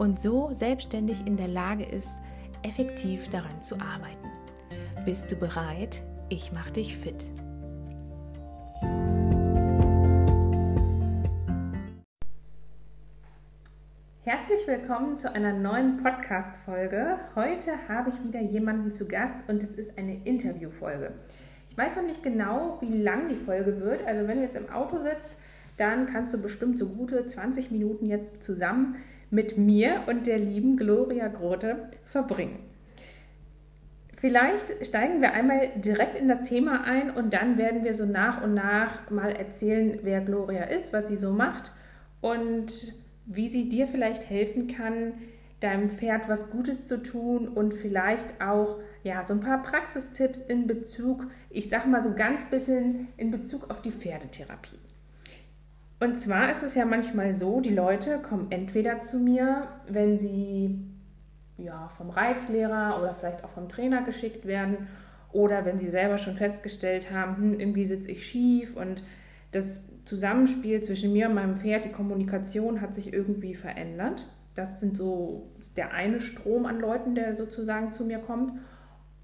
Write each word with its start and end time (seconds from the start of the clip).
und 0.00 0.18
so 0.18 0.48
selbstständig 0.52 1.26
in 1.26 1.36
der 1.36 1.48
Lage 1.48 1.84
ist, 1.84 2.16
effektiv 2.62 3.28
daran 3.28 3.62
zu 3.62 3.74
arbeiten. 3.74 4.30
Bist 5.04 5.30
du 5.30 5.36
bereit? 5.36 6.00
Ich 6.30 6.52
mache 6.52 6.72
dich 6.72 6.96
fit. 6.96 7.22
Herzlich 14.22 14.66
willkommen 14.66 15.18
zu 15.18 15.34
einer 15.34 15.52
neuen 15.52 15.98
Podcast-Folge. 15.98 17.18
Heute 17.34 17.72
habe 17.86 18.08
ich 18.08 18.24
wieder 18.24 18.40
jemanden 18.40 18.92
zu 18.92 19.06
Gast 19.06 19.36
und 19.48 19.62
es 19.62 19.74
ist 19.74 19.98
eine 19.98 20.24
Interviewfolge. 20.24 21.12
Ich 21.68 21.76
weiß 21.76 21.96
noch 21.96 22.04
nicht 22.04 22.22
genau, 22.22 22.78
wie 22.80 23.02
lang 23.02 23.28
die 23.28 23.36
Folge 23.36 23.82
wird. 23.82 24.06
Also, 24.06 24.26
wenn 24.26 24.38
du 24.38 24.44
jetzt 24.44 24.56
im 24.56 24.70
Auto 24.70 24.96
sitzt, 24.96 25.36
dann 25.76 26.06
kannst 26.06 26.32
du 26.32 26.38
bestimmt 26.38 26.78
so 26.78 26.88
gute 26.88 27.26
20 27.26 27.70
Minuten 27.70 28.06
jetzt 28.06 28.42
zusammen 28.42 28.96
mit 29.30 29.56
mir 29.56 30.02
und 30.06 30.26
der 30.26 30.38
lieben 30.38 30.76
Gloria 30.76 31.28
Grote 31.28 31.88
verbringen. 32.06 32.58
Vielleicht 34.16 34.84
steigen 34.84 35.22
wir 35.22 35.32
einmal 35.32 35.70
direkt 35.76 36.18
in 36.18 36.28
das 36.28 36.42
Thema 36.42 36.84
ein 36.84 37.10
und 37.10 37.32
dann 37.32 37.56
werden 37.56 37.84
wir 37.84 37.94
so 37.94 38.04
nach 38.04 38.42
und 38.42 38.52
nach 38.52 39.10
mal 39.10 39.30
erzählen, 39.30 40.00
wer 40.02 40.20
Gloria 40.20 40.64
ist, 40.64 40.92
was 40.92 41.08
sie 41.08 41.16
so 41.16 41.32
macht 41.32 41.72
und 42.20 42.94
wie 43.24 43.48
sie 43.48 43.70
dir 43.70 43.86
vielleicht 43.86 44.28
helfen 44.28 44.66
kann, 44.68 45.14
deinem 45.60 45.90
Pferd 45.90 46.28
was 46.28 46.50
Gutes 46.50 46.86
zu 46.86 47.02
tun 47.02 47.48
und 47.48 47.72
vielleicht 47.72 48.26
auch 48.42 48.78
ja, 49.02 49.24
so 49.24 49.34
ein 49.34 49.40
paar 49.40 49.62
Praxistipps 49.62 50.40
in 50.40 50.66
Bezug, 50.66 51.26
ich 51.48 51.70
sag 51.70 51.86
mal 51.86 52.02
so 52.02 52.14
ganz 52.14 52.44
bisschen 52.46 53.08
in 53.16 53.30
Bezug 53.30 53.70
auf 53.70 53.80
die 53.80 53.92
Pferdetherapie. 53.92 54.78
Und 56.00 56.18
zwar 56.18 56.50
ist 56.50 56.62
es 56.62 56.74
ja 56.74 56.86
manchmal 56.86 57.34
so, 57.34 57.60
die 57.60 57.74
Leute 57.74 58.18
kommen 58.18 58.50
entweder 58.50 59.02
zu 59.02 59.18
mir, 59.18 59.68
wenn 59.86 60.16
sie 60.16 60.78
ja, 61.58 61.88
vom 61.88 62.08
Reitlehrer 62.08 62.98
oder 63.00 63.14
vielleicht 63.14 63.44
auch 63.44 63.50
vom 63.50 63.68
Trainer 63.68 64.02
geschickt 64.02 64.46
werden 64.46 64.88
oder 65.30 65.66
wenn 65.66 65.78
sie 65.78 65.90
selber 65.90 66.16
schon 66.16 66.36
festgestellt 66.36 67.10
haben, 67.10 67.36
hm, 67.36 67.60
irgendwie 67.60 67.84
sitze 67.84 68.10
ich 68.10 68.26
schief 68.26 68.76
und 68.76 69.02
das 69.52 69.80
Zusammenspiel 70.06 70.82
zwischen 70.82 71.12
mir 71.12 71.28
und 71.28 71.34
meinem 71.34 71.56
Pferd, 71.56 71.84
die 71.84 71.92
Kommunikation 71.92 72.80
hat 72.80 72.94
sich 72.94 73.12
irgendwie 73.12 73.54
verändert. 73.54 74.26
Das 74.54 74.80
sind 74.80 74.96
so 74.96 75.50
der 75.76 75.92
eine 75.92 76.20
Strom 76.20 76.64
an 76.64 76.80
Leuten, 76.80 77.14
der 77.14 77.34
sozusagen 77.34 77.92
zu 77.92 78.04
mir 78.04 78.18
kommt. 78.18 78.52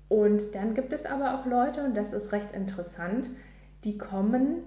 Und 0.08 0.54
dann 0.54 0.74
gibt 0.74 0.92
es 0.92 1.06
aber 1.06 1.34
auch 1.34 1.46
Leute, 1.46 1.82
und 1.82 1.96
das 1.96 2.12
ist 2.12 2.30
recht 2.32 2.52
interessant, 2.52 3.30
die 3.82 3.98
kommen 3.98 4.58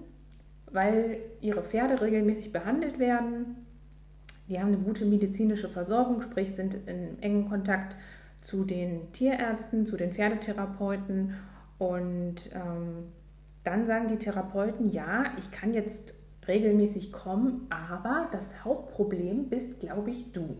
weil 0.72 1.18
ihre 1.40 1.62
Pferde 1.62 2.00
regelmäßig 2.00 2.52
behandelt 2.52 2.98
werden. 2.98 3.66
Die 4.48 4.58
haben 4.58 4.68
eine 4.68 4.78
gute 4.78 5.04
medizinische 5.04 5.68
Versorgung, 5.68 6.22
sprich 6.22 6.54
sind 6.54 6.74
in 6.86 7.20
engem 7.22 7.48
Kontakt 7.48 7.96
zu 8.40 8.64
den 8.64 9.12
Tierärzten, 9.12 9.86
zu 9.86 9.96
den 9.96 10.12
Pferdetherapeuten. 10.12 11.34
Und 11.78 12.50
ähm, 12.54 13.08
dann 13.64 13.86
sagen 13.86 14.08
die 14.08 14.18
Therapeuten, 14.18 14.90
ja, 14.90 15.24
ich 15.38 15.50
kann 15.50 15.74
jetzt 15.74 16.14
regelmäßig 16.48 17.12
kommen, 17.12 17.66
aber 17.70 18.28
das 18.32 18.64
Hauptproblem 18.64 19.48
bist, 19.48 19.80
glaube 19.80 20.10
ich, 20.10 20.32
du. 20.32 20.56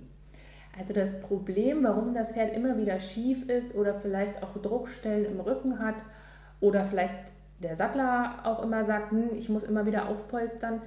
Also 0.78 0.94
das 0.94 1.20
Problem, 1.20 1.82
warum 1.82 2.14
das 2.14 2.32
Pferd 2.32 2.54
immer 2.54 2.78
wieder 2.78 3.00
schief 3.00 3.48
ist 3.48 3.74
oder 3.74 3.94
vielleicht 3.94 4.42
auch 4.42 4.56
Druckstellen 4.56 5.24
im 5.24 5.40
Rücken 5.40 5.80
hat 5.80 6.04
oder 6.60 6.84
vielleicht 6.84 7.32
der 7.60 7.76
Sattler 7.76 8.40
auch 8.44 8.62
immer 8.62 8.84
sagt, 8.84 9.12
hm, 9.12 9.30
ich 9.36 9.48
muss 9.48 9.64
immer 9.64 9.86
wieder 9.86 10.08
aufpolstern, 10.08 10.82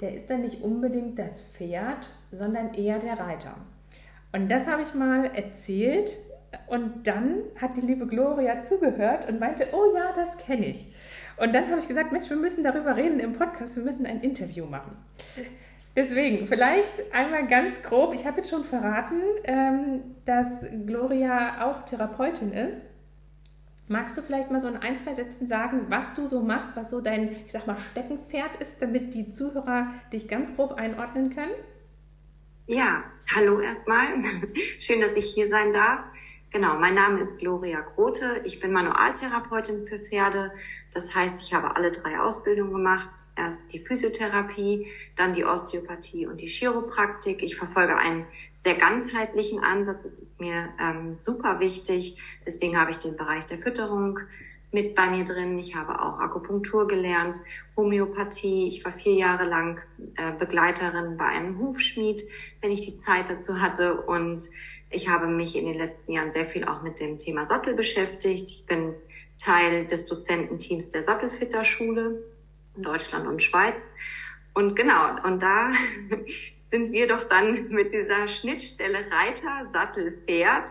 der 0.00 0.14
ist 0.14 0.30
dann 0.30 0.42
nicht 0.42 0.62
unbedingt 0.62 1.18
das 1.18 1.42
Pferd, 1.42 2.10
sondern 2.30 2.74
eher 2.74 2.98
der 2.98 3.18
Reiter. 3.18 3.54
Und 4.32 4.48
das 4.48 4.66
habe 4.66 4.82
ich 4.82 4.94
mal 4.94 5.24
erzählt 5.34 6.16
und 6.66 7.06
dann 7.06 7.38
hat 7.60 7.76
die 7.76 7.82
liebe 7.82 8.06
Gloria 8.06 8.64
zugehört 8.64 9.28
und 9.28 9.40
meinte, 9.40 9.68
oh 9.72 9.94
ja, 9.96 10.12
das 10.14 10.36
kenne 10.38 10.66
ich. 10.66 10.86
Und 11.36 11.54
dann 11.54 11.70
habe 11.70 11.80
ich 11.80 11.88
gesagt, 11.88 12.12
Mensch, 12.12 12.28
wir 12.28 12.36
müssen 12.36 12.64
darüber 12.64 12.96
reden 12.96 13.20
im 13.20 13.32
Podcast, 13.32 13.76
wir 13.76 13.84
müssen 13.84 14.06
ein 14.06 14.20
Interview 14.20 14.66
machen. 14.66 14.96
Deswegen, 15.96 16.46
vielleicht 16.46 17.12
einmal 17.12 17.46
ganz 17.46 17.82
grob, 17.82 18.14
ich 18.14 18.26
habe 18.26 18.38
jetzt 18.38 18.50
schon 18.50 18.64
verraten, 18.64 19.20
ähm, 19.44 20.02
dass 20.24 20.46
Gloria 20.86 21.66
auch 21.68 21.84
Therapeutin 21.84 22.52
ist. 22.52 22.82
Magst 23.88 24.18
du 24.18 24.22
vielleicht 24.22 24.50
mal 24.50 24.60
so 24.60 24.68
in 24.68 24.76
ein, 24.76 24.98
zwei 24.98 25.14
Sätzen 25.14 25.48
sagen, 25.48 25.86
was 25.88 26.12
du 26.14 26.26
so 26.26 26.42
machst, 26.42 26.76
was 26.76 26.90
so 26.90 27.00
dein, 27.00 27.36
ich 27.46 27.52
sag 27.52 27.66
mal, 27.66 27.76
Steckenpferd 27.76 28.56
ist, 28.60 28.82
damit 28.82 29.14
die 29.14 29.30
Zuhörer 29.30 29.94
dich 30.12 30.28
ganz 30.28 30.54
grob 30.54 30.74
einordnen 30.74 31.34
können? 31.34 31.54
Ja, 32.66 33.02
hallo 33.34 33.60
erstmal. 33.60 34.08
Schön, 34.78 35.00
dass 35.00 35.16
ich 35.16 35.32
hier 35.32 35.48
sein 35.48 35.72
darf. 35.72 36.04
Genau, 36.50 36.78
mein 36.78 36.94
Name 36.94 37.20
ist 37.20 37.38
Gloria 37.38 37.80
Grote. 37.80 38.40
Ich 38.44 38.58
bin 38.58 38.72
Manualtherapeutin 38.72 39.86
für 39.86 39.98
Pferde. 39.98 40.50
Das 40.94 41.14
heißt, 41.14 41.42
ich 41.42 41.52
habe 41.52 41.76
alle 41.76 41.92
drei 41.92 42.18
Ausbildungen 42.18 42.72
gemacht. 42.72 43.10
Erst 43.36 43.70
die 43.70 43.78
Physiotherapie, 43.78 44.86
dann 45.14 45.34
die 45.34 45.44
Osteopathie 45.44 46.26
und 46.26 46.40
die 46.40 46.46
Chiropraktik. 46.46 47.42
Ich 47.42 47.56
verfolge 47.56 47.96
einen 47.98 48.24
sehr 48.56 48.76
ganzheitlichen 48.76 49.62
Ansatz. 49.62 50.04
Das 50.04 50.18
ist 50.18 50.40
mir 50.40 50.70
ähm, 50.80 51.14
super 51.14 51.60
wichtig. 51.60 52.18
Deswegen 52.46 52.80
habe 52.80 52.92
ich 52.92 52.96
den 52.96 53.18
Bereich 53.18 53.44
der 53.44 53.58
Fütterung 53.58 54.20
mit 54.72 54.94
bei 54.94 55.10
mir 55.10 55.24
drin. 55.24 55.58
Ich 55.58 55.74
habe 55.74 56.00
auch 56.00 56.18
Akupunktur 56.18 56.88
gelernt, 56.88 57.40
Homöopathie. 57.76 58.68
Ich 58.68 58.84
war 58.86 58.92
vier 58.92 59.14
Jahre 59.14 59.44
lang 59.44 59.80
äh, 60.16 60.32
Begleiterin 60.32 61.18
bei 61.18 61.26
einem 61.26 61.58
Hufschmied, 61.58 62.22
wenn 62.62 62.70
ich 62.70 62.80
die 62.80 62.96
Zeit 62.96 63.28
dazu 63.28 63.60
hatte 63.60 64.00
und 64.00 64.48
ich 64.90 65.08
habe 65.08 65.26
mich 65.26 65.56
in 65.56 65.66
den 65.66 65.78
letzten 65.78 66.12
Jahren 66.12 66.30
sehr 66.30 66.46
viel 66.46 66.64
auch 66.64 66.82
mit 66.82 67.00
dem 67.00 67.18
Thema 67.18 67.44
Sattel 67.44 67.74
beschäftigt. 67.74 68.50
Ich 68.50 68.66
bin 68.66 68.94
Teil 69.36 69.86
des 69.86 70.06
Dozententeams 70.06 70.90
der 70.90 71.02
Sattelfitterschule 71.02 72.22
in 72.76 72.82
Deutschland 72.82 73.26
und 73.26 73.42
Schweiz. 73.42 73.90
Und 74.54 74.74
genau, 74.74 75.22
und 75.24 75.42
da 75.42 75.72
sind 76.66 76.92
wir 76.92 77.06
doch 77.06 77.24
dann 77.24 77.68
mit 77.68 77.92
dieser 77.92 78.28
Schnittstelle 78.28 78.98
Reiter, 79.10 79.68
Sattel, 79.72 80.12
Pferd 80.12 80.70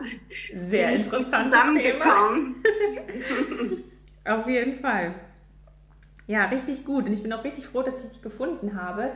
sehr 0.54 0.96
interessant 0.96 1.54
zusammengekommen. 1.54 2.64
Auf 4.26 4.48
jeden 4.48 4.76
Fall. 4.76 5.16
Ja, 6.28 6.46
richtig 6.46 6.84
gut. 6.84 7.06
Und 7.06 7.14
ich 7.14 7.24
bin 7.24 7.32
auch 7.32 7.44
richtig 7.44 7.68
froh, 7.68 7.84
dass 7.84 8.04
ich 8.04 8.12
dich 8.12 8.22
gefunden 8.22 8.82
habe, 8.82 9.14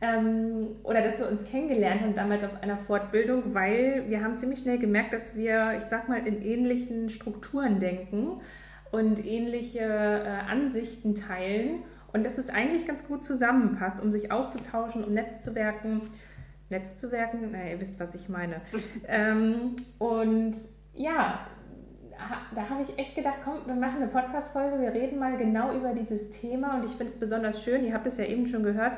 ähm, 0.00 0.76
oder 0.82 1.02
dass 1.02 1.18
wir 1.18 1.28
uns 1.28 1.44
kennengelernt 1.44 2.00
haben 2.00 2.14
damals 2.14 2.42
auf 2.44 2.62
einer 2.62 2.76
Fortbildung, 2.76 3.54
weil 3.54 4.04
wir 4.08 4.22
haben 4.22 4.38
ziemlich 4.38 4.60
schnell 4.60 4.78
gemerkt, 4.78 5.12
dass 5.12 5.36
wir, 5.36 5.74
ich 5.76 5.84
sag 5.84 6.08
mal, 6.08 6.26
in 6.26 6.42
ähnlichen 6.42 7.10
Strukturen 7.10 7.80
denken 7.80 8.40
und 8.90 9.24
ähnliche 9.24 9.80
äh, 9.80 10.50
Ansichten 10.50 11.14
teilen 11.14 11.82
und 12.12 12.24
dass 12.24 12.38
es 12.38 12.48
eigentlich 12.48 12.86
ganz 12.86 13.06
gut 13.06 13.24
zusammenpasst, 13.24 14.00
um 14.00 14.10
sich 14.10 14.32
auszutauschen, 14.32 15.04
um 15.04 15.12
Netzzuwerken. 15.12 16.02
Netzzuwerken, 16.70 17.50
na, 17.52 17.68
ihr 17.68 17.80
wisst, 17.80 18.00
was 18.00 18.14
ich 18.14 18.28
meine. 18.28 18.60
ähm, 19.08 19.76
und 19.98 20.54
ja, 20.94 21.40
da 22.54 22.68
habe 22.68 22.82
ich 22.82 22.98
echt 22.98 23.14
gedacht, 23.14 23.38
komm, 23.44 23.66
wir 23.66 23.74
machen 23.74 24.02
eine 24.02 24.08
Podcast-Folge, 24.08 24.80
wir 24.80 24.92
reden 24.92 25.18
mal 25.18 25.36
genau 25.36 25.74
über 25.74 25.94
dieses 25.94 26.30
Thema 26.30 26.76
und 26.76 26.84
ich 26.84 26.92
finde 26.92 27.12
es 27.12 27.18
besonders 27.18 27.62
schön, 27.62 27.84
ihr 27.84 27.94
habt 27.94 28.06
es 28.06 28.18
ja 28.18 28.24
eben 28.24 28.46
schon 28.46 28.62
gehört, 28.62 28.92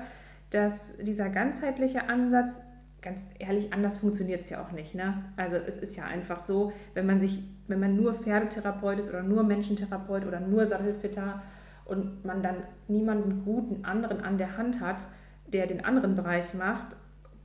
dass 0.52 0.96
dieser 0.98 1.28
ganzheitliche 1.30 2.08
Ansatz, 2.08 2.60
ganz 3.00 3.22
ehrlich, 3.38 3.72
anders 3.72 3.98
funktioniert 3.98 4.42
es 4.42 4.50
ja 4.50 4.62
auch 4.62 4.72
nicht. 4.72 4.94
Ne? 4.94 5.24
Also 5.36 5.56
es 5.56 5.78
ist 5.78 5.96
ja 5.96 6.04
einfach 6.04 6.38
so, 6.38 6.72
wenn 6.94 7.06
man 7.06 7.20
sich, 7.20 7.42
wenn 7.68 7.80
man 7.80 7.96
nur 7.96 8.14
Pferdetherapeut 8.14 8.98
ist 8.98 9.08
oder 9.08 9.22
nur 9.22 9.42
Menschentherapeut 9.42 10.26
oder 10.26 10.40
nur 10.40 10.66
Sattelfitter 10.66 11.42
und 11.84 12.24
man 12.24 12.42
dann 12.42 12.56
niemanden 12.86 13.44
guten 13.44 13.84
anderen 13.84 14.20
an 14.20 14.38
der 14.38 14.56
Hand 14.56 14.80
hat, 14.80 15.08
der 15.46 15.66
den 15.66 15.84
anderen 15.84 16.14
Bereich 16.14 16.54
macht, 16.54 16.96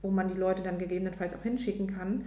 wo 0.01 0.11
man 0.11 0.27
die 0.27 0.39
Leute 0.39 0.61
dann 0.61 0.77
gegebenenfalls 0.77 1.33
auch 1.33 1.43
hinschicken 1.43 1.87
kann, 1.87 2.25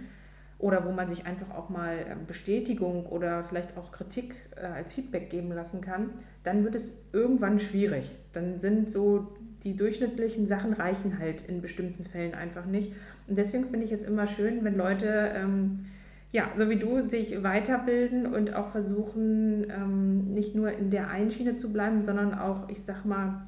oder 0.61 0.85
wo 0.85 0.91
man 0.91 1.09
sich 1.09 1.25
einfach 1.25 1.49
auch 1.55 1.69
mal 1.69 2.05
ähm, 2.07 2.27
Bestätigung 2.27 3.07
oder 3.07 3.43
vielleicht 3.43 3.77
auch 3.77 3.91
Kritik 3.91 4.35
äh, 4.55 4.65
als 4.65 4.93
Feedback 4.93 5.29
geben 5.31 5.51
lassen 5.51 5.81
kann, 5.81 6.11
dann 6.43 6.63
wird 6.63 6.75
es 6.75 7.03
irgendwann 7.11 7.59
schwierig. 7.59 8.11
Dann 8.31 8.59
sind 8.59 8.91
so 8.91 9.33
die 9.63 9.75
durchschnittlichen 9.75 10.47
Sachen 10.47 10.73
reichen 10.73 11.19
halt 11.19 11.41
in 11.41 11.61
bestimmten 11.61 12.05
Fällen 12.05 12.33
einfach 12.33 12.65
nicht. 12.65 12.93
Und 13.27 13.37
deswegen 13.37 13.69
finde 13.69 13.85
ich 13.85 13.91
es 13.91 14.03
immer 14.03 14.27
schön, 14.27 14.63
wenn 14.63 14.75
Leute, 14.75 15.31
ähm, 15.35 15.85
ja, 16.31 16.49
so 16.55 16.69
wie 16.69 16.77
du, 16.77 17.05
sich 17.05 17.43
weiterbilden 17.43 18.25
und 18.25 18.53
auch 18.53 18.69
versuchen, 18.69 19.69
ähm, 19.69 20.33
nicht 20.33 20.55
nur 20.55 20.71
in 20.71 20.89
der 20.89 21.09
einen 21.09 21.31
Schiene 21.31 21.57
zu 21.57 21.71
bleiben, 21.71 22.03
sondern 22.03 22.37
auch, 22.37 22.69
ich 22.69 22.83
sag 22.83 23.05
mal, 23.05 23.47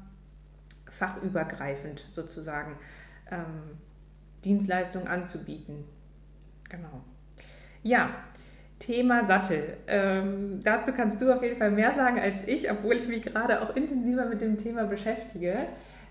fachübergreifend 0.88 2.06
sozusagen 2.10 2.76
ähm, 3.30 3.78
Dienstleistungen 4.44 5.08
anzubieten. 5.08 5.84
Genau. 6.68 7.02
Ja, 7.82 8.10
Thema 8.78 9.24
Sattel. 9.24 9.76
Ähm, 9.86 10.60
dazu 10.62 10.92
kannst 10.92 11.20
du 11.20 11.34
auf 11.34 11.42
jeden 11.42 11.56
Fall 11.56 11.70
mehr 11.70 11.94
sagen 11.94 12.18
als 12.18 12.46
ich, 12.46 12.70
obwohl 12.70 12.96
ich 12.96 13.08
mich 13.08 13.22
gerade 13.22 13.62
auch 13.62 13.74
intensiver 13.74 14.26
mit 14.26 14.40
dem 14.40 14.58
Thema 14.58 14.84
beschäftige. 14.84 15.66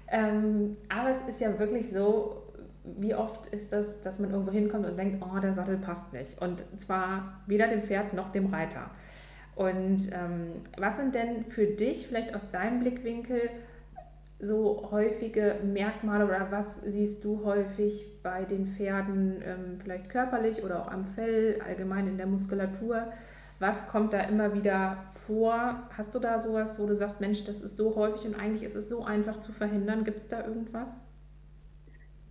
Ähm, 0.07 0.77
aber 0.89 1.09
es 1.11 1.35
ist 1.35 1.41
ja 1.41 1.57
wirklich 1.59 1.91
so, 1.91 2.43
wie 2.83 3.15
oft 3.15 3.47
ist 3.47 3.71
das, 3.71 4.01
dass 4.01 4.19
man 4.19 4.31
irgendwo 4.31 4.51
hinkommt 4.51 4.85
und 4.85 4.97
denkt, 4.97 5.23
oh, 5.23 5.39
der 5.39 5.53
Sattel 5.53 5.77
passt 5.77 6.11
nicht. 6.13 6.41
Und 6.41 6.63
zwar 6.79 7.41
weder 7.47 7.67
dem 7.67 7.81
Pferd 7.81 8.13
noch 8.13 8.29
dem 8.29 8.47
Reiter. 8.47 8.89
Und 9.55 10.11
ähm, 10.11 10.61
was 10.77 10.97
sind 10.97 11.15
denn 11.15 11.45
für 11.45 11.65
dich 11.65 12.07
vielleicht 12.07 12.35
aus 12.35 12.49
deinem 12.49 12.79
Blickwinkel 12.79 13.49
so 14.39 14.89
häufige 14.91 15.55
Merkmale 15.63 16.25
oder 16.25 16.47
was 16.49 16.81
siehst 16.81 17.23
du 17.23 17.45
häufig 17.45 18.21
bei 18.23 18.43
den 18.43 18.65
Pferden, 18.65 19.41
ähm, 19.45 19.79
vielleicht 19.81 20.09
körperlich 20.09 20.63
oder 20.63 20.81
auch 20.81 20.91
am 20.91 21.05
Fell, 21.05 21.61
allgemein 21.65 22.07
in 22.07 22.17
der 22.17 22.27
Muskulatur? 22.27 23.07
Was 23.59 23.87
kommt 23.87 24.11
da 24.11 24.21
immer 24.21 24.53
wieder 24.53 24.97
vor? 25.27 25.89
Hast 25.95 26.13
du 26.13 26.19
da 26.19 26.39
sowas, 26.39 26.79
wo 26.79 26.85
du 26.85 26.95
sagst, 26.95 27.21
Mensch, 27.21 27.45
das 27.45 27.61
ist 27.61 27.77
so 27.77 27.95
häufig 27.95 28.25
und 28.25 28.35
eigentlich 28.35 28.63
ist 28.63 28.75
es 28.75 28.89
so 28.89 29.03
einfach 29.03 29.41
zu 29.41 29.51
verhindern? 29.51 30.03
Gibt 30.03 30.17
es 30.17 30.27
da 30.27 30.45
irgendwas? 30.45 30.89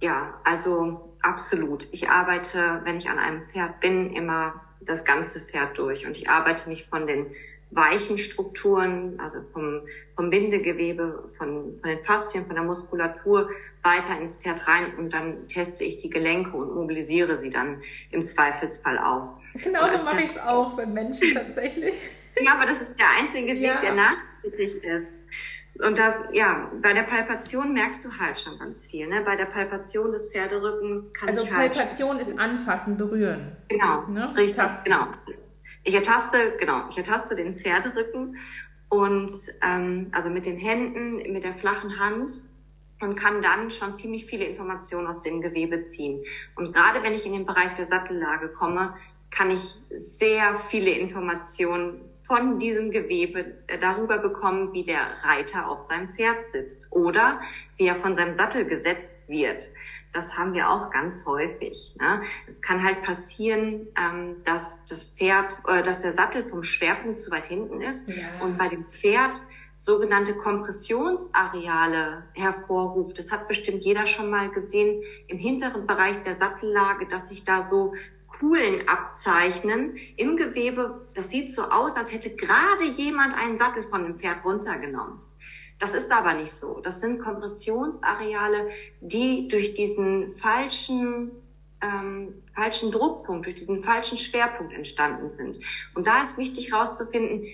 Ja, 0.01 0.41
also 0.45 1.15
absolut. 1.23 1.87
Ich 1.93 2.11
arbeite, 2.11 2.81
wenn 2.85 2.97
ich 2.97 3.09
an 3.09 3.19
einem 3.19 3.49
Pferd 3.49 3.81
bin, 3.81 4.13
immer 4.15 4.55
das 4.81 5.05
ganze 5.05 5.41
Pferd 5.41 5.79
durch 5.79 6.07
und 6.07 6.17
ich 6.17 6.29
arbeite 6.29 6.69
mich 6.69 6.85
von 6.85 7.07
den 7.07 7.27
weichen 7.71 8.19
Strukturen, 8.19 9.19
also 9.19 9.43
vom, 9.53 9.83
vom 10.15 10.29
Bindegewebe, 10.29 11.29
von, 11.37 11.77
von 11.77 11.89
den 11.89 12.05
Faszien, 12.05 12.45
von 12.45 12.55
der 12.55 12.65
Muskulatur 12.65 13.49
weiter 13.83 14.21
ins 14.21 14.37
Pferd 14.37 14.67
rein 14.69 14.95
und 14.99 15.15
dann 15.15 15.49
teste 15.49 15.85
ich 15.85 15.97
die 15.99 16.11
Gelenke 16.11 16.57
und 16.57 16.75
mobilisiere 16.75 17.39
sie 17.39 17.49
dann 17.49 17.81
im 18.11 18.25
Zweifelsfall 18.25 18.99
auch. 18.99 19.39
Genau 19.63 19.97
so 19.97 20.05
mache 20.05 20.23
ich 20.23 20.31
es 20.31 20.39
auch 20.39 20.75
bei 20.75 20.85
Menschen 20.85 21.33
tatsächlich. 21.33 21.95
Ja, 22.41 22.55
aber 22.55 22.67
das 22.67 22.81
ist 22.81 22.99
der 22.99 23.07
einzige 23.19 23.55
Weg, 23.55 23.63
ja. 23.63 23.81
der 23.81 23.95
nachhaltig 23.95 24.83
ist. 24.85 25.21
Und 25.79 25.97
das, 25.97 26.19
ja, 26.33 26.71
bei 26.83 26.93
der 26.93 27.03
Palpation 27.03 27.73
merkst 27.73 28.05
du 28.05 28.11
halt 28.19 28.39
schon 28.39 28.59
ganz 28.59 28.83
viel. 28.83 29.09
Ne? 29.09 29.23
Bei 29.25 29.37
der 29.37 29.47
Palpation 29.47 30.13
des 30.13 30.31
Pferderückens 30.31 31.15
kann 31.15 31.31
also 31.31 31.45
ich 31.45 31.53
halt. 31.53 31.71
Also 31.71 31.81
Palpation 31.81 32.19
ist 32.21 32.39
anfassen, 32.39 32.97
berühren. 32.97 33.57
Genau, 33.69 34.07
ne? 34.07 34.29
richtig, 34.37 34.57
Tasten. 34.57 34.85
genau. 34.85 35.07
Ich 35.85 35.95
ertaste, 35.95 36.57
genau, 36.61 36.89
ich 36.91 36.99
ertaste 36.99 37.35
den 37.35 37.57
Pferderücken 37.57 38.37
und 38.89 39.33
ähm, 39.63 40.09
also 40.13 40.31
mit 40.31 40.47
den 40.47 40.59
Händen, 40.59 41.17
mit 41.33 41.43
der 41.43 41.55
flachen 41.55 41.99
Hand 41.99 42.43
und 43.01 43.17
kann 43.17 43.43
dann 43.43 43.71
schon 43.71 43.95
ziemlich 43.95 44.27
viele 44.27 44.45
Informationen 44.45 45.09
aus 45.09 45.21
dem 45.21 45.41
Gewebe 45.41 45.83
ziehen. 45.83 46.23
Und 46.55 46.73
gerade 46.73 47.03
wenn 47.03 47.15
ich 47.15 47.27
in 47.27 47.33
den 47.33 47.47
Bereich 47.47 47.75
der 47.75 47.87
Sattellage 47.87 48.49
komme, 48.49 48.95
kann 49.31 49.51
ich 49.51 49.75
sehr 49.91 50.55
viele 50.55 50.91
Informationen 50.91 52.12
von 52.33 52.59
diesem 52.59 52.91
Gewebe 52.91 53.45
äh, 53.67 53.77
darüber 53.79 54.17
bekommen, 54.17 54.73
wie 54.73 54.85
der 54.85 55.01
Reiter 55.23 55.69
auf 55.69 55.83
seinem 55.83 56.15
Pferd 56.15 56.47
sitzt 56.47 56.87
oder 56.89 57.43
wie 57.77 57.87
er 57.87 57.97
von 57.97 58.17
seinem 58.17 58.35
Sattel 58.35 58.65
gesetzt 58.65 59.15
wird 59.29 59.69
das 60.13 60.37
haben 60.37 60.53
wir 60.53 60.69
auch 60.69 60.91
ganz 60.91 61.25
häufig. 61.25 61.97
Ne? 61.99 62.23
Es 62.47 62.61
kann 62.61 62.85
halt 62.85 63.03
passieren, 63.03 63.89
ähm, 63.99 64.37
dass 64.45 64.85
das 64.85 65.07
Pferd 65.07 65.59
oder 65.65 65.79
äh, 65.79 65.83
dass 65.83 66.03
der 66.03 66.13
Sattel 66.13 66.45
vom 66.45 66.63
Schwerpunkt 66.63 67.21
zu 67.21 67.31
weit 67.31 67.47
hinten 67.47 67.81
ist 67.81 68.09
ja. 68.11 68.27
und 68.41 68.59
bei 68.59 68.69
dem 68.69 68.85
Pferd 68.85 69.41
sogenannte 69.79 70.35
Kompressionsareale 70.35 72.25
hervorruft. 72.35 73.19
Das 73.19 73.33
hat 73.33 73.49
bestimmt 73.49 73.85
jeder 73.85 74.07
schon 74.07 74.31
mal 74.31 74.51
gesehen 74.51 75.03
im 75.27 75.39
hinteren 75.39 75.87
Bereich 75.87 76.23
der 76.23 76.37
Sattellage, 76.37 77.07
dass 77.07 77.31
sich 77.31 77.43
da 77.43 77.63
so 77.63 77.95
Kuhlen 78.39 78.89
abzeichnen 78.89 79.97
im 80.17 80.37
Gewebe. 80.37 81.07
Das 81.15 81.31
sieht 81.31 81.51
so 81.51 81.63
aus, 81.63 81.97
als 81.97 82.13
hätte 82.13 82.35
gerade 82.35 82.85
jemand 82.85 83.35
einen 83.35 83.57
Sattel 83.57 83.83
von 83.83 84.03
dem 84.05 84.19
Pferd 84.19 84.45
runtergenommen. 84.45 85.21
Das 85.79 85.95
ist 85.95 86.11
aber 86.13 86.35
nicht 86.35 86.53
so. 86.53 86.81
Das 86.81 87.01
sind 87.01 87.21
Kompressionsareale, 87.21 88.69
die 89.01 89.49
durch 89.49 89.75
diesen 89.75 90.31
falschen 90.31 91.33
ähm, 91.83 92.43
falschen 92.55 92.93
Druckpunkt, 92.93 93.47
durch 93.47 93.57
diesen 93.57 93.83
falschen 93.83 94.17
Schwerpunkt 94.19 94.73
entstanden 94.73 95.29
sind. 95.29 95.59
Und 95.95 96.07
da 96.07 96.23
ist 96.23 96.39
wichtig 96.39 96.73
herauszufinden, 96.73 97.45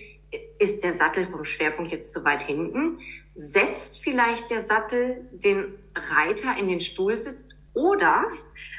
ist 0.59 0.83
der 0.83 0.93
Sattel 0.93 1.25
vom 1.25 1.43
Schwerpunkt 1.43 1.91
jetzt 1.91 2.13
zu 2.13 2.23
weit 2.23 2.43
hinten? 2.43 2.99
Setzt 3.33 4.03
vielleicht 4.03 4.49
der 4.49 4.61
Sattel 4.61 5.27
den 5.31 5.73
Reiter 5.95 6.57
in 6.57 6.67
den 6.67 6.79
Stuhlsitz 6.79 7.47
oder 7.79 8.25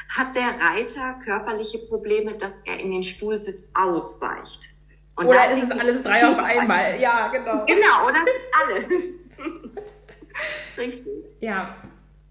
hat 0.09 0.35
der 0.35 0.49
Reiter 0.61 1.19
körperliche 1.25 1.79
Probleme, 1.79 2.35
dass 2.35 2.61
er 2.61 2.79
in 2.79 2.91
den 2.91 3.03
Stuhlsitz 3.03 3.73
ausweicht? 3.75 4.69
Und 5.17 5.27
oder 5.27 5.51
ist 5.51 5.65
es 5.65 5.71
alles 5.71 6.03
drei 6.03 6.27
auf 6.27 6.39
einmal? 6.39 7.01
Ja, 7.01 7.29
genau. 7.29 7.65
Genau, 7.67 8.09
oder 8.09 8.21
ist 8.23 8.91
alles. 8.93 9.19
Richtig. 10.79 11.25
Ja, 11.41 11.77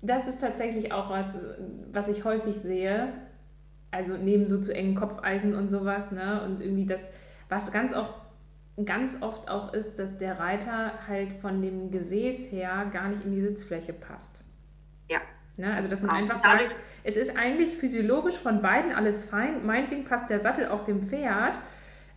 das 0.02 0.28
ist 0.28 0.40
tatsächlich 0.40 0.92
auch 0.92 1.10
was, 1.10 1.28
was 1.92 2.08
ich 2.08 2.24
häufig 2.24 2.56
sehe. 2.56 3.14
Also 3.92 4.18
neben 4.18 4.48
so 4.48 4.62
zu 4.62 4.74
engen 4.74 4.96
Kopfeisen 4.96 5.56
und 5.56 5.70
sowas, 5.70 6.12
ne? 6.12 6.44
Und 6.44 6.62
irgendwie 6.62 6.86
das, 6.86 7.02
was 7.50 7.72
ganz 7.72 7.94
auch 7.94 8.14
ganz 8.86 9.22
oft 9.22 9.50
auch 9.50 9.74
ist, 9.74 10.00
dass 10.00 10.18
der 10.18 10.40
Reiter 10.40 10.94
halt 11.08 11.34
von 11.34 11.62
dem 11.62 11.92
Gesäß 11.92 12.52
her 12.52 12.90
gar 12.92 13.10
nicht 13.10 13.26
in 13.26 13.32
die 13.32 13.42
Sitzfläche 13.42 13.94
passt. 13.94 14.42
Ja. 15.10 15.20
Ne? 15.60 15.74
Also 15.74 15.90
dass 15.90 16.02
man 16.02 16.16
einfach 16.16 16.42
sagt, 16.42 16.76
es 17.04 17.18
ist 17.18 17.38
eigentlich 17.38 17.78
physiologisch 17.78 18.38
von 18.38 18.62
beiden 18.62 18.92
alles 18.92 19.26
fein. 19.26 19.66
Meinetwegen 19.66 20.06
passt 20.06 20.30
der 20.30 20.40
Sattel 20.40 20.68
auch 20.68 20.84
dem 20.84 21.08
Pferd, 21.08 21.60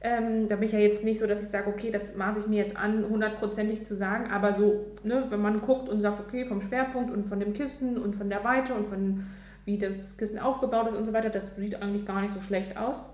ähm, 0.04 0.48
da 0.48 0.56
bin 0.56 0.66
ich 0.66 0.72
ja 0.72 0.80
jetzt 0.80 1.04
nicht 1.04 1.20
so, 1.20 1.28
dass 1.28 1.42
ich 1.42 1.48
sage, 1.48 1.68
okay, 1.68 1.92
das 1.92 2.16
maße 2.16 2.40
ich 2.40 2.46
mir 2.48 2.60
jetzt 2.60 2.76
an, 2.76 3.08
hundertprozentig 3.08 3.86
zu 3.86 3.94
sagen, 3.94 4.32
aber 4.32 4.52
so, 4.52 4.86
ne, 5.04 5.26
wenn 5.28 5.40
man 5.40 5.60
guckt 5.60 5.88
und 5.88 6.00
sagt, 6.00 6.18
okay, 6.18 6.44
vom 6.44 6.60
Schwerpunkt 6.60 7.12
und 7.12 7.28
von 7.28 7.38
dem 7.38 7.52
Kissen 7.52 7.96
und 7.96 8.16
von 8.16 8.28
der 8.28 8.42
Weite 8.42 8.74
und 8.74 8.88
von 8.88 9.24
wie 9.64 9.78
das 9.78 10.16
Kissen 10.16 10.40
aufgebaut 10.40 10.88
ist 10.88 10.96
und 10.96 11.04
so 11.04 11.12
weiter, 11.12 11.30
das 11.30 11.54
sieht 11.54 11.80
eigentlich 11.80 12.04
gar 12.04 12.20
nicht 12.20 12.34
so 12.34 12.40
schlecht 12.40 12.76
aus. 12.76 13.04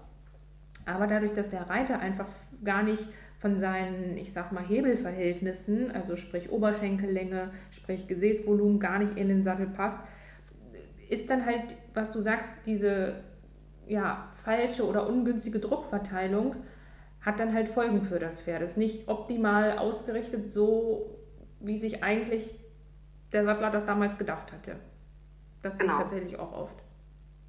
Aber 0.86 1.06
dadurch, 1.06 1.34
dass 1.34 1.50
der 1.50 1.68
Reiter 1.68 2.00
einfach 2.00 2.26
gar 2.64 2.82
nicht 2.82 3.06
von 3.38 3.58
seinen, 3.58 4.16
ich 4.16 4.32
sag 4.32 4.50
mal, 4.52 4.64
Hebelverhältnissen, 4.64 5.90
also 5.90 6.16
sprich 6.16 6.50
Oberschenkellänge, 6.50 7.50
sprich 7.70 8.08
Gesäßvolumen, 8.08 8.80
gar 8.80 8.98
nicht 8.98 9.18
in 9.18 9.28
den 9.28 9.44
Sattel 9.44 9.66
passt, 9.66 9.98
ist 11.08 11.30
dann 11.30 11.46
halt, 11.46 11.76
was 11.94 12.12
du 12.12 12.20
sagst, 12.20 12.48
diese 12.66 13.24
ja, 13.86 14.28
falsche 14.44 14.86
oder 14.86 15.08
ungünstige 15.08 15.58
Druckverteilung 15.58 16.56
hat 17.20 17.40
dann 17.40 17.52
halt 17.54 17.68
Folgen 17.68 18.02
für 18.02 18.18
das 18.18 18.40
Pferd. 18.42 18.62
Ist 18.62 18.76
nicht 18.76 19.08
optimal 19.08 19.78
ausgerichtet, 19.78 20.50
so 20.50 21.18
wie 21.60 21.78
sich 21.78 22.04
eigentlich 22.04 22.54
der 23.32 23.44
Sattler 23.44 23.70
das 23.70 23.84
damals 23.84 24.16
gedacht 24.18 24.52
hatte. 24.52 24.76
Das 25.62 25.76
genau. 25.76 25.96
sehe 25.96 25.96
ich 25.96 26.02
tatsächlich 26.02 26.38
auch 26.38 26.52
oft. 26.52 26.82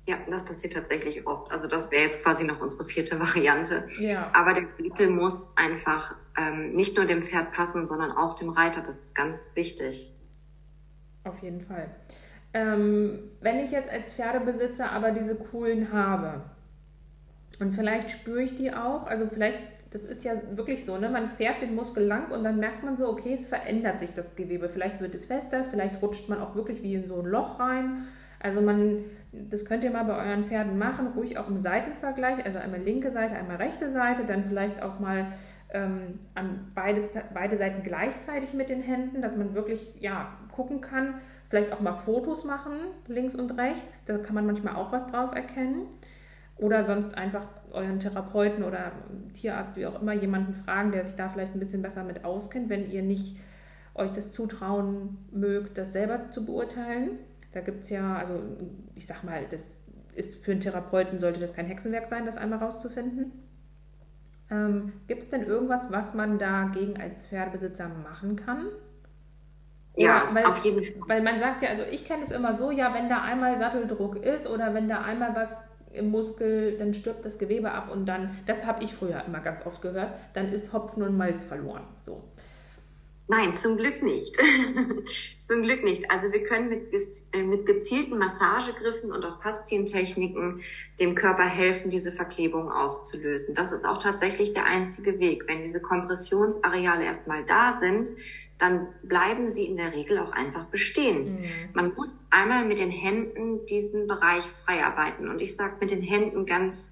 Ja, 0.08 0.18
das 0.28 0.44
passiert 0.44 0.74
tatsächlich 0.74 1.28
oft. 1.28 1.52
Also 1.52 1.68
das 1.68 1.92
wäre 1.92 2.04
jetzt 2.04 2.24
quasi 2.24 2.44
noch 2.44 2.60
unsere 2.62 2.84
vierte 2.84 3.20
Variante. 3.20 3.88
Ja. 4.00 4.32
Aber 4.34 4.54
der 4.54 4.68
Sattel 4.80 5.10
muss 5.10 5.56
einfach 5.56 6.16
ähm, 6.38 6.74
nicht 6.74 6.96
nur 6.96 7.06
dem 7.06 7.22
Pferd 7.22 7.52
passen, 7.52 7.86
sondern 7.86 8.12
auch 8.12 8.36
dem 8.36 8.50
Reiter. 8.50 8.82
Das 8.82 9.00
ist 9.00 9.16
ganz 9.16 9.56
wichtig. 9.56 10.16
Auf 11.26 11.42
jeden 11.44 11.62
Fall. 11.62 11.96
Ähm, 12.54 13.20
wenn 13.42 13.60
ich 13.60 13.72
jetzt 13.72 13.92
als 13.92 14.14
Pferdebesitzer 14.14 14.92
aber 14.92 15.12
diese 15.12 15.36
coolen 15.36 15.94
habe, 15.94 16.42
und 17.60 17.74
vielleicht 17.74 18.10
spüre 18.10 18.42
ich 18.42 18.56
die 18.56 18.74
auch. 18.74 19.06
Also 19.08 19.28
vielleicht, 19.28 19.60
das 19.92 20.04
ist 20.04 20.24
ja 20.24 20.34
wirklich 20.52 20.86
so, 20.86 20.98
ne? 20.98 21.10
Man 21.10 21.30
fährt 21.30 21.62
den 21.62 21.76
Muskel 21.76 22.06
lang 22.06 22.32
und 22.32 22.44
dann 22.44 22.58
merkt 22.58 22.84
man 22.84 22.96
so, 22.96 23.10
okay, 23.10 23.36
es 23.38 23.48
verändert 23.48 24.00
sich 24.00 24.14
das 24.14 24.36
Gewebe. 24.36 24.70
Vielleicht 24.70 25.02
wird 25.02 25.14
es 25.14 25.26
fester, 25.26 25.66
vielleicht 25.66 26.02
rutscht 26.02 26.30
man 26.30 26.40
auch 26.40 26.56
wirklich 26.56 26.82
wie 26.82 26.96
in 26.96 27.06
so 27.06 27.20
ein 27.20 27.26
Loch 27.26 27.60
rein. 27.60 28.06
Also 28.40 28.62
man, 28.62 29.04
das 29.34 29.66
könnt 29.66 29.84
ihr 29.84 29.92
mal 29.92 30.06
bei 30.06 30.16
euren 30.16 30.46
Pferden 30.46 30.78
machen, 30.78 31.08
ruhig 31.08 31.38
auch 31.38 31.50
im 31.50 31.58
Seitenvergleich, 31.58 32.46
also 32.46 32.58
einmal 32.58 32.80
linke 32.80 33.12
Seite, 33.12 33.36
einmal 33.36 33.58
rechte 33.58 33.92
Seite, 33.92 34.24
dann 34.24 34.46
vielleicht 34.46 34.82
auch 34.82 35.00
mal 35.00 35.34
ähm, 35.74 36.20
an 36.36 36.72
beide, 36.74 37.04
beide 37.34 37.58
Seiten 37.58 37.84
gleichzeitig 37.84 38.54
mit 38.54 38.70
den 38.70 38.82
Händen, 38.82 39.22
dass 39.22 39.36
man 39.36 39.56
wirklich 39.56 39.94
ja, 40.00 40.38
gucken 40.56 40.80
kann. 40.80 41.16
Vielleicht 41.50 41.74
auch 41.74 41.80
mal 41.80 41.94
Fotos 41.94 42.44
machen, 42.44 42.78
links 43.08 43.36
und 43.36 43.58
rechts, 43.58 44.04
da 44.06 44.20
kann 44.20 44.36
man 44.36 44.46
manchmal 44.46 44.76
auch 44.76 44.92
was 44.92 45.08
drauf 45.08 45.34
erkennen. 45.34 45.88
Oder 46.58 46.84
sonst 46.84 47.18
einfach 47.18 47.48
euren 47.72 48.00
Therapeuten 48.00 48.64
oder 48.64 48.92
Tierarzt, 49.34 49.76
wie 49.76 49.88
auch 49.88 50.02
immer, 50.02 50.14
jemanden 50.14 50.54
fragen, 50.54 50.92
der 50.92 51.06
sich 51.06 51.16
da 51.16 51.30
vielleicht 51.30 51.56
ein 51.56 51.60
bisschen 51.60 51.82
besser 51.82 52.04
mit 52.04 52.26
auskennt, 52.26 52.70
wenn 52.70 52.92
ihr 52.92 53.02
nicht 53.02 53.38
euch 53.96 54.12
das 54.12 54.32
zutrauen 54.32 55.18
mögt, 55.32 55.78
das 55.78 55.94
selber 55.94 56.30
zu 56.32 56.46
beurteilen. 56.46 57.12
Da 57.52 57.62
gibt 57.62 57.84
es 57.84 57.90
ja, 57.90 58.16
also 58.16 58.42
ich 58.96 59.08
sag 59.08 59.24
mal, 59.24 59.46
das 59.50 59.80
ist 60.16 60.44
für 60.44 60.52
einen 60.52 60.60
Therapeuten 60.60 61.18
sollte 61.18 61.40
das 61.40 61.54
kein 61.54 61.66
Hexenwerk 61.66 62.08
sein, 62.08 62.26
das 62.26 62.38
einmal 62.38 62.60
rauszufinden. 62.60 63.32
Ähm, 64.52 64.94
gibt 65.08 65.24
es 65.24 65.30
denn 65.30 65.44
irgendwas, 65.44 65.92
was 65.92 66.14
man 66.14 66.38
dagegen 66.38 67.00
als 67.00 67.26
Pferdebesitzer 67.26 67.90
machen 67.90 68.36
kann? 68.36 68.68
Ja, 70.00 70.30
weil, 70.34 70.46
auf 70.46 70.64
jeden 70.64 70.82
Fall. 70.82 71.02
Weil 71.08 71.22
man 71.22 71.40
sagt 71.40 71.62
ja, 71.62 71.70
also 71.70 71.84
ich 71.90 72.06
kenne 72.06 72.24
es 72.24 72.32
immer 72.32 72.56
so, 72.56 72.72
ja, 72.72 72.94
wenn 72.94 73.10
da 73.10 73.22
einmal 73.22 73.58
Satteldruck 73.58 74.16
ist 74.18 74.48
oder 74.48 74.74
wenn 74.74 74.88
da 74.88 75.02
einmal 75.02 75.36
was 75.36 75.62
im 75.92 76.12
Muskel, 76.12 76.78
dann 76.78 76.94
stirbt 76.94 77.26
das 77.26 77.38
Gewebe 77.38 77.72
ab 77.72 77.92
und 77.92 78.06
dann, 78.06 78.38
das 78.46 78.66
habe 78.66 78.84
ich 78.84 78.94
früher 78.94 79.24
immer 79.26 79.40
ganz 79.40 79.66
oft 79.66 79.82
gehört, 79.82 80.12
dann 80.34 80.50
ist 80.50 80.72
Hopfen 80.72 81.04
und 81.04 81.18
Malz 81.18 81.44
verloren. 81.44 81.84
So. 82.02 82.24
Nein, 83.32 83.56
zum 83.56 83.78
Glück 83.78 84.02
nicht. 84.02 84.36
zum 85.44 85.62
Glück 85.62 85.84
nicht. 85.84 86.10
Also 86.10 86.32
wir 86.32 86.44
können 86.44 86.68
mit, 86.68 86.88
äh, 87.32 87.44
mit 87.44 87.68
gezielten 87.68 88.18
Massagegriffen 88.18 89.12
und 89.12 89.24
auch 89.24 89.40
Faszientechniken 89.40 90.62
dem 91.00 91.14
Körper 91.14 91.44
helfen, 91.44 91.92
diese 91.92 92.12
Verklebung 92.12 92.72
aufzulösen. 92.72 93.54
Das 93.54 93.72
ist 93.72 93.86
auch 93.86 94.00
tatsächlich 94.00 94.54
der 94.54 94.66
einzige 94.66 95.20
Weg. 95.20 95.44
Wenn 95.48 95.62
diese 95.62 95.80
Kompressionsareale 95.80 97.04
erstmal 97.04 97.46
da 97.46 97.74
sind, 97.74 98.10
dann 98.60 98.90
bleiben 99.04 99.50
sie 99.50 99.66
in 99.66 99.78
der 99.78 99.94
Regel 99.94 100.20
auch 100.20 100.32
einfach 100.32 100.66
bestehen. 100.66 101.36
Mhm. 101.36 101.40
Man 101.74 101.94
muss 101.96 102.28
einmal 102.30 102.66
mit 102.66 102.78
den 102.78 102.92
Händen 102.92 103.66
diesen 103.66 104.06
Bereich 104.06 104.44
freiarbeiten. 104.44 105.30
Und 105.30 105.42
ich 105.42 105.56
sage 105.56 105.78
mit 105.80 105.92
den 105.92 106.02
Händen 106.02 106.46
ganz, 106.46 106.92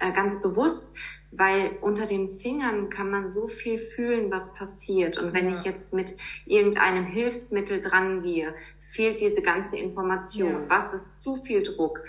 äh, 0.00 0.12
ganz 0.12 0.42
bewusst, 0.42 0.92
weil 1.30 1.70
unter 1.80 2.06
den 2.06 2.28
Fingern 2.28 2.90
kann 2.90 3.10
man 3.10 3.28
so 3.28 3.46
viel 3.46 3.78
fühlen, 3.78 4.30
was 4.30 4.54
passiert. 4.54 5.16
Und 5.16 5.32
wenn 5.32 5.46
ja. 5.46 5.52
ich 5.52 5.62
jetzt 5.62 5.92
mit 5.92 6.14
irgendeinem 6.46 7.06
Hilfsmittel 7.06 7.80
dran 7.80 8.22
gehe, 8.22 8.52
fehlt 8.80 9.20
diese 9.20 9.42
ganze 9.42 9.76
Information. 9.76 10.52
Ja. 10.52 10.64
Was 10.68 10.92
ist 10.92 11.22
zu 11.22 11.36
viel 11.36 11.62
Druck? 11.62 12.00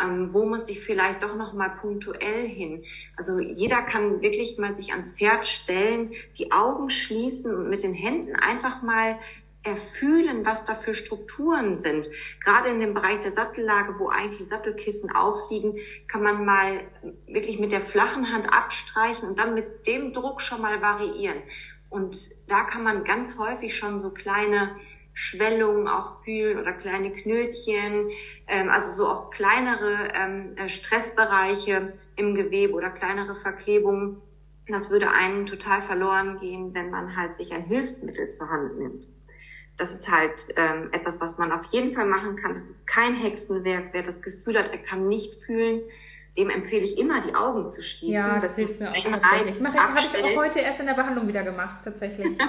Ähm, 0.00 0.32
wo 0.32 0.46
muss 0.46 0.68
ich 0.68 0.80
vielleicht 0.80 1.22
doch 1.22 1.34
noch 1.34 1.52
mal 1.52 1.68
punktuell 1.68 2.46
hin? 2.46 2.84
Also 3.16 3.38
jeder 3.38 3.82
kann 3.82 4.20
wirklich 4.20 4.58
mal 4.58 4.74
sich 4.74 4.92
ans 4.92 5.12
Pferd 5.12 5.46
stellen, 5.46 6.12
die 6.38 6.52
Augen 6.52 6.90
schließen 6.90 7.54
und 7.54 7.68
mit 7.68 7.82
den 7.82 7.94
Händen 7.94 8.36
einfach 8.36 8.82
mal 8.82 9.18
erfühlen, 9.62 10.46
was 10.46 10.64
da 10.64 10.74
für 10.74 10.94
Strukturen 10.94 11.78
sind. 11.78 12.08
Gerade 12.42 12.68
in 12.68 12.80
dem 12.80 12.94
Bereich 12.94 13.20
der 13.20 13.32
Sattellage, 13.32 13.98
wo 13.98 14.08
eigentlich 14.08 14.46
Sattelkissen 14.46 15.14
aufliegen, 15.14 15.78
kann 16.06 16.22
man 16.22 16.44
mal 16.44 16.80
wirklich 17.26 17.58
mit 17.58 17.72
der 17.72 17.80
flachen 17.80 18.32
Hand 18.32 18.52
abstreichen 18.52 19.28
und 19.28 19.38
dann 19.38 19.54
mit 19.54 19.86
dem 19.86 20.12
Druck 20.12 20.40
schon 20.40 20.62
mal 20.62 20.80
variieren. 20.80 21.38
Und 21.90 22.30
da 22.46 22.62
kann 22.62 22.82
man 22.82 23.04
ganz 23.04 23.38
häufig 23.38 23.76
schon 23.76 24.00
so 24.00 24.10
kleine 24.10 24.76
Schwellungen 25.18 25.88
auch 25.88 26.22
fühlen 26.22 26.60
oder 26.60 26.72
kleine 26.72 27.10
Knötchen, 27.10 28.08
ähm, 28.46 28.70
also 28.70 28.92
so 28.92 29.08
auch 29.08 29.30
kleinere 29.30 30.08
ähm, 30.14 30.56
äh, 30.56 30.68
Stressbereiche 30.68 31.92
im 32.14 32.36
Gewebe 32.36 32.74
oder 32.74 32.90
kleinere 32.90 33.34
Verklebungen. 33.34 34.22
Das 34.68 34.90
würde 34.90 35.10
einen 35.10 35.46
total 35.46 35.82
verloren 35.82 36.38
gehen, 36.38 36.72
wenn 36.72 36.90
man 36.90 37.16
halt 37.16 37.34
sich 37.34 37.52
ein 37.52 37.62
Hilfsmittel 37.62 38.28
zur 38.28 38.48
Hand 38.48 38.78
nimmt 38.78 39.08
das 39.76 39.92
ist 39.92 40.10
halt 40.10 40.48
ähm, 40.56 40.88
etwas, 40.90 41.20
was 41.20 41.38
man 41.38 41.52
auf 41.52 41.66
jeden 41.66 41.94
Fall 41.94 42.06
machen 42.06 42.34
kann. 42.34 42.52
Das 42.52 42.68
ist 42.68 42.88
kein 42.88 43.14
Hexenwerk. 43.14 43.90
Wer 43.92 44.02
das 44.02 44.22
Gefühl 44.22 44.58
hat, 44.58 44.72
er 44.72 44.78
kann 44.78 45.06
nicht 45.06 45.36
fühlen, 45.36 45.82
dem 46.36 46.50
empfehle 46.50 46.84
ich 46.84 46.98
immer, 46.98 47.20
die 47.20 47.32
Augen 47.32 47.64
zu 47.64 47.80
schließen. 47.80 48.12
Ja, 48.12 48.38
das 48.40 48.56
hilft 48.56 48.80
mir 48.80 48.90
auch 48.90 48.96
tatsächlich. 48.96 49.60
Mache 49.60 49.76
ich, 49.76 49.80
habe 49.80 50.00
ich 50.00 50.24
auch 50.24 50.36
heute 50.36 50.58
erst 50.58 50.80
in 50.80 50.86
der 50.86 50.94
Behandlung 50.94 51.28
wieder 51.28 51.44
gemacht, 51.44 51.76
tatsächlich. 51.84 52.36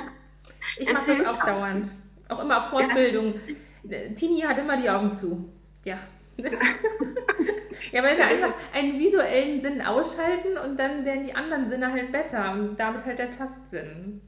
Ich 0.78 0.92
mache 0.92 1.16
das 1.16 1.28
auch 1.28 1.46
dauernd. 1.46 1.88
Auch 1.88 2.09
immer 2.38 2.60
auf 2.60 2.70
Fortbildung. 2.70 3.36
Ja. 3.84 3.98
Tini 4.16 4.42
hat 4.42 4.60
immer 4.60 4.78
die 4.78 4.90
Augen 4.90 5.12
zu. 5.12 5.50
Ja. 5.84 5.98
ja, 6.38 8.04
weil 8.04 8.18
wir 8.18 8.26
einfach 8.26 8.54
einen 8.74 9.00
visuellen 9.00 9.62
Sinn 9.62 9.82
ausschalten 9.82 10.58
und 10.58 10.78
dann 10.78 11.06
werden 11.06 11.26
die 11.26 11.34
anderen 11.34 11.68
Sinne 11.68 11.92
halt 11.92 12.12
besser 12.12 12.52
und 12.52 12.78
damit 12.78 13.06
halt 13.06 13.18
der 13.18 13.32
Tastsinn 13.32 14.22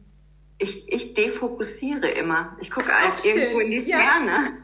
ich, 0.62 0.91
ich 0.91 1.13
defokussiere 1.13 2.08
immer. 2.08 2.55
Ich 2.60 2.70
gucke 2.70 2.91
halt 2.91 3.15
schön. 3.20 3.38
irgendwo 3.38 3.60
in 3.60 3.72
die 3.72 3.91
Ferne. 3.91 4.58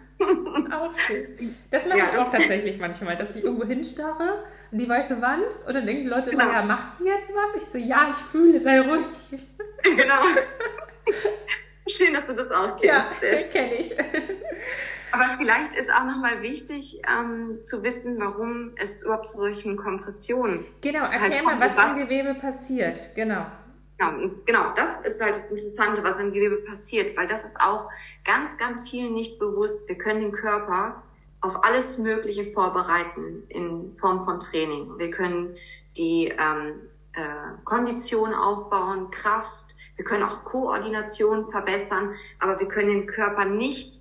Auch 0.71 0.95
schön. 0.95 1.55
Das 1.71 1.85
mache 1.85 1.97
ja, 1.97 2.05
ich 2.13 2.19
auch 2.19 2.31
tatsächlich 2.31 2.79
manchmal, 2.79 3.15
dass 3.15 3.35
ich 3.35 3.43
irgendwo 3.43 3.65
hinstarre 3.65 4.43
an 4.71 4.77
die 4.77 4.87
weiße 4.87 5.21
Wand 5.21 5.47
und 5.67 5.73
dann 5.73 5.85
denken 5.85 6.03
die 6.03 6.09
Leute 6.09 6.31
genau. 6.31 6.45
immer, 6.45 6.53
ja, 6.53 6.61
macht 6.63 6.97
sie 6.97 7.05
jetzt 7.05 7.31
was? 7.33 7.61
Ich 7.61 7.69
so, 7.69 7.77
ja, 7.77 8.09
ich 8.11 8.23
fühle, 8.25 8.59
sei 8.59 8.81
ruhig. 8.81 9.05
Genau. 9.83 10.21
Schön, 11.87 12.13
dass 12.13 12.25
du 12.25 12.33
das 12.33 12.51
auch 12.51 12.77
kennst. 12.77 12.83
Ja, 12.83 13.11
das 13.21 13.49
kenne 13.49 13.75
ich. 13.75 13.95
Aber 15.11 15.37
vielleicht 15.37 15.73
ist 15.73 15.91
auch 15.91 16.03
nochmal 16.03 16.41
wichtig 16.41 17.01
ähm, 17.07 17.61
zu 17.61 17.81
wissen, 17.83 18.19
warum 18.19 18.73
es 18.75 19.03
überhaupt 19.03 19.29
zu 19.29 19.37
solchen 19.37 19.77
Kompressionen. 19.77 20.65
Genau, 20.81 21.03
erklär 21.03 21.21
halt 21.21 21.43
mal, 21.43 21.59
was, 21.59 21.75
was 21.77 21.93
im 21.93 21.99
Gewebe 21.99 22.35
passiert. 22.35 23.15
Genau. 23.15 23.45
Genau, 23.97 24.29
genau, 24.45 24.73
das 24.75 25.01
ist 25.01 25.21
halt 25.23 25.35
das 25.35 25.49
Interessante, 25.49 26.03
was 26.03 26.19
im 26.19 26.31
Gewebe 26.31 26.57
passiert, 26.57 27.17
weil 27.17 27.25
das 27.25 27.43
ist 27.45 27.59
auch 27.59 27.89
ganz, 28.23 28.57
ganz 28.57 28.87
vielen 28.87 29.15
nicht 29.15 29.39
bewusst. 29.39 29.87
Wir 29.87 29.97
können 29.97 30.21
den 30.21 30.31
Körper 30.33 31.01
auf 31.41 31.63
alles 31.63 31.97
Mögliche 31.97 32.45
vorbereiten 32.45 33.43
in 33.49 33.93
Form 33.93 34.23
von 34.23 34.39
Training. 34.39 34.99
Wir 34.99 35.09
können 35.09 35.55
die 35.95 36.27
ähm, 36.27 36.81
äh, 37.13 37.63
Kondition 37.63 38.35
aufbauen, 38.35 39.09
Kraft, 39.09 39.75
wir 39.97 40.05
können 40.05 40.23
auch 40.23 40.45
Koordination 40.45 41.47
verbessern, 41.47 42.13
aber 42.39 42.59
wir 42.59 42.67
können 42.67 42.89
den 42.89 43.07
Körper 43.07 43.45
nicht 43.45 43.99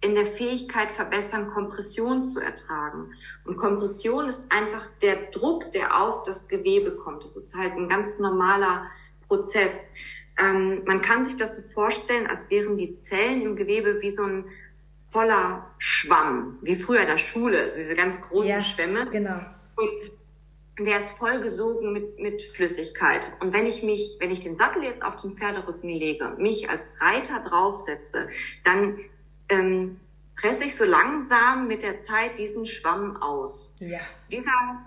in 0.00 0.14
der 0.14 0.26
Fähigkeit 0.26 0.90
verbessern, 0.90 1.50
Kompression 1.50 2.22
zu 2.22 2.40
ertragen. 2.40 3.14
Und 3.44 3.56
Kompression 3.56 4.28
ist 4.28 4.52
einfach 4.52 4.86
der 5.00 5.16
Druck, 5.30 5.70
der 5.70 5.98
auf 5.98 6.24
das 6.24 6.48
Gewebe 6.48 6.92
kommt. 6.92 7.24
Das 7.24 7.36
ist 7.36 7.54
halt 7.56 7.72
ein 7.72 7.88
ganz 7.88 8.18
normaler 8.18 8.86
Prozess. 9.26 9.90
Ähm, 10.38 10.82
man 10.84 11.00
kann 11.00 11.24
sich 11.24 11.36
das 11.36 11.56
so 11.56 11.62
vorstellen, 11.62 12.26
als 12.26 12.50
wären 12.50 12.76
die 12.76 12.96
Zellen 12.96 13.42
im 13.42 13.56
Gewebe 13.56 14.02
wie 14.02 14.10
so 14.10 14.24
ein 14.24 14.44
voller 15.10 15.70
Schwamm, 15.78 16.58
wie 16.62 16.76
früher 16.76 17.00
in 17.00 17.06
der 17.06 17.18
Schule, 17.18 17.62
also 17.62 17.76
diese 17.76 17.94
ganz 17.94 18.20
großen 18.20 18.50
ja, 18.50 18.60
Schwämme. 18.60 19.08
Genau. 19.10 19.38
Und 19.76 20.12
der 20.78 20.98
ist 20.98 21.12
vollgesogen 21.12 21.92
mit, 21.92 22.18
mit 22.18 22.42
Flüssigkeit. 22.42 23.30
Und 23.40 23.52
wenn 23.52 23.66
ich 23.66 23.82
mich, 23.82 24.16
wenn 24.18 24.30
ich 24.30 24.40
den 24.40 24.56
Sattel 24.56 24.82
jetzt 24.82 25.04
auf 25.04 25.16
den 25.16 25.36
Pferderücken 25.36 25.88
lege, 25.88 26.34
mich 26.38 26.68
als 26.68 27.00
Reiter 27.00 27.40
draufsetze, 27.40 28.28
dann 28.64 28.98
ähm, 29.48 30.00
presse 30.36 30.64
ich 30.64 30.74
so 30.74 30.84
langsam 30.84 31.68
mit 31.68 31.82
der 31.82 31.98
Zeit 31.98 32.38
diesen 32.38 32.66
Schwamm 32.66 33.16
aus. 33.18 33.76
Ja. 33.78 34.00
Dieser, 34.32 34.84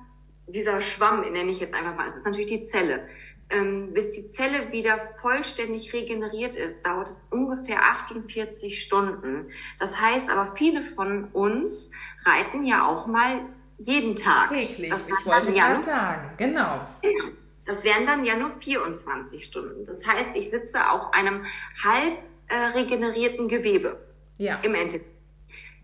dieser 0.48 0.82
Schwamm, 0.82 1.22
nenne 1.22 1.52
ich 1.52 1.60
jetzt 1.60 1.74
einfach 1.74 1.96
mal, 1.96 2.08
es 2.08 2.16
ist 2.16 2.26
natürlich 2.26 2.48
die 2.48 2.64
Zelle 2.64 3.08
ähm, 3.50 3.94
bis 3.94 4.12
die 4.12 4.28
Zelle 4.28 4.72
wieder 4.72 4.98
vollständig 5.22 5.94
regeneriert 5.94 6.56
ist, 6.56 6.86
dauert 6.86 7.08
es 7.08 7.26
ungefähr 7.30 7.82
48 7.82 8.82
Stunden. 8.82 9.50
Das 9.80 10.00
heißt 10.00 10.30
aber, 10.30 10.56
viele 10.56 10.82
von 10.82 11.26
uns 11.32 11.90
reiten 12.26 12.66
ja 12.66 12.86
auch 12.86 13.08
mal 13.08 13.46
jeden 13.78 14.16
Tag. 14.16 14.50
Täglich, 14.50 14.90
das 14.90 15.08
ich 15.08 15.26
wollte 15.26 15.52
ja 15.52 15.76
nur, 15.76 15.84
sagen, 15.84 16.32
genau. 16.38 16.88
genau. 17.02 17.26
Das 17.66 17.84
wären 17.84 18.06
dann 18.06 18.24
ja 18.24 18.36
nur 18.36 18.50
24 18.50 19.44
Stunden. 19.44 19.84
Das 19.86 20.06
heißt, 20.06 20.36
ich 20.36 20.50
sitze 20.50 20.90
auf 20.90 21.14
einem 21.14 21.46
halb 21.84 22.18
äh, 22.48 22.56
regenerierten 22.78 23.48
Gewebe. 23.48 24.00
Ja. 24.38 24.60
Im 24.62 24.74
Endeffekt. 24.74 25.06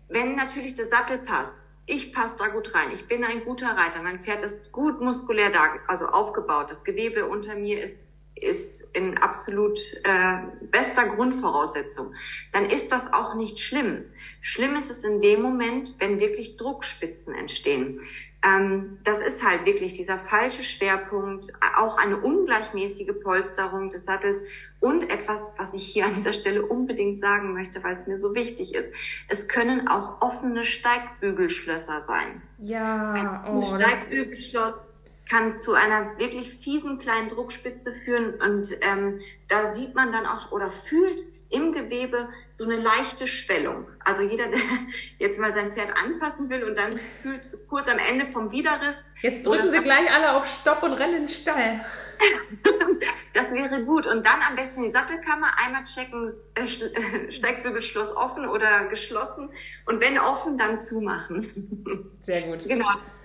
Wenn 0.08 0.34
natürlich 0.34 0.74
der 0.74 0.86
Sattel 0.86 1.18
passt, 1.18 1.70
ich 1.86 2.12
passe 2.12 2.38
da 2.38 2.46
gut 2.48 2.74
rein. 2.74 2.90
Ich 2.92 3.06
bin 3.06 3.24
ein 3.24 3.44
guter 3.44 3.76
Reiter. 3.76 4.02
Mein 4.02 4.22
Pferd 4.22 4.42
ist 4.42 4.72
gut 4.72 5.00
muskulär 5.00 5.50
da, 5.50 5.64
also 5.86 6.06
aufgebaut. 6.06 6.70
Das 6.70 6.84
Gewebe 6.84 7.26
unter 7.26 7.56
mir 7.56 7.82
ist 7.82 8.02
ist 8.36 8.90
in 8.94 9.16
absolut 9.18 9.78
äh, 10.02 10.38
bester 10.70 11.06
Grundvoraussetzung, 11.06 12.14
dann 12.52 12.66
ist 12.66 12.90
das 12.90 13.12
auch 13.12 13.34
nicht 13.34 13.60
schlimm. 13.60 14.04
Schlimm 14.40 14.74
ist 14.74 14.90
es 14.90 15.04
in 15.04 15.20
dem 15.20 15.40
Moment, 15.40 15.94
wenn 15.98 16.20
wirklich 16.20 16.56
Druckspitzen 16.56 17.34
entstehen. 17.34 18.00
Ähm, 18.42 18.98
das 19.04 19.20
ist 19.20 19.42
halt 19.44 19.64
wirklich 19.64 19.92
dieser 19.92 20.18
falsche 20.18 20.64
Schwerpunkt, 20.64 21.52
auch 21.76 21.96
eine 21.96 22.18
ungleichmäßige 22.18 23.12
Polsterung 23.22 23.88
des 23.88 24.04
Sattels 24.04 24.42
und 24.80 25.10
etwas, 25.10 25.54
was 25.56 25.72
ich 25.72 25.86
hier 25.86 26.04
an 26.04 26.14
dieser 26.14 26.32
Stelle 26.32 26.66
unbedingt 26.66 27.20
sagen 27.20 27.54
möchte, 27.54 27.82
weil 27.84 27.92
es 27.92 28.06
mir 28.06 28.18
so 28.18 28.34
wichtig 28.34 28.74
ist. 28.74 28.92
Es 29.28 29.48
können 29.48 29.88
auch 29.88 30.20
offene 30.20 30.64
Steigbügelschlösser 30.64 32.02
sein. 32.02 32.42
Ja, 32.58 33.44
Ein 33.44 33.56
oh, 33.56 33.76
Steigbügelschloss 33.76 34.93
kann 35.28 35.54
zu 35.54 35.74
einer 35.74 36.18
wirklich 36.18 36.50
fiesen 36.50 36.98
kleinen 36.98 37.30
Druckspitze 37.30 37.92
führen 37.92 38.34
und 38.40 38.68
ähm, 38.82 39.20
da 39.48 39.72
sieht 39.72 39.94
man 39.94 40.12
dann 40.12 40.26
auch 40.26 40.52
oder 40.52 40.70
fühlt 40.70 41.20
im 41.50 41.72
Gewebe 41.72 42.28
so 42.50 42.64
eine 42.64 42.76
leichte 42.76 43.26
Schwellung. 43.26 43.86
Also 44.04 44.22
jeder, 44.22 44.46
der 44.48 44.60
jetzt 45.18 45.38
mal 45.38 45.52
sein 45.52 45.70
Pferd 45.70 45.92
anfassen 45.96 46.50
will 46.50 46.64
und 46.64 46.76
dann 46.76 46.98
fühlt 47.22 47.46
kurz 47.68 47.88
am 47.88 47.98
Ende 47.98 48.26
vom 48.26 48.50
Widerrist. 48.50 49.14
Jetzt 49.22 49.46
drücken 49.46 49.70
Sie 49.70 49.80
gleich 49.80 50.12
alle 50.12 50.36
auf 50.36 50.46
Stopp 50.46 50.82
und 50.82 50.94
rennen 50.94 51.14
in 51.14 51.22
den 51.22 51.28
Stall. 51.28 51.84
das 53.32 53.54
wäre 53.54 53.84
gut. 53.84 54.06
Und 54.06 54.24
dann 54.26 54.40
am 54.48 54.56
besten 54.56 54.82
die 54.82 54.90
Sattelkammer 54.90 55.48
einmal 55.64 55.84
checken, 55.84 56.32
äh, 56.54 57.30
Steigbügelschloss 57.30 58.14
offen 58.14 58.48
oder 58.48 58.84
geschlossen. 58.86 59.50
Und 59.86 60.00
wenn 60.00 60.18
offen, 60.18 60.58
dann 60.58 60.78
zumachen. 60.78 62.10
Sehr 62.22 62.42
gut. 62.42 62.64
Genau 62.68 62.88
das 63.04 63.23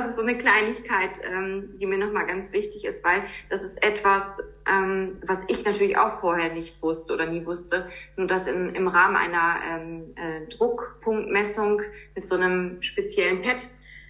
ist 0.00 0.16
so 0.16 0.22
eine 0.22 0.38
Kleinigkeit, 0.38 1.20
ähm, 1.24 1.76
die 1.78 1.86
mir 1.86 1.98
nochmal 1.98 2.26
ganz 2.26 2.52
wichtig 2.52 2.84
ist, 2.84 3.04
weil 3.04 3.24
das 3.48 3.62
ist 3.62 3.84
etwas, 3.84 4.40
ähm, 4.66 5.18
was 5.26 5.44
ich 5.48 5.64
natürlich 5.64 5.98
auch 5.98 6.20
vorher 6.20 6.52
nicht 6.52 6.82
wusste 6.82 7.12
oder 7.12 7.26
nie 7.26 7.44
wusste. 7.44 7.88
Nur 8.16 8.26
dass 8.26 8.46
in, 8.46 8.74
im 8.74 8.88
Rahmen 8.88 9.16
einer 9.16 9.56
ähm, 9.70 10.14
äh, 10.16 10.46
Druckpunktmessung 10.48 11.82
mit 12.14 12.26
so 12.26 12.34
einem 12.36 12.82
speziellen 12.82 13.42
Pad 13.42 13.66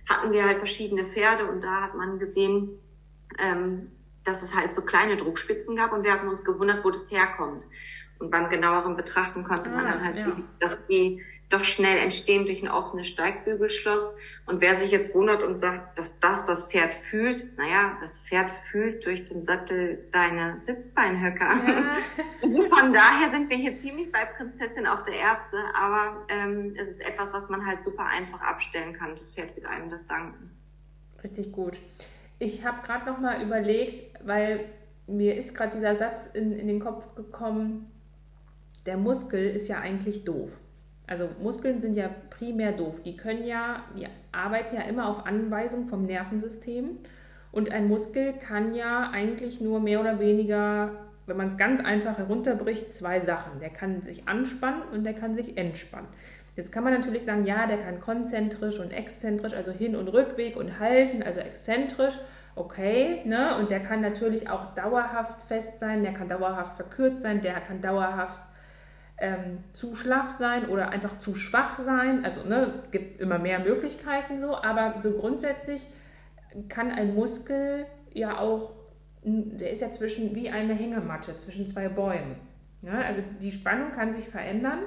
hatten 0.08 0.32
wir 0.32 0.44
halt 0.44 0.58
verschiedene 0.58 1.04
Pferde 1.04 1.46
und 1.46 1.64
da 1.64 1.82
hat 1.82 1.94
man 1.94 2.18
gesehen, 2.18 2.78
ähm, 3.38 3.90
dass 4.24 4.42
es 4.42 4.54
halt 4.54 4.72
so 4.72 4.82
kleine 4.82 5.16
Druckspitzen 5.16 5.76
gab 5.76 5.92
und 5.92 6.04
wir 6.04 6.12
haben 6.12 6.28
uns 6.28 6.44
gewundert, 6.44 6.84
wo 6.84 6.90
das 6.90 7.10
herkommt. 7.10 7.66
Und 8.18 8.30
beim 8.30 8.48
genaueren 8.48 8.96
Betrachten 8.96 9.44
konnte 9.44 9.70
man 9.70 9.86
ah, 9.86 9.90
dann 9.92 10.04
halt 10.04 10.18
ja. 10.18 10.24
sehen, 10.24 10.44
dass 10.60 10.86
die 10.86 11.20
doch 11.54 11.64
schnell 11.64 11.98
entstehen 11.98 12.44
durch 12.44 12.62
ein 12.62 12.68
offenes 12.68 13.06
Steigbügelschloss. 13.06 14.16
Und 14.46 14.60
wer 14.60 14.74
sich 14.74 14.90
jetzt 14.90 15.14
wundert 15.14 15.42
und 15.42 15.56
sagt, 15.56 15.98
dass 15.98 16.18
das 16.20 16.44
das 16.44 16.70
Pferd 16.70 16.92
fühlt, 16.92 17.56
naja, 17.56 17.96
das 18.00 18.18
Pferd 18.18 18.50
fühlt 18.50 19.06
durch 19.06 19.24
den 19.24 19.42
Sattel 19.42 20.06
deine 20.10 20.58
Sitzbeinhöcker. 20.58 21.48
Ja. 21.66 21.90
Also 22.42 22.62
von 22.64 22.92
daher 22.92 23.30
sind 23.30 23.48
wir 23.48 23.56
hier 23.56 23.76
ziemlich 23.76 24.12
bei 24.12 24.26
Prinzessin 24.26 24.86
auf 24.86 25.02
der 25.04 25.18
Erbse, 25.18 25.56
aber 25.74 26.26
ähm, 26.28 26.74
es 26.76 26.88
ist 26.88 27.00
etwas, 27.00 27.32
was 27.32 27.48
man 27.48 27.64
halt 27.64 27.82
super 27.82 28.04
einfach 28.04 28.42
abstellen 28.42 28.92
kann. 28.92 29.12
Das 29.16 29.30
Pferd 29.30 29.56
wird 29.56 29.64
einem 29.64 29.88
das 29.88 30.06
danken. 30.06 30.50
Richtig 31.22 31.52
gut. 31.52 31.78
Ich 32.38 32.66
habe 32.66 32.82
gerade 32.84 33.06
noch 33.06 33.18
mal 33.18 33.42
überlegt, 33.42 34.14
weil 34.26 34.66
mir 35.06 35.36
ist 35.36 35.54
gerade 35.54 35.76
dieser 35.76 35.96
Satz 35.96 36.20
in, 36.34 36.52
in 36.52 36.68
den 36.68 36.80
Kopf 36.80 37.14
gekommen, 37.14 37.90
der 38.84 38.98
Muskel 38.98 39.48
ist 39.48 39.68
ja 39.68 39.78
eigentlich 39.78 40.24
doof. 40.24 40.50
Also 41.06 41.28
Muskeln 41.42 41.80
sind 41.80 41.96
ja 41.96 42.08
primär 42.30 42.72
doof. 42.72 43.02
Die 43.04 43.16
können 43.16 43.44
ja, 43.44 43.84
die 43.96 44.06
arbeiten 44.32 44.76
ja 44.76 44.82
immer 44.82 45.08
auf 45.08 45.26
Anweisung 45.26 45.88
vom 45.88 46.06
Nervensystem. 46.06 46.98
Und 47.52 47.70
ein 47.70 47.88
Muskel 47.88 48.32
kann 48.32 48.74
ja 48.74 49.10
eigentlich 49.12 49.60
nur 49.60 49.80
mehr 49.80 50.00
oder 50.00 50.18
weniger, 50.18 50.90
wenn 51.26 51.36
man 51.36 51.48
es 51.48 51.56
ganz 51.56 51.84
einfach 51.84 52.18
herunterbricht, 52.18 52.92
zwei 52.92 53.20
Sachen. 53.20 53.60
Der 53.60 53.70
kann 53.70 54.02
sich 54.02 54.26
anspannen 54.26 54.82
und 54.92 55.04
der 55.04 55.14
kann 55.14 55.36
sich 55.36 55.56
entspannen. 55.56 56.08
Jetzt 56.56 56.70
kann 56.70 56.84
man 56.84 56.92
natürlich 56.92 57.24
sagen, 57.24 57.46
ja, 57.46 57.66
der 57.66 57.78
kann 57.78 58.00
konzentrisch 58.00 58.78
und 58.78 58.92
exzentrisch, 58.92 59.54
also 59.54 59.72
Hin- 59.72 59.96
und 59.96 60.08
Rückweg 60.08 60.56
und 60.56 60.78
halten, 60.78 61.22
also 61.22 61.40
exzentrisch, 61.40 62.18
okay, 62.54 63.22
ne? 63.24 63.58
Und 63.58 63.72
der 63.72 63.80
kann 63.80 64.00
natürlich 64.00 64.48
auch 64.48 64.72
dauerhaft 64.74 65.42
fest 65.48 65.80
sein, 65.80 66.04
der 66.04 66.12
kann 66.12 66.28
dauerhaft 66.28 66.76
verkürzt 66.76 67.22
sein, 67.22 67.40
der 67.40 67.54
kann 67.54 67.80
dauerhaft 67.80 68.38
ähm, 69.24 69.64
zu 69.72 69.94
schlaff 69.94 70.32
sein 70.32 70.68
oder 70.68 70.90
einfach 70.90 71.18
zu 71.18 71.34
schwach 71.34 71.78
sein. 71.78 72.26
Also 72.26 72.44
ne, 72.44 72.74
gibt 72.90 73.18
immer 73.18 73.38
mehr 73.38 73.58
Möglichkeiten 73.58 74.38
so, 74.38 74.54
aber 74.54 75.00
so 75.00 75.12
grundsätzlich 75.12 75.88
kann 76.68 76.90
ein 76.90 77.14
Muskel 77.14 77.86
ja 78.12 78.38
auch, 78.38 78.72
der 79.22 79.70
ist 79.70 79.80
ja 79.80 79.90
zwischen 79.90 80.34
wie 80.34 80.50
eine 80.50 80.74
Hängematte 80.74 81.38
zwischen 81.38 81.66
zwei 81.66 81.88
Bäumen. 81.88 82.36
Ja, 82.82 83.00
also 83.00 83.22
die 83.40 83.50
Spannung 83.50 83.92
kann 83.92 84.12
sich 84.12 84.28
verändern. 84.28 84.80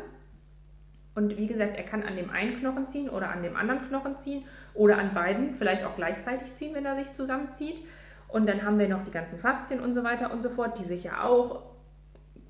Und 1.16 1.36
wie 1.36 1.48
gesagt, 1.48 1.76
er 1.76 1.84
kann 1.84 2.04
an 2.04 2.16
dem 2.16 2.30
einen 2.30 2.58
Knochen 2.58 2.88
ziehen 2.90 3.10
oder 3.10 3.32
an 3.32 3.42
dem 3.42 3.56
anderen 3.56 3.82
Knochen 3.88 4.18
ziehen 4.18 4.46
oder 4.76 5.00
an 5.00 5.16
beiden, 5.16 5.56
vielleicht 5.56 5.84
auch 5.84 5.96
gleichzeitig 5.96 6.54
ziehen, 6.54 6.76
wenn 6.76 6.86
er 6.86 6.96
sich 6.96 7.12
zusammenzieht. 7.16 7.80
Und 8.28 8.48
dann 8.48 8.62
haben 8.62 8.78
wir 8.78 8.88
noch 8.88 9.04
die 9.04 9.10
ganzen 9.10 9.40
Faszien 9.40 9.80
und 9.80 9.96
so 9.96 10.04
weiter 10.04 10.32
und 10.32 10.44
so 10.44 10.50
fort, 10.52 10.78
die 10.78 10.86
sich 10.86 11.06
ja 11.06 11.24
auch 11.24 11.77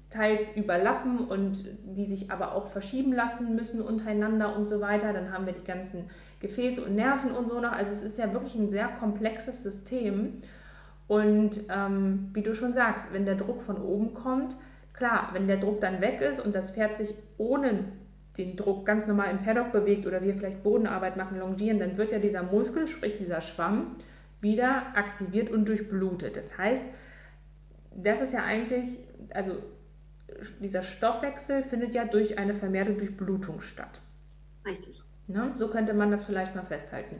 teils 0.10 0.56
überlappen 0.56 1.20
und 1.20 1.66
die 1.84 2.06
sich 2.06 2.32
aber 2.32 2.54
auch 2.54 2.68
verschieben 2.68 3.12
lassen 3.14 3.56
müssen 3.56 3.82
untereinander 3.82 4.56
und 4.56 4.66
so 4.66 4.80
weiter. 4.80 5.12
Dann 5.12 5.34
haben 5.34 5.46
wir 5.46 5.54
die 5.54 5.66
ganzen 5.66 6.10
Gefäße 6.40 6.84
und 6.84 6.96
Nerven 6.96 7.32
und 7.32 7.50
so 7.50 7.60
noch. 7.60 7.74
Also 7.74 7.92
es 7.92 8.04
ist 8.04 8.18
ja 8.18 8.32
wirklich 8.32 8.56
ein 8.56 8.70
sehr 8.70 8.88
komplexes 8.88 9.64
System. 9.64 10.42
Und 11.08 11.62
ähm, 11.70 12.29
wie 12.34 12.42
du 12.42 12.55
schon 12.55 12.74
sagst, 12.74 13.12
wenn 13.12 13.25
der 13.25 13.36
Druck 13.36 13.62
von 13.62 13.81
oben 13.81 14.14
kommt, 14.14 14.55
klar, 14.94 15.29
wenn 15.34 15.48
der 15.48 15.58
Druck 15.58 15.81
dann 15.81 16.01
weg 16.01 16.22
ist 16.22 16.40
und 16.40 16.55
das 16.55 16.72
Pferd 16.72 16.98
sich 16.98 17.14
ohne 17.38 17.86
den 18.38 18.55
Druck 18.55 18.86
ganz 18.86 19.08
normal 19.08 19.31
im 19.31 19.40
Paddock 19.40 19.72
bewegt 19.72 20.05
oder 20.05 20.22
wir 20.22 20.36
vielleicht 20.36 20.64
Bodenarbeit 20.64 21.18
machen, 21.18 21.40
longieren, 21.40 21.79
dann 21.79 21.98
wird 21.98 22.12
ja 22.12 22.20
dieser 22.20 22.44
Muskel, 22.44 22.88
sprich 22.88 23.18
dieser 23.18 23.42
Schwamm, 23.42 23.96
wieder 24.42 24.96
aktiviert 24.96 25.50
und 25.50 25.68
durchblutet. 25.68 26.38
Das 26.38 26.58
heißt, 26.58 26.84
das 27.96 28.22
ist 28.22 28.34
ja 28.34 28.44
eigentlich, 28.44 29.00
also 29.34 29.53
dieser 30.59 30.83
Stoffwechsel 30.83 31.63
findet 31.63 31.94
ja 31.94 32.05
durch 32.05 32.37
eine 32.37 32.53
vermehrte 32.53 32.94
Durchblutung 32.94 33.61
statt. 33.61 34.00
Richtig. 34.66 35.01
Ne? 35.27 35.51
So 35.55 35.70
könnte 35.70 35.94
man 35.94 36.11
das 36.11 36.25
vielleicht 36.25 36.55
mal 36.55 36.66
festhalten. 36.66 37.18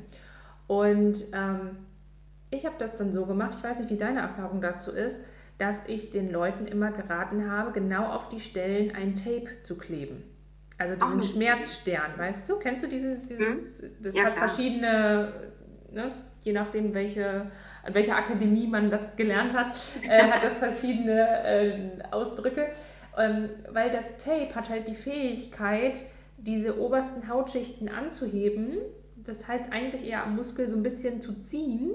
Und 0.68 1.24
ähm, 1.34 1.78
ich 2.50 2.66
habe 2.66 2.76
das 2.78 2.96
dann 2.96 3.12
so 3.12 3.26
gemacht, 3.26 3.56
ich 3.58 3.64
weiß 3.64 3.80
nicht, 3.80 3.90
wie 3.90 3.98
deine 3.98 4.20
Erfahrung 4.22 4.62
dazu 4.62 4.92
ist, 4.92 5.20
dass 5.58 5.76
ich 5.88 6.12
den 6.12 6.32
Leuten 6.32 6.68
immer 6.68 6.92
geraten 6.92 7.50
habe, 7.50 7.72
genau 7.72 8.12
auf 8.12 8.30
die 8.30 8.40
Stellen 8.40 8.96
ein 8.96 9.16
Tape 9.16 9.48
zu 9.64 9.76
kleben. 9.76 10.24
Also 10.78 10.96
diesen 10.96 11.20
Ach, 11.20 11.24
Schmerzstern, 11.24 12.12
weißt 12.18 12.48
du? 12.48 12.58
Kennst 12.58 12.84
du 12.84 12.88
diese? 12.88 13.18
Dieses, 13.18 13.82
hm? 13.82 13.90
Das 14.04 14.14
ja, 14.14 14.26
hat 14.26 14.36
klar. 14.36 14.48
verschiedene, 14.48 15.34
ne? 15.92 16.12
je 16.44 16.54
nachdem, 16.54 16.94
welche, 16.94 17.48
an 17.84 17.94
welcher 17.94 18.16
Akademie 18.16 18.68
man 18.68 18.92
das 18.92 19.16
gelernt 19.16 19.54
hat, 19.54 19.76
äh, 20.08 20.22
hat 20.22 20.44
das 20.44 20.60
verschiedene 20.60 21.44
äh, 21.44 21.90
Ausdrücke 22.12 22.70
ähm, 23.18 23.50
weil 23.72 23.90
das 23.90 24.06
Tape 24.24 24.54
hat 24.56 24.70
halt 24.70 24.88
die 24.88 24.96
Fähigkeit, 24.96 26.04
diese 26.38 26.80
obersten 26.80 27.28
Hautschichten 27.28 27.90
anzuheben. 27.90 28.78
Das 29.16 29.48
heißt 29.48 29.72
eigentlich 29.72 30.08
eher 30.08 30.24
am 30.24 30.36
Muskel 30.36 30.68
so 30.70 30.76
ein 30.76 30.84
bisschen 30.84 31.22
zu 31.22 31.42
ziehen 31.42 31.92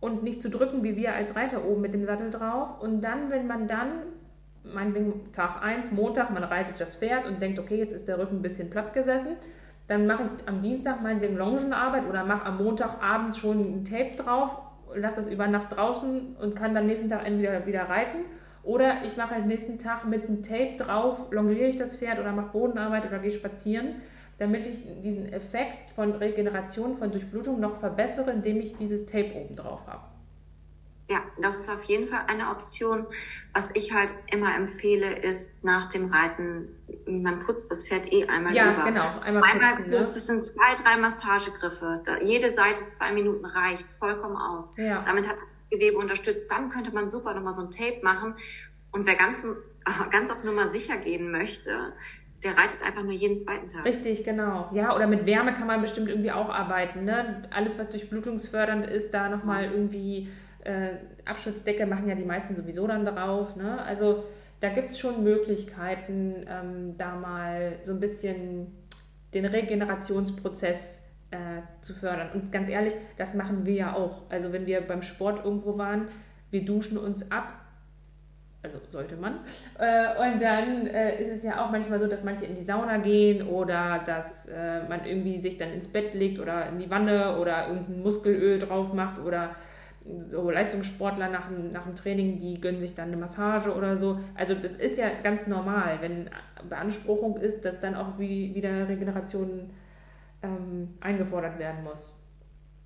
und 0.00 0.22
nicht 0.22 0.42
zu 0.42 0.50
drücken, 0.50 0.82
wie 0.82 0.96
wir 0.96 1.14
als 1.14 1.34
Reiter 1.34 1.64
oben 1.64 1.80
mit 1.80 1.94
dem 1.94 2.04
Sattel 2.04 2.30
drauf. 2.30 2.80
Und 2.80 3.00
dann, 3.02 3.30
wenn 3.30 3.46
man 3.46 3.66
dann, 3.66 4.02
meinetwegen 4.62 5.32
Tag 5.32 5.62
1, 5.62 5.90
Montag, 5.90 6.30
man 6.30 6.44
reitet 6.44 6.78
das 6.78 6.96
Pferd 6.96 7.26
und 7.26 7.40
denkt, 7.40 7.58
okay, 7.58 7.78
jetzt 7.78 7.92
ist 7.92 8.06
der 8.06 8.18
Rücken 8.18 8.36
ein 8.36 8.42
bisschen 8.42 8.68
platt 8.68 8.92
gesessen, 8.92 9.36
dann 9.88 10.06
mache 10.06 10.24
ich 10.24 10.48
am 10.48 10.60
Dienstag 10.60 11.02
meinetwegen 11.02 11.36
Longenarbeit 11.36 12.06
oder 12.08 12.24
mache 12.24 12.46
am 12.46 12.58
Montagabend 12.58 13.36
schon 13.36 13.58
ein 13.58 13.84
Tape 13.84 14.16
drauf, 14.16 14.58
lasse 14.94 15.16
das 15.16 15.30
über 15.30 15.46
Nacht 15.48 15.74
draußen 15.74 16.36
und 16.36 16.54
kann 16.54 16.74
dann 16.74 16.86
nächsten 16.86 17.08
Tag 17.08 17.26
entweder 17.26 17.66
wieder 17.66 17.82
reiten 17.82 18.18
oder 18.62 19.04
ich 19.04 19.16
mache 19.16 19.34
halt 19.34 19.46
nächsten 19.46 19.78
Tag 19.78 20.04
mit 20.06 20.28
einem 20.28 20.42
Tape 20.42 20.76
drauf, 20.76 21.30
longiere 21.30 21.68
ich 21.68 21.76
das 21.76 21.96
Pferd 21.96 22.18
oder 22.18 22.32
mache 22.32 22.52
Bodenarbeit 22.52 23.06
oder 23.06 23.18
gehe 23.18 23.32
spazieren, 23.32 23.96
damit 24.38 24.66
ich 24.66 24.82
diesen 25.02 25.32
Effekt 25.32 25.90
von 25.94 26.12
Regeneration, 26.12 26.96
von 26.96 27.10
Durchblutung 27.10 27.60
noch 27.60 27.78
verbessere, 27.80 28.30
indem 28.30 28.60
ich 28.60 28.76
dieses 28.76 29.06
Tape 29.06 29.34
oben 29.34 29.56
drauf 29.56 29.80
habe. 29.86 30.02
Ja, 31.10 31.20
das 31.40 31.56
ist 31.56 31.68
auf 31.68 31.82
jeden 31.84 32.06
Fall 32.06 32.22
eine 32.28 32.50
Option. 32.50 33.06
Was 33.52 33.70
ich 33.74 33.92
halt 33.92 34.08
immer 34.30 34.54
empfehle, 34.54 35.12
ist 35.12 35.62
nach 35.62 35.86
dem 35.86 36.06
Reiten, 36.06 36.68
man 37.06 37.40
putzt 37.40 37.70
das 37.70 37.86
Pferd 37.86 38.10
eh 38.12 38.26
einmal 38.26 38.54
ja, 38.54 38.72
über. 38.72 38.84
genau. 38.84 39.20
Einmal, 39.20 39.42
einmal 39.42 39.76
putzen, 39.76 39.90
kurz, 39.90 40.08
ne? 40.08 40.14
das 40.14 40.26
sind 40.26 40.42
zwei, 40.42 40.74
drei 40.82 40.96
Massagegriffe. 40.96 42.00
Da, 42.04 42.20
jede 42.20 42.50
Seite 42.50 42.86
zwei 42.88 43.12
Minuten 43.12 43.44
reicht 43.44 43.90
vollkommen 43.90 44.36
aus. 44.36 44.72
Ja. 44.76 45.02
Damit 45.04 45.28
hat 45.28 45.36
Gewebe 45.72 45.98
unterstützt, 45.98 46.50
dann 46.50 46.68
könnte 46.68 46.92
man 46.92 47.10
super 47.10 47.34
nochmal 47.34 47.52
so 47.52 47.62
ein 47.62 47.70
Tape 47.70 48.00
machen. 48.02 48.34
Und 48.92 49.06
wer 49.06 49.16
ganz, 49.16 49.44
ganz 50.10 50.30
auf 50.30 50.44
Nummer 50.44 50.68
sicher 50.68 50.96
gehen 50.98 51.32
möchte, 51.32 51.92
der 52.44 52.56
reitet 52.56 52.82
einfach 52.82 53.02
nur 53.02 53.12
jeden 53.12 53.36
zweiten 53.36 53.68
Tag. 53.68 53.84
Richtig, 53.84 54.24
genau. 54.24 54.68
Ja, 54.72 54.94
oder 54.94 55.06
mit 55.06 55.26
Wärme 55.26 55.54
kann 55.54 55.66
man 55.66 55.80
bestimmt 55.80 56.08
irgendwie 56.08 56.32
auch 56.32 56.48
arbeiten. 56.48 57.04
Ne? 57.04 57.42
Alles, 57.50 57.78
was 57.78 57.90
durchblutungsfördernd 57.90 58.86
ist, 58.86 59.14
da 59.14 59.28
nochmal 59.28 59.70
irgendwie 59.70 60.28
äh, 60.64 60.94
Abschutzdecke 61.24 61.86
machen 61.86 62.08
ja 62.08 62.14
die 62.14 62.24
meisten 62.24 62.56
sowieso 62.56 62.86
dann 62.86 63.04
drauf. 63.04 63.54
Ne? 63.56 63.80
Also 63.82 64.24
da 64.60 64.70
gibt 64.70 64.90
es 64.90 64.98
schon 64.98 65.22
Möglichkeiten, 65.22 66.46
ähm, 66.48 66.96
da 66.98 67.14
mal 67.14 67.78
so 67.82 67.92
ein 67.92 68.00
bisschen 68.00 68.72
den 69.34 69.44
Regenerationsprozess 69.44 71.01
äh, 71.32 71.62
zu 71.80 71.94
fördern. 71.94 72.30
Und 72.34 72.52
ganz 72.52 72.68
ehrlich, 72.68 72.94
das 73.16 73.34
machen 73.34 73.66
wir 73.66 73.74
ja 73.74 73.94
auch. 73.94 74.22
Also 74.30 74.52
wenn 74.52 74.66
wir 74.66 74.80
beim 74.80 75.02
Sport 75.02 75.44
irgendwo 75.44 75.76
waren, 75.78 76.06
wir 76.50 76.64
duschen 76.64 76.98
uns 76.98 77.30
ab, 77.30 77.52
also 78.62 78.78
sollte 78.90 79.16
man. 79.16 79.40
Äh, 79.78 80.32
und 80.32 80.40
dann 80.40 80.86
äh, 80.86 81.20
ist 81.20 81.30
es 81.30 81.42
ja 81.42 81.64
auch 81.64 81.70
manchmal 81.70 81.98
so, 81.98 82.06
dass 82.06 82.22
manche 82.22 82.44
in 82.44 82.54
die 82.54 82.62
Sauna 82.62 82.98
gehen 82.98 83.46
oder 83.48 84.00
dass 84.06 84.48
man 84.88 85.04
irgendwie 85.04 85.40
sich 85.40 85.56
dann 85.56 85.72
ins 85.72 85.88
Bett 85.88 86.14
legt 86.14 86.38
oder 86.38 86.68
in 86.68 86.78
die 86.78 86.90
Wanne 86.90 87.38
oder 87.38 87.68
irgendein 87.68 88.02
Muskelöl 88.02 88.58
drauf 88.58 88.92
macht 88.92 89.18
oder 89.18 89.56
so 90.28 90.50
Leistungssportler 90.50 91.28
nach 91.28 91.48
dem, 91.48 91.72
nach 91.72 91.84
dem 91.84 91.94
Training, 91.94 92.38
die 92.38 92.60
gönnen 92.60 92.80
sich 92.80 92.94
dann 92.94 93.08
eine 93.08 93.16
Massage 93.16 93.74
oder 93.74 93.96
so. 93.96 94.18
Also 94.34 94.54
das 94.54 94.72
ist 94.72 94.98
ja 94.98 95.08
ganz 95.22 95.46
normal, 95.46 95.98
wenn 96.00 96.28
Beanspruchung 96.68 97.36
ist, 97.36 97.64
dass 97.64 97.80
dann 97.80 97.94
auch 97.94 98.18
wie, 98.18 98.54
wieder 98.54 98.88
Regeneration 98.88 99.70
ähm, 100.42 100.96
eingefordert 101.00 101.58
werden 101.58 101.84
muss. 101.84 102.14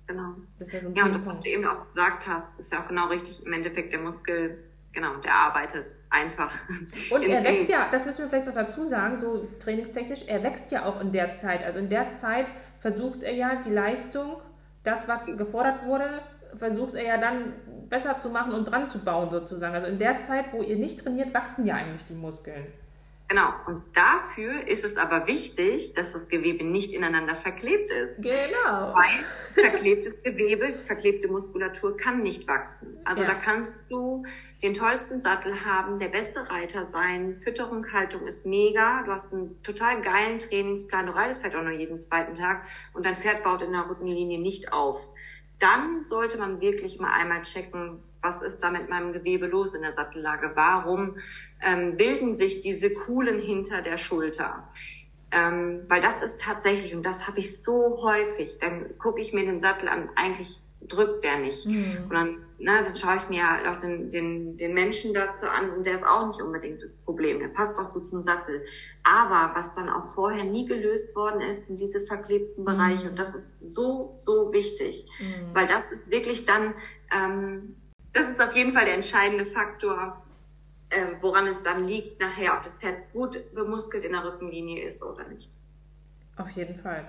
Genau. 0.07 0.35
Das 0.57 0.71
ja, 0.71 0.79
so 0.79 0.89
ja 0.89 1.05
und 1.05 1.13
das, 1.13 1.25
was 1.25 1.39
du 1.39 1.49
eben 1.49 1.65
auch 1.65 1.85
gesagt 1.93 2.27
hast, 2.27 2.57
ist 2.57 2.71
ja 2.71 2.79
auch 2.79 2.87
genau 2.87 3.07
richtig. 3.07 3.45
Im 3.45 3.53
Endeffekt 3.53 3.91
der 3.91 3.99
Muskel, 3.99 4.63
genau, 4.93 5.17
der 5.17 5.33
arbeitet 5.33 5.95
einfach. 6.09 6.57
Und 7.11 7.27
er 7.27 7.43
wächst 7.43 7.69
ja, 7.69 7.89
das 7.91 8.05
müssen 8.05 8.19
wir 8.19 8.29
vielleicht 8.29 8.47
noch 8.47 8.53
dazu 8.53 8.85
sagen, 8.85 9.19
so 9.19 9.47
trainingstechnisch, 9.59 10.23
er 10.27 10.43
wächst 10.43 10.71
ja 10.71 10.85
auch 10.85 11.01
in 11.01 11.11
der 11.11 11.35
Zeit. 11.35 11.63
Also 11.65 11.79
in 11.79 11.89
der 11.89 12.15
Zeit 12.15 12.45
versucht 12.79 13.21
er 13.21 13.33
ja 13.33 13.61
die 13.61 13.69
Leistung, 13.69 14.37
das, 14.83 15.07
was 15.09 15.25
gefordert 15.25 15.85
wurde, 15.85 16.21
versucht 16.55 16.95
er 16.95 17.03
ja 17.03 17.17
dann 17.17 17.53
besser 17.89 18.17
zu 18.17 18.29
machen 18.29 18.53
und 18.53 18.65
dran 18.65 18.87
zu 18.87 18.99
bauen 18.99 19.29
sozusagen. 19.29 19.75
Also 19.75 19.87
in 19.87 19.99
der 19.99 20.21
Zeit, 20.21 20.53
wo 20.53 20.61
ihr 20.61 20.77
nicht 20.77 21.01
trainiert, 21.01 21.33
wachsen 21.33 21.65
ja 21.65 21.75
eigentlich 21.75 22.05
die 22.05 22.13
Muskeln. 22.13 22.67
Genau. 23.29 23.49
Und 23.65 23.83
dafür 23.93 24.67
ist 24.67 24.85
es 24.85 24.95
aber 24.95 25.27
wichtig, 25.27 25.93
dass 25.93 26.13
das 26.13 26.29
Gewebe 26.29 26.63
nicht 26.63 26.93
ineinander 26.93 27.35
verklebt 27.35 27.91
ist. 27.91 28.17
Genau. 28.17 28.93
Weil 28.93 29.25
verklebtes 29.53 30.23
Gewebe, 30.23 30.79
verklebte 30.79 31.27
Muskulatur 31.27 31.97
kann 31.97 32.23
nicht 32.23 32.47
wachsen. 32.47 32.97
Also 33.03 33.23
ja. 33.23 33.27
da 33.27 33.33
kannst 33.33 33.75
du 33.89 34.23
den 34.63 34.73
tollsten 34.73 35.19
Sattel 35.19 35.65
haben, 35.65 35.99
der 35.99 36.07
beste 36.07 36.49
Reiter 36.49 36.85
sein, 36.85 37.35
Fütterung, 37.35 37.91
Haltung 37.91 38.25
ist 38.25 38.45
mega, 38.45 39.03
du 39.03 39.11
hast 39.11 39.33
einen 39.33 39.61
total 39.61 40.01
geilen 40.01 40.39
Trainingsplan, 40.39 41.07
du 41.07 41.11
reitest 41.13 41.41
vielleicht 41.41 41.57
auch 41.57 41.63
nur 41.63 41.73
jeden 41.73 41.99
zweiten 41.99 42.33
Tag 42.33 42.63
und 42.93 43.05
dein 43.05 43.15
Pferd 43.15 43.43
baut 43.43 43.61
in 43.61 43.71
der 43.73 43.89
Rückenlinie 43.89 44.39
nicht 44.39 44.71
auf 44.71 45.09
dann 45.59 46.03
sollte 46.03 46.37
man 46.37 46.61
wirklich 46.61 46.99
mal 46.99 47.11
einmal 47.13 47.41
checken, 47.41 47.99
was 48.21 48.41
ist 48.41 48.59
da 48.59 48.69
mit 48.69 48.89
meinem 48.89 49.11
Gewebe 49.13 49.47
los 49.47 49.73
in 49.73 49.81
der 49.81 49.91
Sattellage? 49.93 50.51
Warum 50.53 51.17
ähm, 51.61 51.97
bilden 51.97 52.33
sich 52.33 52.61
diese 52.61 52.93
Kuhlen 52.93 53.39
hinter 53.39 53.81
der 53.81 53.97
Schulter? 53.97 54.67
Ähm, 55.31 55.81
weil 55.87 55.99
das 55.99 56.21
ist 56.21 56.39
tatsächlich, 56.39 56.95
und 56.95 57.05
das 57.05 57.27
habe 57.27 57.39
ich 57.39 57.61
so 57.61 58.01
häufig, 58.01 58.59
dann 58.59 58.97
gucke 58.97 59.19
ich 59.19 59.33
mir 59.33 59.45
den 59.45 59.59
Sattel 59.59 59.89
an, 59.89 60.09
eigentlich 60.15 60.61
drückt 60.81 61.23
der 61.23 61.37
nicht. 61.37 61.65
Mhm. 61.65 62.03
Und 62.03 62.13
dann, 62.13 62.45
na, 62.59 62.81
dann 62.81 62.95
schaue 62.95 63.17
ich 63.17 63.29
mir 63.29 63.49
halt 63.49 63.67
auch 63.67 63.79
den, 63.79 64.09
den, 64.09 64.57
den 64.57 64.73
Menschen 64.73 65.13
dazu 65.13 65.47
an 65.47 65.69
und 65.71 65.85
der 65.85 65.93
ist 65.93 66.05
auch 66.05 66.27
nicht 66.27 66.41
unbedingt 66.41 66.81
das 66.81 66.97
Problem. 66.97 67.39
Der 67.39 67.49
passt 67.49 67.77
auch 67.79 67.93
gut 67.93 68.07
zum 68.07 68.23
Sattel. 68.23 68.63
Aber 69.03 69.51
was 69.55 69.73
dann 69.73 69.89
auch 69.89 70.05
vorher 70.05 70.43
nie 70.43 70.65
gelöst 70.65 71.15
worden 71.15 71.41
ist, 71.41 71.67
sind 71.67 71.79
diese 71.79 72.05
verklebten 72.05 72.65
Bereiche. 72.65 73.05
Mhm. 73.05 73.09
Und 73.11 73.19
das 73.19 73.35
ist 73.35 73.63
so, 73.63 74.13
so 74.15 74.51
wichtig. 74.53 75.07
Mhm. 75.19 75.53
Weil 75.53 75.67
das 75.67 75.91
ist 75.91 76.09
wirklich 76.09 76.45
dann, 76.45 76.73
ähm, 77.11 77.75
das 78.13 78.27
ist 78.27 78.41
auf 78.41 78.55
jeden 78.55 78.73
Fall 78.73 78.85
der 78.85 78.95
entscheidende 78.95 79.45
Faktor, 79.45 80.23
äh, 80.89 81.05
woran 81.21 81.45
es 81.45 81.61
dann 81.61 81.85
liegt 81.85 82.19
nachher, 82.19 82.55
ob 82.55 82.63
das 82.63 82.77
Pferd 82.77 83.11
gut 83.13 83.39
bemuskelt 83.53 84.03
in 84.03 84.13
der 84.13 84.23
Rückenlinie 84.23 84.83
ist 84.83 85.03
oder 85.03 85.27
nicht. 85.27 85.51
Auf 86.37 86.49
jeden 86.51 86.79
Fall. 86.79 87.07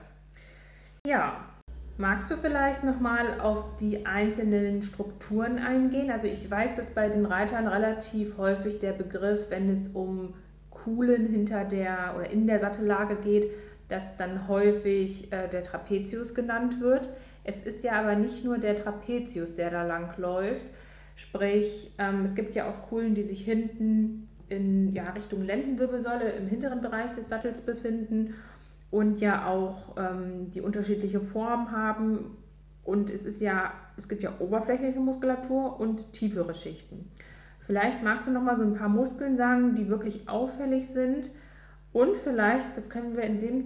Ja, 1.06 1.57
Magst 2.00 2.30
du 2.30 2.36
vielleicht 2.36 2.84
nochmal 2.84 3.40
auf 3.40 3.76
die 3.80 4.06
einzelnen 4.06 4.82
Strukturen 4.82 5.58
eingehen? 5.58 6.12
Also 6.12 6.28
ich 6.28 6.48
weiß, 6.48 6.76
dass 6.76 6.90
bei 6.90 7.08
den 7.08 7.26
Reitern 7.26 7.66
relativ 7.66 8.38
häufig 8.38 8.78
der 8.78 8.92
Begriff, 8.92 9.50
wenn 9.50 9.68
es 9.68 9.88
um 9.88 10.34
Kuhlen 10.70 11.26
hinter 11.26 11.64
der 11.64 12.14
oder 12.16 12.30
in 12.30 12.46
der 12.46 12.60
Sattellage 12.60 13.16
geht, 13.16 13.50
dass 13.88 14.16
dann 14.16 14.46
häufig 14.46 15.32
äh, 15.32 15.48
der 15.48 15.64
Trapezius 15.64 16.36
genannt 16.36 16.80
wird. 16.80 17.08
Es 17.42 17.58
ist 17.58 17.82
ja 17.82 17.94
aber 17.94 18.14
nicht 18.14 18.44
nur 18.44 18.58
der 18.58 18.76
Trapezius, 18.76 19.56
der 19.56 19.70
da 19.72 19.82
lang 19.82 20.16
läuft. 20.18 20.66
Sprich, 21.16 21.90
ähm, 21.98 22.22
es 22.22 22.36
gibt 22.36 22.54
ja 22.54 22.70
auch 22.70 22.88
Kuhlen, 22.88 23.16
die 23.16 23.24
sich 23.24 23.44
hinten 23.44 24.28
in 24.48 24.94
ja, 24.94 25.10
Richtung 25.10 25.42
Lendenwirbelsäule 25.42 26.30
im 26.30 26.46
hinteren 26.46 26.80
Bereich 26.80 27.10
des 27.10 27.28
Sattels 27.28 27.60
befinden 27.60 28.34
und 28.90 29.20
ja 29.20 29.46
auch 29.46 29.96
ähm, 29.96 30.50
die 30.50 30.60
unterschiedliche 30.60 31.20
Form 31.20 31.72
haben. 31.72 32.36
Und 32.84 33.10
es 33.10 33.26
ist 33.26 33.40
ja, 33.40 33.72
es 33.96 34.08
gibt 34.08 34.22
ja 34.22 34.32
oberflächliche 34.38 35.00
Muskulatur 35.00 35.78
und 35.78 36.12
tiefere 36.12 36.54
Schichten. 36.54 37.10
Vielleicht 37.66 38.02
magst 38.02 38.26
du 38.26 38.32
noch 38.32 38.42
mal 38.42 38.56
so 38.56 38.62
ein 38.62 38.74
paar 38.74 38.88
Muskeln 38.88 39.36
sagen, 39.36 39.74
die 39.74 39.88
wirklich 39.88 40.26
auffällig 40.28 40.88
sind. 40.88 41.30
Und 41.92 42.16
vielleicht, 42.16 42.76
das 42.76 42.88
können 42.88 43.14
wir 43.14 43.24
in 43.24 43.40
dem 43.40 43.64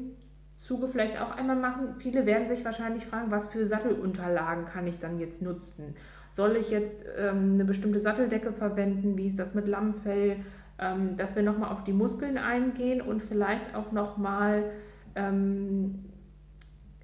Zuge 0.56 0.88
vielleicht 0.88 1.20
auch 1.20 1.37
einmal 1.37 1.56
machen. 1.56 1.94
Viele 1.98 2.26
werden 2.26 2.48
sich 2.48 2.64
wahrscheinlich 2.64 3.06
fragen, 3.06 3.30
was 3.30 3.48
für 3.48 3.64
Sattelunterlagen 3.64 4.64
kann 4.64 4.87
ich 4.88 4.98
dann 4.98 5.20
jetzt 5.20 5.40
nutzen? 5.40 5.94
Soll 6.32 6.56
ich 6.56 6.70
jetzt 6.70 7.04
ähm, 7.16 7.54
eine 7.54 7.64
bestimmte 7.64 8.00
Satteldecke 8.00 8.52
verwenden? 8.52 9.16
Wie 9.16 9.26
ist 9.26 9.38
das 9.38 9.54
mit 9.54 9.68
Lammfell? 9.68 10.37
Ähm, 10.78 11.16
dass 11.16 11.37
wir 11.37 11.42
nochmal 11.42 11.70
auf 11.70 11.85
die 11.85 11.92
Muskeln 11.92 12.38
eingehen 12.38 13.00
und 13.00 13.22
vielleicht 13.22 13.74
auch 13.74 13.92
nochmal 13.92 14.64
ähm, 15.14 16.05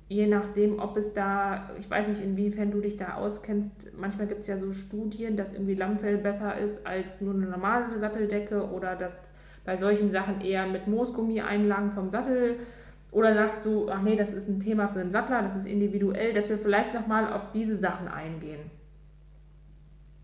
je 0.09 0.27
nachdem, 0.27 0.79
ob 0.79 0.97
es 0.97 1.13
da, 1.13 1.69
ich 1.79 1.91
weiß 1.91 2.09
nicht, 2.09 2.23
inwiefern 2.23 2.71
du 2.71 2.81
dich 2.81 2.97
da 2.97 3.15
auskennst, 3.15 3.93
manchmal 3.99 4.27
gibt 4.27 4.41
es 4.41 4.47
ja 4.47 4.57
so 4.57 4.73
Studien, 4.73 5.37
dass 5.37 5.53
irgendwie 5.53 5.75
Lammfell 5.75 6.19
besser 6.19 6.57
ist 6.57 6.87
als 6.87 7.21
nur 7.21 7.35
eine 7.35 7.47
normale 7.47 7.99
Satteldecke 7.99 8.71
oder 8.71 8.97
dass 8.97 9.19
bei 9.65 9.77
solchen 9.77 10.11
Sachen 10.11 10.41
eher 10.41 10.67
mit 10.67 10.87
Moosgummi-Einlagen 10.87 11.93
vom 11.93 12.11
Sattel 12.11 12.57
oder 13.11 13.35
sagst 13.35 13.67
du, 13.67 13.91
ach 13.91 14.03
nee, 14.03 14.17
das 14.17 14.33
ist 14.33 14.49
ein 14.49 14.61
Thema 14.61 14.89
für 14.89 15.01
einen 15.01 15.11
Sattler, 15.11 15.43
das 15.43 15.57
ist 15.57 15.67
individuell, 15.67 16.33
dass 16.33 16.49
wir 16.49 16.59
vielleicht 16.59 16.95
nochmal 16.95 17.31
auf 17.33 17.51
diese 17.53 17.77
Sachen 17.77 18.09
eingehen. 18.09 18.61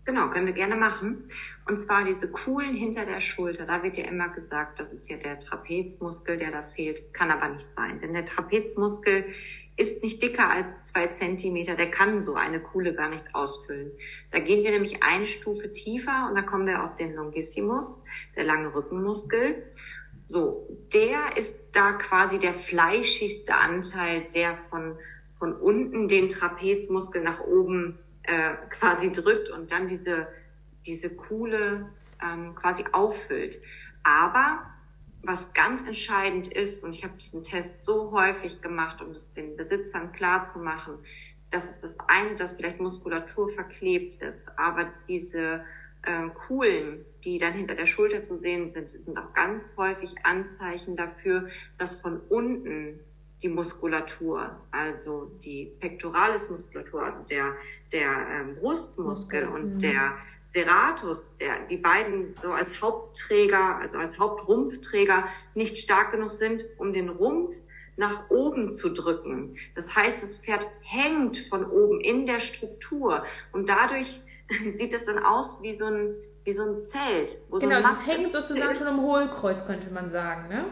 Genau, 0.05 0.29
können 0.29 0.45
wir 0.45 0.53
gerne 0.53 0.75
machen. 0.75 1.27
Und 1.67 1.79
zwar 1.79 2.03
diese 2.03 2.31
Kuhlen 2.31 2.75
hinter 2.75 3.05
der 3.05 3.19
Schulter. 3.19 3.65
Da 3.65 3.81
wird 3.81 3.97
ja 3.97 4.05
immer 4.05 4.29
gesagt, 4.29 4.79
das 4.79 4.93
ist 4.93 5.09
ja 5.09 5.17
der 5.17 5.39
Trapezmuskel, 5.39 6.37
der 6.37 6.51
da 6.51 6.61
fehlt. 6.61 6.99
Das 6.99 7.11
kann 7.11 7.31
aber 7.31 7.49
nicht 7.49 7.71
sein, 7.71 7.97
denn 7.99 8.13
der 8.13 8.23
Trapezmuskel 8.23 9.25
ist 9.77 10.03
nicht 10.03 10.21
dicker 10.21 10.47
als 10.47 10.83
zwei 10.83 11.07
Zentimeter. 11.07 11.73
Der 11.73 11.89
kann 11.89 12.21
so 12.21 12.35
eine 12.35 12.61
Kuhle 12.61 12.93
gar 12.93 13.09
nicht 13.09 13.33
ausfüllen. 13.33 13.91
Da 14.29 14.39
gehen 14.39 14.63
wir 14.63 14.69
nämlich 14.69 15.01
eine 15.01 15.25
Stufe 15.25 15.73
tiefer 15.73 16.27
und 16.29 16.35
da 16.35 16.43
kommen 16.43 16.67
wir 16.67 16.83
auf 16.83 16.93
den 16.93 17.15
Longissimus, 17.15 18.03
der 18.35 18.43
lange 18.43 18.75
Rückenmuskel. 18.75 19.71
So, 20.27 20.67
der 20.93 21.35
ist 21.35 21.59
da 21.71 21.93
quasi 21.93 22.37
der 22.37 22.53
fleischigste 22.53 23.55
Anteil, 23.55 24.27
der 24.35 24.55
von, 24.55 24.97
von 25.31 25.55
unten 25.55 26.07
den 26.07 26.29
Trapezmuskel 26.29 27.23
nach 27.23 27.41
oben 27.41 27.99
äh, 28.27 28.55
quasi 28.69 29.11
drückt 29.11 29.49
und 29.49 29.71
dann 29.71 29.87
diese, 29.87 30.27
diese 30.85 31.15
Kuhle 31.15 31.91
ähm, 32.23 32.55
quasi 32.55 32.85
auffüllt. 32.91 33.61
Aber 34.03 34.65
was 35.23 35.53
ganz 35.53 35.81
entscheidend 35.81 36.47
ist, 36.47 36.83
und 36.83 36.93
ich 36.93 37.03
habe 37.03 37.15
diesen 37.17 37.43
Test 37.43 37.83
so 37.83 38.11
häufig 38.11 38.61
gemacht, 38.61 39.01
um 39.01 39.11
es 39.11 39.31
den 39.31 39.57
Besitzern 39.57 40.11
klar 40.11 40.45
zu 40.45 40.59
machen, 40.59 40.99
das 41.49 41.69
ist 41.69 41.83
das 41.83 41.97
eine, 42.07 42.35
dass 42.35 42.53
vielleicht 42.53 42.79
Muskulatur 42.79 43.49
verklebt 43.49 44.15
ist, 44.15 44.57
aber 44.57 44.91
diese 45.07 45.63
äh, 46.03 46.29
Kuhlen, 46.29 47.05
die 47.23 47.37
dann 47.37 47.53
hinter 47.53 47.75
der 47.75 47.87
Schulter 47.87 48.23
zu 48.23 48.37
sehen 48.37 48.69
sind, 48.69 48.89
sind 48.89 49.17
auch 49.17 49.33
ganz 49.33 49.73
häufig 49.77 50.15
Anzeichen 50.23 50.95
dafür, 50.95 51.47
dass 51.77 52.01
von 52.01 52.19
unten 52.29 52.99
die 53.41 53.49
Muskulatur, 53.49 54.59
also 54.71 55.31
die 55.43 55.75
Pectoralis-Muskulatur, 55.79 57.03
also 57.03 57.21
der, 57.23 57.53
der 57.91 58.09
ähm, 58.29 58.55
Brustmuskel 58.55 59.45
Muskel. 59.45 59.47
und 59.47 59.73
mhm. 59.73 59.79
der 59.79 60.13
Serratus, 60.47 61.35
der, 61.37 61.65
die 61.69 61.77
beiden 61.77 62.33
so 62.33 62.51
als 62.51 62.81
Hauptträger, 62.81 63.77
also 63.77 63.97
als 63.97 64.19
Hauptrumpfträger 64.19 65.25
nicht 65.53 65.77
stark 65.77 66.11
genug 66.11 66.31
sind, 66.31 66.63
um 66.77 66.93
den 66.93 67.09
Rumpf 67.09 67.51
nach 67.97 68.29
oben 68.29 68.71
zu 68.71 68.89
drücken. 68.89 69.55
Das 69.73 69.95
heißt, 69.95 70.23
das 70.23 70.37
Pferd 70.37 70.67
hängt 70.81 71.37
von 71.37 71.65
oben 71.65 72.01
in 72.01 72.25
der 72.25 72.39
Struktur 72.39 73.25
und 73.51 73.69
dadurch 73.69 74.21
sieht 74.73 74.93
es 74.93 75.05
dann 75.05 75.19
aus 75.19 75.61
wie 75.61 75.73
so 75.73 75.85
ein, 75.85 76.15
wie 76.43 76.53
so 76.53 76.63
ein 76.63 76.79
Zelt. 76.79 77.37
Wo 77.49 77.57
genau, 77.57 77.81
so 77.81 77.87
es 77.87 78.07
hängt 78.07 78.33
sozusagen 78.33 78.75
schon 78.75 78.87
im 78.87 79.01
Hohlkreuz, 79.01 79.65
könnte 79.65 79.89
man 79.91 80.09
sagen, 80.09 80.47
ne? 80.47 80.65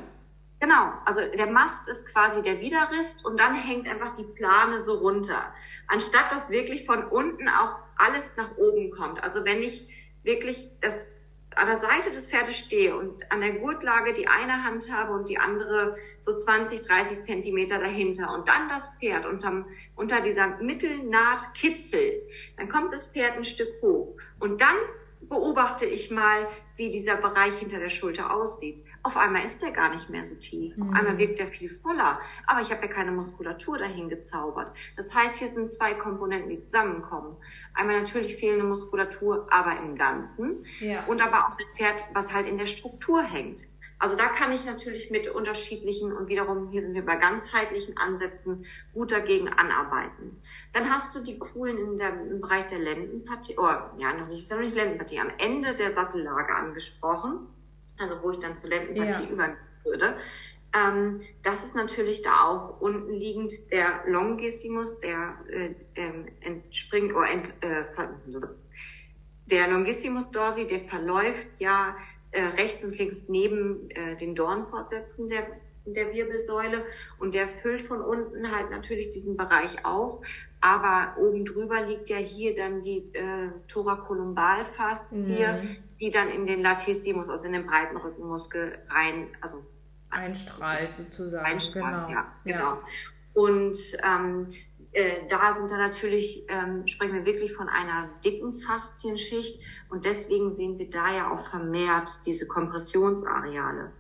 Genau, 0.64 0.94
also 1.04 1.20
der 1.20 1.48
Mast 1.48 1.90
ist 1.90 2.06
quasi 2.06 2.42
der 2.42 2.62
Widerrist 2.62 3.26
und 3.26 3.38
dann 3.38 3.54
hängt 3.54 3.86
einfach 3.86 4.14
die 4.14 4.24
Plane 4.24 4.80
so 4.80 4.94
runter. 4.94 5.54
Anstatt 5.88 6.32
dass 6.32 6.52
wirklich 6.52 6.86
von 6.86 7.04
unten 7.04 7.50
auch 7.50 7.82
alles 7.98 8.38
nach 8.38 8.56
oben 8.56 8.90
kommt. 8.90 9.22
Also 9.22 9.44
wenn 9.44 9.62
ich 9.62 9.90
wirklich 10.24 10.70
das 10.80 11.12
an 11.58 11.68
der 11.68 11.80
Seite 11.80 12.12
des 12.12 12.30
Pferdes 12.30 12.58
stehe 12.58 12.96
und 12.96 13.30
an 13.30 13.42
der 13.42 13.52
Gurtlage 13.52 14.14
die 14.14 14.30
eine 14.30 14.64
Hand 14.64 14.90
habe 14.90 15.12
und 15.12 15.28
die 15.28 15.38
andere 15.38 15.98
so 16.22 16.34
20, 16.34 16.80
30 16.80 17.20
Zentimeter 17.20 17.80
dahinter 17.80 18.34
und 18.34 18.48
dann 18.48 18.70
das 18.70 18.94
Pferd 19.02 19.26
unterm, 19.26 19.66
unter 19.98 20.22
dieser 20.22 20.48
Mittelnaht 20.62 21.54
kitzelt, 21.56 22.24
dann 22.56 22.70
kommt 22.70 22.94
das 22.94 23.04
Pferd 23.04 23.34
ein 23.36 23.44
Stück 23.44 23.82
hoch 23.82 24.16
und 24.40 24.62
dann 24.62 24.78
beobachte 25.30 25.86
ich 25.86 26.12
mal, 26.12 26.48
wie 26.76 26.90
dieser 26.90 27.18
Bereich 27.18 27.58
hinter 27.58 27.80
der 27.80 27.90
Schulter 27.90 28.36
aussieht. 28.36 28.84
Auf 29.04 29.18
einmal 29.18 29.44
ist 29.44 29.62
der 29.62 29.72
gar 29.72 29.90
nicht 29.90 30.10
mehr 30.10 30.24
so 30.24 30.36
tief. 30.36 30.74
Auf 30.80 30.90
mhm. 30.90 30.96
einmal 30.96 31.18
wirkt 31.18 31.40
der 31.40 31.48
viel 31.48 31.70
voller. 31.70 32.20
Aber 32.48 32.62
ich 32.62 32.72
habe 32.72 32.86
ja 32.86 32.92
keine 32.92 33.12
Muskulatur 33.12 33.78
dahin 33.78 34.10
gezaubert. 34.10 34.72
Das 34.96 35.14
heißt, 35.14 35.38
hier 35.38 35.50
sind 35.50 35.72
zwei 35.72 35.94
Komponenten, 35.94 36.50
die 36.50 36.60
zusammenkommen. 36.60 37.38
Einmal 37.74 38.02
natürlich 38.02 38.36
fehlende 38.38 38.66
Muskulatur, 38.66 39.48
aber 39.52 39.78
im 39.78 39.96
Ganzen. 39.96 40.66
Ja. 40.80 41.06
Und 41.06 41.22
aber 41.22 41.46
auch 41.46 41.52
ein 41.52 41.76
Pferd, 41.76 41.96
was 42.14 42.34
halt 42.34 42.48
in 42.48 42.58
der 42.58 42.66
Struktur 42.66 43.24
hängt. 43.24 43.64
Also 44.04 44.18
da 44.18 44.28
kann 44.28 44.52
ich 44.52 44.66
natürlich 44.66 45.12
mit 45.12 45.30
unterschiedlichen 45.30 46.12
und 46.12 46.28
wiederum, 46.28 46.72
hier 46.72 46.82
sind 46.82 46.94
wir 46.94 47.06
bei 47.06 47.16
ganzheitlichen 47.16 47.96
Ansätzen, 47.96 48.66
gut 48.94 49.14
dagegen 49.14 49.48
anarbeiten. 49.48 50.42
Dann 50.74 50.90
hast 50.90 51.16
du 51.16 51.22
die 51.22 51.40
coolen 51.40 51.78
in 51.78 51.96
der, 51.96 52.10
im 52.10 52.42
Bereich 52.42 52.68
der 52.68 52.80
Lendenpartie, 52.80 53.56
oh, 53.58 53.72
ja, 53.98 54.14
noch 54.14 54.28
nicht, 54.28 54.42
ist 54.42 54.52
ja 54.52 54.58
noch 54.58 54.64
nicht 54.64 54.76
Lendenpartie, 54.76 55.22
am 55.22 55.32
Ende 55.38 55.74
der 55.74 55.94
Sattellage 55.94 56.54
angesprochen, 56.54 57.48
also 57.98 58.22
wo 58.22 58.32
ich 58.32 58.40
dann 58.40 58.58
zur 58.58 58.72
Lendenpartie 58.72 59.24
ja. 59.24 59.30
übergehen 59.30 59.58
würde. 59.86 60.18
Ähm, 60.74 61.22
das 61.42 61.64
ist 61.64 61.78
natürlich 61.78 62.22
da 62.22 62.44
auch 62.44 62.82
unten 62.82 63.14
liegend 63.14 63.72
der 63.72 64.04
Longissimus, 64.06 65.00
der 65.00 65.38
äh, 65.48 65.76
ähm, 65.96 66.28
entspringt, 66.42 67.16
oder 67.16 67.30
ent, 67.30 67.54
äh, 67.62 67.86
der 69.46 69.70
Longissimus 69.70 70.32
dorsi, 70.32 70.66
der 70.68 70.80
verläuft 70.80 71.60
ja 71.60 71.90
äh, 71.92 72.13
rechts 72.40 72.84
und 72.84 72.98
links 72.98 73.30
neben 73.30 73.90
äh, 73.92 74.16
den 74.16 74.36
Dornfortsätzen 74.36 75.28
der, 75.28 75.46
der 75.86 76.14
Wirbelsäule 76.14 76.84
und 77.20 77.34
der 77.34 77.48
füllt 77.48 77.82
von 77.82 78.02
unten 78.02 78.52
halt 78.56 78.70
natürlich 78.72 79.10
diesen 79.10 79.38
Bereich 79.38 79.86
auf. 79.86 80.26
Aber 80.62 81.18
oben 81.20 81.44
drüber 81.44 81.82
liegt 81.82 82.10
ja 82.10 82.18
hier 82.18 82.56
dann 82.56 82.82
die 82.82 83.00
äh, 83.14 83.50
Thoracolumbalfaszie, 83.68 85.62
mhm. 85.62 85.78
die 86.00 86.10
dann 86.10 86.30
in 86.30 86.46
den 86.46 86.62
Latissimus, 86.62 87.30
also 87.30 87.48
in 87.48 87.54
den 87.54 87.66
breiten 87.66 87.98
Rückenmuskel 87.98 88.80
rein, 88.88 89.28
also 89.42 89.66
einstrahlt 90.10 90.96
sozusagen. 90.96 91.46
Einstrahlt, 91.46 92.08
genau. 92.08 92.20
ja, 92.20 92.34
genau. 92.46 92.74
Ja. 92.76 92.82
Und 93.34 93.76
ähm, 94.04 94.54
äh, 94.94 95.28
da 95.28 95.52
sind 95.54 95.72
da 95.72 95.78
natürlich, 95.78 96.46
ähm, 96.50 96.88
sprechen 96.88 97.14
wir 97.14 97.26
wirklich 97.26 97.54
von 97.54 97.68
einer 97.68 98.10
dicken 98.24 98.54
Faszienschicht 98.54 99.60
und 99.90 100.06
deswegen 100.06 100.50
sehen 100.50 100.78
wir 100.78 100.90
da 100.90 101.16
ja 101.16 101.32
auch 101.32 101.40
vermehrt 101.40 102.10
diese 102.26 102.48
Kompressionsareale. 102.48 103.92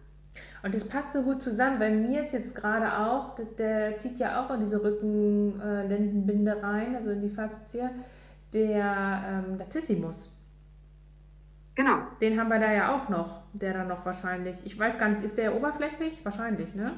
Und 0.61 0.73
das 0.73 0.87
passt 0.87 1.11
so 1.11 1.23
gut 1.23 1.41
zusammen, 1.41 1.79
weil 1.79 1.91
mir 1.91 2.23
ist 2.23 2.31
jetzt 2.31 2.55
gerade 2.55 2.97
auch, 3.05 3.35
der, 3.35 3.45
der 3.57 3.97
zieht 3.97 4.19
ja 4.19 4.41
auch 4.41 4.49
in 4.51 4.61
diese 4.61 4.81
Rückenlendenbinde 4.81 6.51
äh, 6.51 6.59
rein, 6.65 6.95
also 6.95 7.09
in 7.09 7.21
die 7.21 7.29
Faszie, 7.29 7.89
der 8.53 9.43
ähm, 9.45 9.57
Latissimus. 9.57 10.31
Genau. 11.75 12.03
Den 12.21 12.39
haben 12.39 12.49
wir 12.49 12.59
da 12.59 12.71
ja 12.71 12.95
auch 12.95 13.09
noch, 13.09 13.41
der 13.53 13.73
dann 13.73 13.87
noch 13.87 14.05
wahrscheinlich, 14.05 14.63
ich 14.63 14.77
weiß 14.77 14.97
gar 14.97 15.09
nicht, 15.09 15.23
ist 15.23 15.37
der 15.37 15.55
oberflächlich? 15.55 16.23
Wahrscheinlich, 16.23 16.75
ne? 16.75 16.93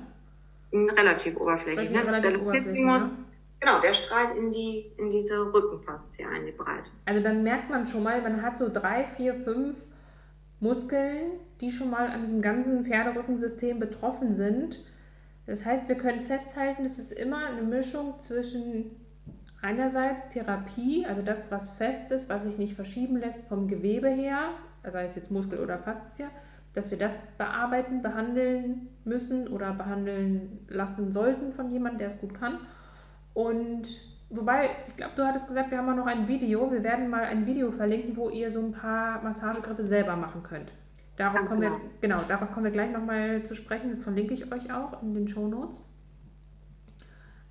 Relativ 0.71 1.37
oberflächlich, 1.37 1.89
ne? 1.89 2.03
Das 2.03 2.15
ist 2.17 2.23
der 2.23 2.37
Latissimus. 2.37 3.03
Ne? 3.03 3.17
Genau, 3.65 3.79
der 3.79 3.93
strahlt 3.93 4.37
in, 4.37 4.51
die, 4.51 4.91
in 4.95 5.09
diese 5.09 5.51
Rückenfaszie 5.51 6.23
ein, 6.23 6.45
die 6.45 6.51
Breite. 6.51 6.91
Also 7.05 7.19
dann 7.19 7.41
merkt 7.41 7.71
man 7.71 7.87
schon 7.87 8.03
mal, 8.03 8.21
man 8.21 8.43
hat 8.43 8.59
so 8.59 8.69
drei, 8.71 9.05
vier, 9.05 9.33
fünf 9.33 9.75
Muskeln, 10.59 11.31
die 11.61 11.71
schon 11.71 11.89
mal 11.89 12.07
an 12.09 12.21
diesem 12.21 12.43
ganzen 12.43 12.85
Pferderückensystem 12.85 13.79
betroffen 13.79 14.35
sind. 14.35 14.85
Das 15.47 15.65
heißt, 15.65 15.89
wir 15.89 15.95
können 15.95 16.21
festhalten, 16.21 16.85
es 16.85 16.99
ist 16.99 17.11
immer 17.11 17.47
eine 17.47 17.63
Mischung 17.63 18.19
zwischen 18.19 18.91
einerseits 19.63 20.29
Therapie, 20.29 21.07
also 21.07 21.23
das, 21.23 21.49
was 21.49 21.71
fest 21.71 22.11
ist, 22.11 22.29
was 22.29 22.43
sich 22.43 22.59
nicht 22.59 22.75
verschieben 22.75 23.17
lässt 23.17 23.47
vom 23.47 23.67
Gewebe 23.67 24.09
her, 24.09 24.49
sei 24.87 25.05
es 25.05 25.15
jetzt 25.15 25.31
Muskel 25.31 25.59
oder 25.59 25.79
Faszie, 25.79 26.27
dass 26.73 26.91
wir 26.91 26.99
das 26.99 27.13
bearbeiten, 27.39 28.03
behandeln 28.03 28.89
müssen 29.05 29.47
oder 29.47 29.73
behandeln 29.73 30.59
lassen 30.67 31.11
sollten 31.11 31.51
von 31.51 31.71
jemandem, 31.71 31.97
der 31.97 32.07
es 32.09 32.19
gut 32.19 32.35
kann. 32.35 32.59
Und 33.35 34.01
wobei, 34.29 34.69
ich 34.87 34.95
glaube, 34.95 35.11
du 35.17 35.25
hattest 35.25 35.47
gesagt, 35.47 35.69
wir 35.69 35.77
haben 35.77 35.89
auch 35.89 35.95
noch 35.95 36.07
ein 36.07 36.27
Video. 36.27 36.71
Wir 36.71 36.83
werden 36.83 37.09
mal 37.09 37.25
ein 37.25 37.45
Video 37.45 37.69
verlinken, 37.69 38.15
wo 38.15 38.29
ihr 38.29 38.49
so 38.49 38.61
ein 38.61 38.71
paar 38.71 39.21
Massagegriffe 39.21 39.85
selber 39.85 40.15
machen 40.15 40.41
könnt. 40.41 40.71
Darauf 41.17 41.35
Ganz 41.35 41.49
kommen 41.51 41.61
genau. 41.61 41.75
wir, 41.75 41.89
genau, 42.01 42.21
darauf 42.27 42.51
kommen 42.51 42.63
wir 42.63 42.71
gleich 42.71 42.91
nochmal 42.91 43.43
zu 43.43 43.53
sprechen. 43.53 43.89
Das 43.91 44.03
verlinke 44.03 44.33
ich 44.33 44.51
euch 44.53 44.73
auch 44.73 45.03
in 45.03 45.13
den 45.13 45.27
Show 45.27 45.47
Notes. 45.47 45.83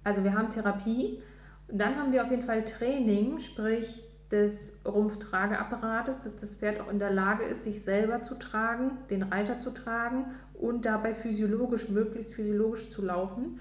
Also 0.02 0.24
wir 0.24 0.34
haben 0.34 0.48
Therapie. 0.48 1.22
Dann 1.68 1.96
haben 1.96 2.12
wir 2.12 2.22
auf 2.24 2.30
jeden 2.30 2.42
Fall 2.42 2.64
Training, 2.64 3.40
sprich 3.40 4.02
des 4.30 4.80
Rumpftrageapparates, 4.86 6.20
dass 6.20 6.36
das 6.36 6.56
Pferd 6.56 6.80
auch 6.80 6.90
in 6.90 6.98
der 6.98 7.10
Lage 7.10 7.44
ist, 7.44 7.64
sich 7.64 7.82
selber 7.82 8.22
zu 8.22 8.36
tragen, 8.36 8.92
den 9.10 9.22
Reiter 9.22 9.60
zu 9.60 9.70
tragen 9.70 10.26
und 10.54 10.86
dabei 10.86 11.14
physiologisch, 11.14 11.90
möglichst 11.90 12.32
physiologisch 12.32 12.90
zu 12.90 13.02
laufen 13.02 13.60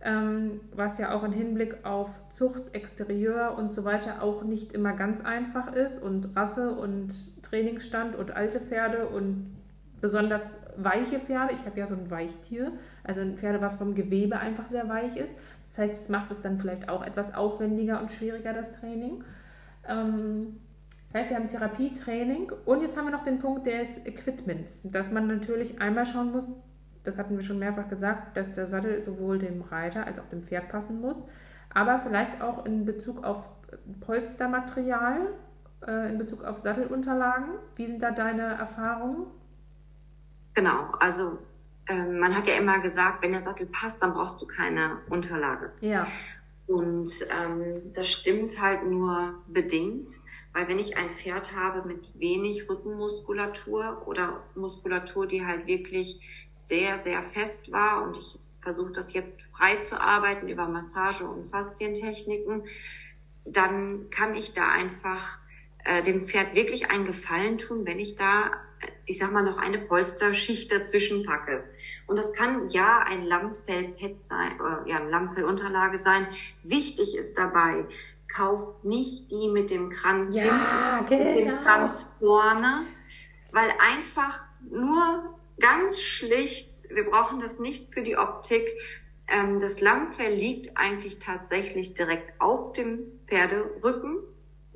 ähm, 0.00 0.60
was 0.74 0.98
ja 0.98 1.12
auch 1.12 1.24
im 1.24 1.32
Hinblick 1.32 1.84
auf 1.84 2.08
Zucht, 2.30 2.74
Exterieur 2.74 3.56
und 3.58 3.72
so 3.72 3.84
weiter 3.84 4.22
auch 4.22 4.42
nicht 4.42 4.72
immer 4.72 4.92
ganz 4.92 5.24
einfach 5.24 5.72
ist 5.72 5.98
und 5.98 6.36
Rasse 6.36 6.70
und 6.70 7.12
Trainingsstand 7.42 8.14
und 8.14 8.30
alte 8.36 8.60
Pferde 8.60 9.08
und 9.08 9.56
besonders 10.00 10.56
weiche 10.76 11.18
Pferde. 11.18 11.54
Ich 11.54 11.66
habe 11.66 11.78
ja 11.80 11.86
so 11.86 11.94
ein 11.94 12.10
Weichtier, 12.10 12.72
also 13.02 13.20
ein 13.20 13.36
Pferde, 13.36 13.60
was 13.60 13.76
vom 13.76 13.94
Gewebe 13.94 14.38
einfach 14.38 14.68
sehr 14.68 14.88
weich 14.88 15.16
ist. 15.16 15.36
Das 15.70 15.78
heißt, 15.78 16.02
es 16.02 16.08
macht 16.08 16.30
es 16.30 16.40
dann 16.40 16.58
vielleicht 16.58 16.88
auch 16.88 17.04
etwas 17.04 17.34
aufwendiger 17.34 18.00
und 18.00 18.12
schwieriger, 18.12 18.52
das 18.52 18.72
Training. 18.72 19.24
Ähm, 19.88 20.58
das 21.12 21.22
heißt, 21.22 21.30
wir 21.30 21.36
haben 21.38 21.48
Therapietraining 21.48 22.52
und 22.66 22.82
jetzt 22.82 22.96
haben 22.96 23.06
wir 23.06 23.12
noch 23.12 23.22
den 23.24 23.38
Punkt 23.38 23.66
des 23.66 24.04
Equipments, 24.06 24.80
dass 24.84 25.10
man 25.10 25.26
natürlich 25.26 25.80
einmal 25.80 26.06
schauen 26.06 26.32
muss, 26.32 26.48
das 27.08 27.18
hatten 27.18 27.36
wir 27.36 27.42
schon 27.42 27.58
mehrfach 27.58 27.88
gesagt, 27.88 28.36
dass 28.36 28.52
der 28.52 28.66
Sattel 28.66 29.02
sowohl 29.02 29.38
dem 29.38 29.62
Reiter 29.62 30.06
als 30.06 30.18
auch 30.20 30.28
dem 30.28 30.42
Pferd 30.42 30.68
passen 30.68 31.00
muss, 31.00 31.24
aber 31.72 31.98
vielleicht 31.98 32.42
auch 32.42 32.66
in 32.66 32.84
Bezug 32.84 33.24
auf 33.24 33.48
Polstermaterial, 34.00 35.20
äh, 35.86 36.10
in 36.10 36.18
Bezug 36.18 36.44
auf 36.44 36.58
Sattelunterlagen. 36.58 37.48
Wie 37.76 37.86
sind 37.86 38.02
da 38.02 38.10
deine 38.10 38.42
Erfahrungen? 38.42 39.26
Genau, 40.52 40.90
also 41.00 41.38
äh, 41.86 42.04
man 42.04 42.36
hat 42.36 42.46
ja 42.46 42.54
immer 42.54 42.78
gesagt, 42.80 43.22
wenn 43.22 43.32
der 43.32 43.40
Sattel 43.40 43.66
passt, 43.66 44.02
dann 44.02 44.12
brauchst 44.12 44.42
du 44.42 44.46
keine 44.46 44.98
Unterlage. 45.08 45.72
Ja. 45.80 46.06
Und 46.68 47.10
ähm, 47.34 47.92
das 47.94 48.08
stimmt 48.08 48.60
halt 48.60 48.84
nur 48.84 49.42
bedingt. 49.48 50.12
Weil 50.52 50.68
wenn 50.68 50.78
ich 50.78 50.96
ein 50.96 51.10
Pferd 51.10 51.54
habe 51.56 51.86
mit 51.86 52.18
wenig 52.18 52.68
Rückenmuskulatur 52.68 54.06
oder 54.06 54.44
Muskulatur, 54.54 55.26
die 55.26 55.44
halt 55.44 55.66
wirklich 55.66 56.20
sehr, 56.54 56.96
sehr 56.98 57.22
fest 57.22 57.72
war 57.72 58.02
und 58.02 58.16
ich 58.16 58.38
versuche 58.60 58.92
das 58.92 59.12
jetzt 59.12 59.40
frei 59.42 59.76
zu 59.76 60.00
arbeiten 60.00 60.48
über 60.48 60.68
Massage 60.68 61.26
und 61.26 61.46
Faszientechniken, 61.46 62.64
dann 63.44 64.10
kann 64.10 64.34
ich 64.34 64.52
da 64.52 64.70
einfach 64.70 65.38
äh, 65.84 66.02
dem 66.02 66.26
Pferd 66.26 66.54
wirklich 66.54 66.90
einen 66.90 67.06
Gefallen 67.06 67.56
tun, 67.58 67.86
wenn 67.86 67.98
ich 67.98 68.14
da, 68.14 68.50
ich 69.06 69.18
sag 69.18 69.32
mal, 69.32 69.42
noch 69.42 69.58
eine 69.58 69.78
Polsterschicht 69.78 70.70
dazwischen 70.70 71.24
packe. 71.24 71.64
Und 72.06 72.16
das 72.16 72.32
kann 72.32 72.68
ja 72.68 73.00
ein 73.06 73.22
Lammfellpad 73.24 74.22
sein, 74.22 74.52
äh, 74.60 74.90
ja, 74.90 74.96
eine 74.98 75.10
Lammfellunterlage 75.10 75.98
sein. 75.98 76.26
Wichtig 76.62 77.16
ist 77.16 77.38
dabei, 77.38 77.86
kauft 78.32 78.84
nicht 78.84 79.30
die 79.30 79.48
mit 79.48 79.70
dem 79.70 79.90
Kranz 79.90 80.34
ja, 80.34 80.42
hinten, 80.42 81.08
genau. 81.08 81.30
mit 81.30 81.38
dem 81.38 81.48
genau. 81.48 81.62
Kranz 81.62 82.08
vorne, 82.18 82.86
weil 83.52 83.70
einfach 83.90 84.44
nur 84.70 85.38
ganz 85.58 86.00
schlicht, 86.00 86.84
wir 86.90 87.04
brauchen 87.04 87.40
das 87.40 87.58
nicht 87.58 87.92
für 87.92 88.02
die 88.02 88.16
Optik. 88.16 88.68
Ähm, 89.28 89.60
das 89.60 89.80
Lammfell 89.80 90.34
liegt 90.34 90.76
eigentlich 90.76 91.18
tatsächlich 91.18 91.94
direkt 91.94 92.32
auf 92.38 92.72
dem 92.72 93.20
Pferderücken. 93.26 94.18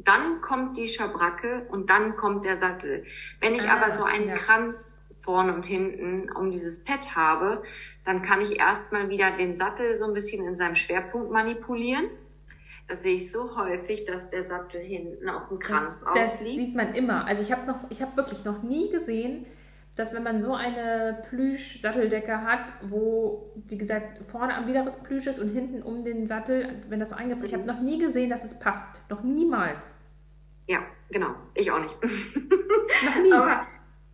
Dann 0.05 0.41
kommt 0.41 0.77
die 0.77 0.89
Schabracke 0.89 1.67
und 1.71 1.91
dann 1.91 2.17
kommt 2.17 2.45
der 2.45 2.57
Sattel. 2.57 3.05
Wenn 3.41 3.55
ich 3.55 3.69
ah, 3.69 3.77
aber 3.77 3.91
so 3.91 4.05
einen 4.05 4.29
ja. 4.29 4.35
Kranz 4.35 4.99
vorne 5.21 5.55
und 5.55 5.67
hinten 5.67 6.31
um 6.33 6.51
dieses 6.51 6.83
Pad 6.85 7.15
habe, 7.15 7.63
dann 8.05 8.23
kann 8.23 8.41
ich 8.41 8.59
erstmal 8.59 9.09
wieder 9.09 9.31
den 9.31 9.55
Sattel 9.55 9.95
so 9.97 10.05
ein 10.05 10.15
bisschen 10.15 10.47
in 10.47 10.57
seinem 10.57 10.75
Schwerpunkt 10.75 11.31
manipulieren 11.31 12.11
das 12.89 13.03
sehe 13.03 13.15
ich 13.15 13.31
so 13.31 13.57
häufig, 13.57 14.05
dass 14.05 14.29
der 14.29 14.45
Sattel 14.45 14.81
hinten 14.81 15.29
auf 15.29 15.49
dem 15.49 15.59
Kranz 15.59 16.01
das, 16.01 16.13
das 16.15 16.33
aufliegt. 16.33 16.59
Das 16.59 16.65
sieht 16.67 16.75
man 16.75 16.95
immer. 16.95 17.27
Also 17.27 17.43
ich 17.43 17.53
habe 17.53 17.67
noch, 17.67 17.91
ich 17.91 18.03
habe 18.03 18.17
wirklich 18.17 18.45
noch 18.45 18.63
nie 18.63 18.91
gesehen, 18.91 19.47
dass 19.97 20.15
wenn 20.15 20.23
man 20.23 20.43
so 20.43 20.55
eine 20.55 21.23
Plüsch-Satteldecke 21.29 22.43
hat, 22.43 22.73
wo, 22.83 23.53
wie 23.67 23.77
gesagt, 23.77 24.21
vorne 24.31 24.55
am 24.55 24.67
Widerriss 24.67 24.97
Plüsch 24.97 25.27
ist 25.27 25.39
und 25.39 25.51
hinten 25.51 25.83
um 25.83 26.03
den 26.05 26.27
Sattel, 26.27 26.83
wenn 26.89 27.01
das 27.01 27.11
so 27.11 27.17
eingefallen 27.17 27.45
ist, 27.45 27.53
ich 27.53 27.55
habe 27.55 27.67
noch 27.67 27.81
nie 27.81 27.99
gesehen, 27.99 28.31
dass 28.31 28.45
es 28.45 28.59
passt. 28.59 29.03
Noch 29.11 29.23
niemals. 29.23 29.85
Ja, 30.67 30.79
genau. 31.11 31.35
Ich 31.55 31.71
auch 31.71 31.81
nicht. 31.81 31.97
noch 33.05 33.23
nie. 33.23 33.33
Aber 33.33 33.67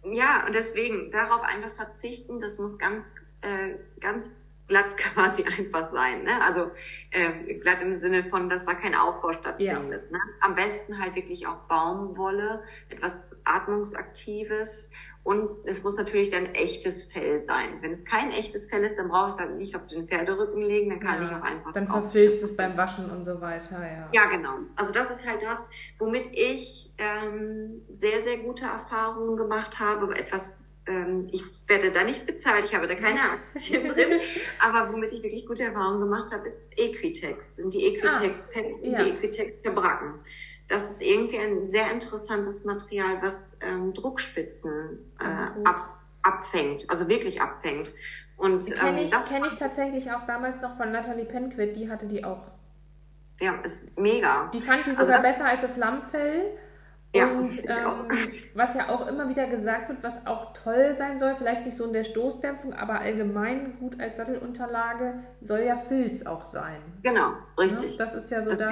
ja, 0.04 0.44
und 0.46 0.54
deswegen 0.54 1.10
darauf 1.10 1.42
einfach 1.42 1.70
verzichten, 1.70 2.40
das 2.40 2.58
muss 2.58 2.78
ganz, 2.78 3.08
äh, 3.42 3.74
ganz 4.00 4.30
glatt 4.66 4.96
quasi 4.96 5.44
einfach 5.44 5.90
sein. 5.92 6.24
Ne? 6.24 6.42
Also 6.44 6.70
äh, 7.10 7.54
glatt 7.54 7.82
im 7.82 7.94
Sinne 7.94 8.24
von, 8.24 8.48
dass 8.48 8.64
da 8.64 8.74
kein 8.74 8.94
Aufbau 8.94 9.32
stattfindet. 9.32 10.04
Ja. 10.04 10.10
Ne? 10.10 10.20
Am 10.40 10.54
besten 10.54 11.00
halt 11.00 11.14
wirklich 11.14 11.46
auch 11.46 11.58
Baumwolle, 11.68 12.62
etwas 12.88 13.22
atmungsaktives 13.44 14.90
und 15.29 15.51
es 15.66 15.83
muss 15.83 15.98
natürlich 15.98 16.31
dann 16.31 16.46
echtes 16.55 17.05
Fell 17.05 17.38
sein. 17.40 17.83
Wenn 17.83 17.90
es 17.90 18.07
kein 18.07 18.31
echtes 18.31 18.64
Fell 18.70 18.83
ist, 18.83 18.96
dann 18.96 19.09
brauche 19.09 19.29
ich 19.29 19.35
es 19.35 19.40
halt 19.40 19.59
nicht 19.59 19.77
auf 19.77 19.87
den 19.87 20.09
Pferderücken 20.09 20.62
legen, 20.62 20.88
dann 20.88 21.01
kann 21.01 21.20
ja, 21.20 21.29
ich 21.29 21.37
auch 21.37 21.42
einfach 21.42 21.72
Dann 21.72 21.87
verfilzt 21.87 22.42
es 22.44 22.57
beim 22.57 22.79
Waschen 22.79 23.11
und 23.11 23.27
so 23.27 23.38
weiter, 23.38 23.79
ja. 23.87 24.09
Ja, 24.11 24.24
genau. 24.31 24.55
Also 24.77 24.90
das 24.90 25.11
ist 25.11 25.27
halt 25.27 25.42
das, 25.42 25.59
womit 25.98 26.31
ich 26.33 26.94
ähm, 26.96 27.83
sehr, 27.92 28.22
sehr 28.22 28.38
gute 28.38 28.64
Erfahrungen 28.64 29.37
gemacht 29.37 29.79
habe. 29.81 30.16
Etwas, 30.16 30.59
ähm, 30.87 31.27
ich 31.31 31.44
werde 31.66 31.92
da 31.92 32.05
nicht 32.05 32.24
bezahlt, 32.24 32.64
ich 32.64 32.74
habe 32.74 32.87
da 32.87 32.94
keine 32.94 33.20
Aktien 33.33 33.87
drin, 33.87 34.20
aber 34.66 34.90
womit 34.94 35.12
ich 35.12 35.22
wirklich 35.22 35.44
gute 35.44 35.64
Erfahrungen 35.64 36.01
gemacht 36.01 36.33
habe, 36.33 36.46
ist 36.48 36.66
Equitex. 36.74 37.57
Sind 37.57 37.74
die 37.74 37.85
Equitex-Pads 37.85 38.83
ah, 38.83 38.87
und 38.87 38.98
ja. 38.98 39.05
die 39.05 39.11
Equitex-Verbracken. 39.11 40.20
Das 40.68 40.90
ist 40.90 41.02
irgendwie 41.02 41.38
ein 41.38 41.68
sehr 41.68 41.90
interessantes 41.90 42.64
Material, 42.64 43.22
was 43.22 43.59
ähm, 43.62 43.94
Druckspitzen 43.94 45.00
äh, 45.20 45.66
ab, 45.66 45.98
abfängt, 46.22 46.88
also 46.90 47.09
wirklich 47.09 47.40
abfängt. 47.40 47.90
Und 48.37 48.66
kenne 48.66 49.00
ähm, 49.00 49.07
ich, 49.07 49.11
das 49.11 49.31
kenn 49.31 49.44
ich 49.44 49.57
tatsächlich 49.57 50.12
auch 50.12 50.26
damals 50.26 50.61
noch 50.61 50.76
von 50.76 50.92
Natalie 50.92 51.24
Penquit, 51.24 51.74
die 51.74 51.90
hatte 51.90 52.07
die 52.07 52.24
auch. 52.24 52.50
Ja, 53.40 53.54
ist 53.62 53.98
mega. 53.98 54.50
Die 54.52 54.61
fand 54.61 54.87
die 54.87 54.90
also 54.90 55.02
sogar 55.02 55.16
also 55.16 55.28
besser 55.28 55.46
als 55.46 55.62
das 55.62 55.76
Lammfell. 55.76 56.59
Ja, 57.14 57.26
und 57.26 57.59
ähm, 57.66 58.07
was 58.54 58.74
ja 58.74 58.90
auch 58.90 59.07
immer 59.07 59.31
wieder 59.31 59.46
gesagt 59.46 59.88
wird, 59.88 60.04
was 60.04 60.26
auch 60.26 60.52
toll 60.52 60.94
sein 60.94 61.18
soll, 61.18 61.35
vielleicht 61.37 61.64
nicht 61.64 61.76
so 61.76 61.87
in 61.87 61.94
der 61.94 62.04
Stoßdämpfung, 62.04 62.74
aber 62.74 63.00
allgemein 63.00 63.78
gut 63.78 63.98
als 63.98 64.18
Sattelunterlage, 64.18 65.14
soll 65.40 65.61
ja 65.61 65.76
Filz 65.76 66.26
auch 66.26 66.44
sein. 66.44 66.76
Genau, 67.02 67.33
richtig. 67.59 67.96
Ja, 67.96 68.04
das 68.04 68.14
ist 68.14 68.31
ja 68.31 68.42
so 68.42 68.50
das. 68.50 68.59
das 68.59 68.68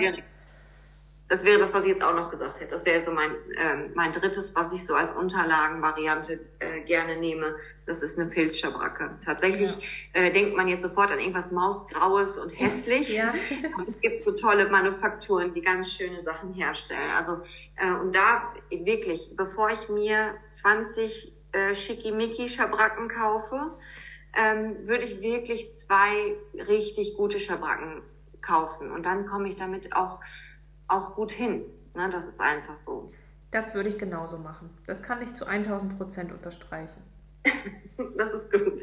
das 1.29 1.45
wäre 1.45 1.59
das, 1.59 1.75
was 1.75 1.85
ich 1.85 1.91
jetzt 1.91 2.05
auch 2.05 2.15
noch 2.15 2.31
gesagt 2.31 2.61
hätte. 2.61 2.71
Das 2.71 2.87
wäre 2.87 3.03
so 3.03 3.11
mein, 3.11 3.33
ähm, 3.57 3.91
mein 3.95 4.13
drittes, 4.13 4.55
was 4.55 4.73
ich 4.73 4.87
so 4.87 4.95
als 4.95 5.11
Unterlagenvariante 5.11 6.39
äh, 6.61 6.81
gerne 6.83 7.17
nehme. 7.17 7.57
Das 7.85 8.03
ist 8.03 8.19
eine 8.19 8.31
Filzschabracke. 8.31 9.19
Tatsächlich 9.25 9.73
ja. 10.15 10.23
äh, 10.23 10.33
denkt 10.33 10.57
man 10.57 10.69
jetzt 10.69 10.83
sofort 10.83 11.11
an 11.11 11.19
irgendwas 11.19 11.51
Mausgraues 11.51 12.39
und 12.39 12.51
hässlich. 12.51 13.13
Ja. 13.13 13.35
Und 13.77 13.89
es 13.89 14.01
gibt 14.01 14.25
so 14.25 14.33
tolle 14.33 14.69
Manufakturen, 14.69 15.53
die 15.53 15.63
ganz 15.63 15.93
schöne 15.93 16.23
Sachen 16.23 16.53
herstellen. 16.53 17.11
Also 17.17 17.43
äh, 17.75 17.91
und 17.91 18.15
da 18.15 18.53
wirklich, 18.71 19.31
bevor 19.37 19.71
ich 19.71 19.89
mir 19.89 20.35
20 20.49 21.33
äh, 21.51 21.75
Schickimicki-Schabracken 21.75 23.09
kaufe, 23.09 23.77
ähm, 24.37 24.87
würde 24.87 25.05
ich 25.05 25.23
wirklich 25.23 25.75
zwei 25.75 26.37
richtig 26.55 27.17
gute 27.17 27.41
Schabracken 27.41 28.03
kaufen. 28.43 28.93
Und 28.93 29.07
dann 29.07 29.27
komme 29.27 29.49
ich 29.49 29.57
damit 29.57 29.97
auch 29.97 30.21
auch 30.89 31.15
gut 31.15 31.33
hin. 31.33 31.63
Ne? 31.95 32.09
Das 32.11 32.27
ist 32.27 32.41
einfach 32.41 32.77
so. 32.77 33.11
Das 33.51 33.75
würde 33.75 33.89
ich 33.89 33.99
genauso 33.99 34.39
machen. 34.39 34.71
Das 34.87 35.03
kann 35.03 35.23
ich 35.23 35.35
zu 35.35 35.47
1000 35.47 35.97
Prozent 35.97 36.33
unterstreichen. 36.33 37.03
das 38.17 38.33
ist 38.33 38.53
gut. 38.53 38.83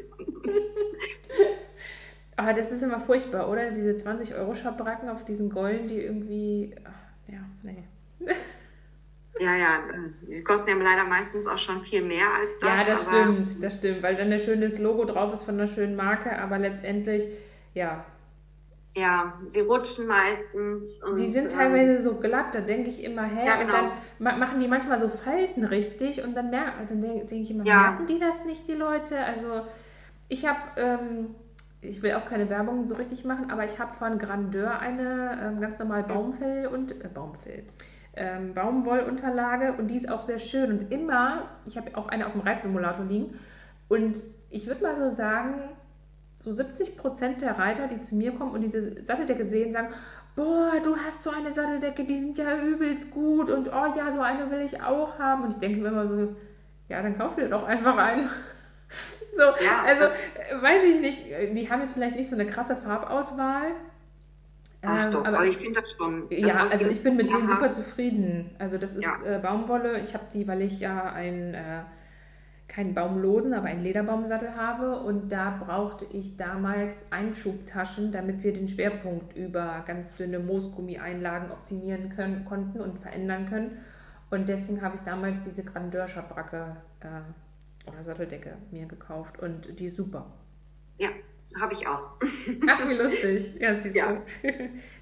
Aber 2.36 2.52
das 2.52 2.72
ist 2.72 2.82
immer 2.82 3.00
furchtbar, 3.00 3.48
oder? 3.48 3.70
Diese 3.70 3.94
20 3.94 4.34
Euro 4.34 4.54
Schabracken 4.54 5.08
auf 5.08 5.24
diesen 5.24 5.50
Gollen, 5.50 5.86
die 5.86 6.00
irgendwie. 6.00 6.74
Ja, 7.28 7.40
nee. 7.62 7.84
Ja, 9.40 9.56
ja, 9.56 9.80
die 10.22 10.44
kosten 10.44 10.70
ja 10.70 10.76
leider 10.76 11.04
meistens 11.08 11.48
auch 11.48 11.58
schon 11.58 11.82
viel 11.82 12.02
mehr 12.02 12.26
als 12.40 12.56
das. 12.60 12.70
Ja, 12.70 12.84
das 12.84 13.02
stimmt, 13.02 13.64
das 13.64 13.74
stimmt, 13.74 14.00
weil 14.00 14.14
dann 14.14 14.32
ein 14.32 14.38
schönes 14.38 14.78
Logo 14.78 15.04
drauf 15.04 15.32
ist 15.32 15.42
von 15.42 15.54
einer 15.56 15.66
schönen 15.66 15.96
Marke, 15.96 16.38
aber 16.38 16.56
letztendlich, 16.56 17.26
ja, 17.74 18.04
ja, 18.96 19.34
sie 19.48 19.60
rutschen 19.60 20.06
meistens. 20.06 21.02
Und, 21.02 21.18
die 21.18 21.32
sind 21.32 21.50
teilweise 21.50 21.96
ähm, 21.96 22.00
so 22.00 22.14
glatt, 22.14 22.54
da 22.54 22.60
denke 22.60 22.90
ich 22.90 23.02
immer, 23.02 23.24
hä, 23.24 23.46
ja, 23.46 23.56
genau. 23.56 23.78
und 23.78 23.90
dann 24.20 24.38
machen 24.38 24.60
die 24.60 24.68
manchmal 24.68 25.00
so 25.00 25.08
Falten 25.08 25.64
richtig 25.64 26.22
und 26.22 26.36
dann, 26.36 26.50
merken, 26.50 26.86
dann 26.88 27.02
denke 27.02 27.26
denk 27.26 27.42
ich 27.42 27.50
immer, 27.50 27.64
ja. 27.64 27.80
merken 27.80 28.06
die 28.06 28.20
das 28.20 28.44
nicht, 28.44 28.68
die 28.68 28.74
Leute? 28.74 29.18
Also 29.18 29.62
ich 30.28 30.46
habe, 30.46 30.60
ähm, 30.76 31.34
ich 31.80 32.02
will 32.02 32.12
auch 32.14 32.24
keine 32.24 32.48
Werbung 32.48 32.84
so 32.86 32.94
richtig 32.94 33.24
machen, 33.24 33.50
aber 33.50 33.64
ich 33.64 33.80
habe 33.80 33.92
von 33.94 34.18
Grandeur 34.18 34.78
eine 34.78 35.40
ähm, 35.42 35.60
ganz 35.60 35.78
normal 35.80 36.04
Baumfell 36.04 36.68
und, 36.68 36.92
äh, 37.04 37.08
Baumfell, 37.12 37.64
ähm, 38.14 38.54
Baumwollunterlage 38.54 39.72
und 39.72 39.88
die 39.88 39.96
ist 39.96 40.08
auch 40.08 40.22
sehr 40.22 40.38
schön 40.38 40.70
und 40.70 40.92
immer, 40.92 41.48
ich 41.64 41.76
habe 41.76 41.96
auch 41.96 42.06
eine 42.06 42.26
auf 42.26 42.32
dem 42.32 42.42
Reitsimulator 42.42 43.04
liegen 43.04 43.40
und 43.88 44.22
ich 44.50 44.68
würde 44.68 44.84
mal 44.84 44.94
so 44.94 45.12
sagen, 45.16 45.54
so 46.44 46.52
70 46.52 46.98
Prozent 46.98 47.40
der 47.40 47.58
Reiter, 47.58 47.88
die 47.88 48.00
zu 48.00 48.14
mir 48.14 48.32
kommen 48.32 48.52
und 48.52 48.60
diese 48.60 49.02
Satteldecke 49.02 49.46
sehen, 49.46 49.72
sagen, 49.72 49.88
boah, 50.36 50.72
du 50.82 50.94
hast 50.94 51.22
so 51.22 51.30
eine 51.30 51.52
Satteldecke, 51.52 52.04
die 52.04 52.20
sind 52.20 52.36
ja 52.36 52.58
übelst 52.58 53.10
gut 53.10 53.48
und 53.48 53.68
oh 53.68 53.96
ja, 53.96 54.12
so 54.12 54.20
eine 54.20 54.50
will 54.50 54.60
ich 54.60 54.82
auch 54.82 55.18
haben. 55.18 55.44
Und 55.44 55.54
ich 55.54 55.58
denke 55.58 55.80
mir 55.80 55.88
immer 55.88 56.06
so, 56.06 56.36
ja, 56.90 57.00
dann 57.00 57.16
kauf 57.16 57.34
dir 57.34 57.48
doch 57.48 57.64
einfach 57.64 57.96
eine. 57.96 58.28
so, 59.36 59.42
ja. 59.42 59.84
also 59.86 60.04
weiß 60.60 60.84
ich 60.84 61.00
nicht, 61.00 61.24
die 61.56 61.70
haben 61.70 61.80
jetzt 61.80 61.94
vielleicht 61.94 62.16
nicht 62.16 62.28
so 62.28 62.34
eine 62.34 62.46
krasse 62.46 62.76
Farbauswahl. 62.76 63.68
Ach 64.82 65.06
ähm, 65.06 65.10
doch, 65.12 65.24
aber 65.24 65.46
ich 65.46 65.56
finde 65.56 65.80
das 65.80 65.92
schon. 65.92 66.28
Das 66.28 66.38
ja, 66.38 66.66
also 66.70 66.86
ich 66.88 67.02
bin 67.02 67.16
mit 67.16 67.32
denen 67.32 67.48
super 67.48 67.72
zufrieden. 67.72 68.54
Also 68.58 68.76
das 68.76 68.92
ist 68.92 69.02
ja. 69.02 69.16
äh, 69.24 69.38
Baumwolle. 69.38 69.98
Ich 69.98 70.12
habe 70.12 70.24
die, 70.34 70.46
weil 70.46 70.60
ich 70.60 70.78
ja 70.78 71.04
ein 71.04 71.54
äh, 71.54 71.84
keinen 72.68 72.94
baumlosen, 72.94 73.52
aber 73.52 73.66
einen 73.66 73.82
Lederbaumsattel 73.82 74.56
habe. 74.56 74.98
Und 75.00 75.30
da 75.30 75.50
brauchte 75.64 76.04
ich 76.06 76.36
damals 76.36 77.10
Einschubtaschen, 77.12 78.10
damit 78.10 78.42
wir 78.42 78.52
den 78.52 78.68
Schwerpunkt 78.68 79.36
über 79.36 79.84
ganz 79.86 80.14
dünne 80.16 80.38
Moosgummi-Einlagen 80.38 81.50
optimieren 81.50 82.10
können, 82.10 82.44
konnten 82.44 82.80
und 82.80 82.98
verändern 82.98 83.48
können. 83.48 83.78
Und 84.30 84.48
deswegen 84.48 84.82
habe 84.82 84.96
ich 84.96 85.02
damals 85.02 85.44
diese 85.44 85.62
Grandeur-Schabracke 85.62 86.76
äh, 87.00 87.88
oder 87.88 88.02
Satteldecke 88.02 88.56
mir 88.70 88.86
gekauft 88.86 89.38
und 89.38 89.78
die 89.78 89.86
ist 89.86 89.96
super. 89.96 90.32
Ja, 90.98 91.08
habe 91.60 91.72
ich 91.72 91.86
auch. 91.86 92.18
Ach, 92.68 92.88
wie 92.88 92.94
lustig. 92.94 93.54
Ja, 93.60 93.78
siehst 93.78 93.94
ja. 93.94 94.12
du. 94.12 94.22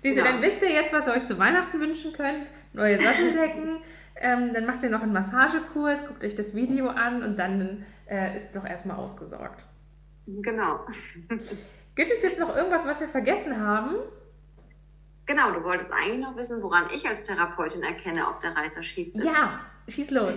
siehst 0.03 0.17
du, 0.17 0.21
ja. 0.21 0.25
dann 0.25 0.43
wisst 0.43 0.61
ihr 0.61 0.71
jetzt, 0.71 0.93
was 0.93 1.07
ihr 1.07 1.15
euch 1.15 1.25
zu 1.25 1.39
Weihnachten 1.39 1.81
wünschen 1.81 2.13
könnt. 2.13 2.47
Neue 2.73 3.01
Satteldecken. 3.01 3.79
Ähm, 4.17 4.53
dann 4.53 4.67
macht 4.67 4.83
ihr 4.83 4.91
noch 4.91 5.03
einen 5.03 5.13
Massagekurs, 5.13 6.07
guckt 6.07 6.25
euch 6.25 6.35
das 6.35 6.55
Video 6.55 6.89
an 6.89 7.23
und 7.23 7.39
dann 7.39 7.85
äh, 8.09 8.37
ist 8.37 8.55
doch 8.55 8.65
erstmal 8.65 8.97
ausgesorgt. 8.97 9.67
Genau. 10.27 10.81
Gibt 11.95 12.13
es 12.13 12.23
jetzt 12.23 12.39
noch 12.39 12.55
irgendwas, 12.55 12.87
was 12.87 13.01
wir 13.01 13.09
vergessen 13.09 13.59
haben? 13.61 13.97
Genau, 15.27 15.53
du 15.53 15.63
wolltest 15.63 15.93
eigentlich 15.93 16.21
noch 16.21 16.37
wissen, 16.37 16.63
woran 16.63 16.85
ich 16.93 17.09
als 17.09 17.23
Therapeutin 17.23 17.83
erkenne, 17.83 18.27
ob 18.29 18.41
der 18.41 18.57
Reiter 18.57 18.83
schief 18.83 19.09
sitzt. 19.09 19.25
Ja, 19.25 19.61
schieß 19.89 20.11
los. 20.11 20.35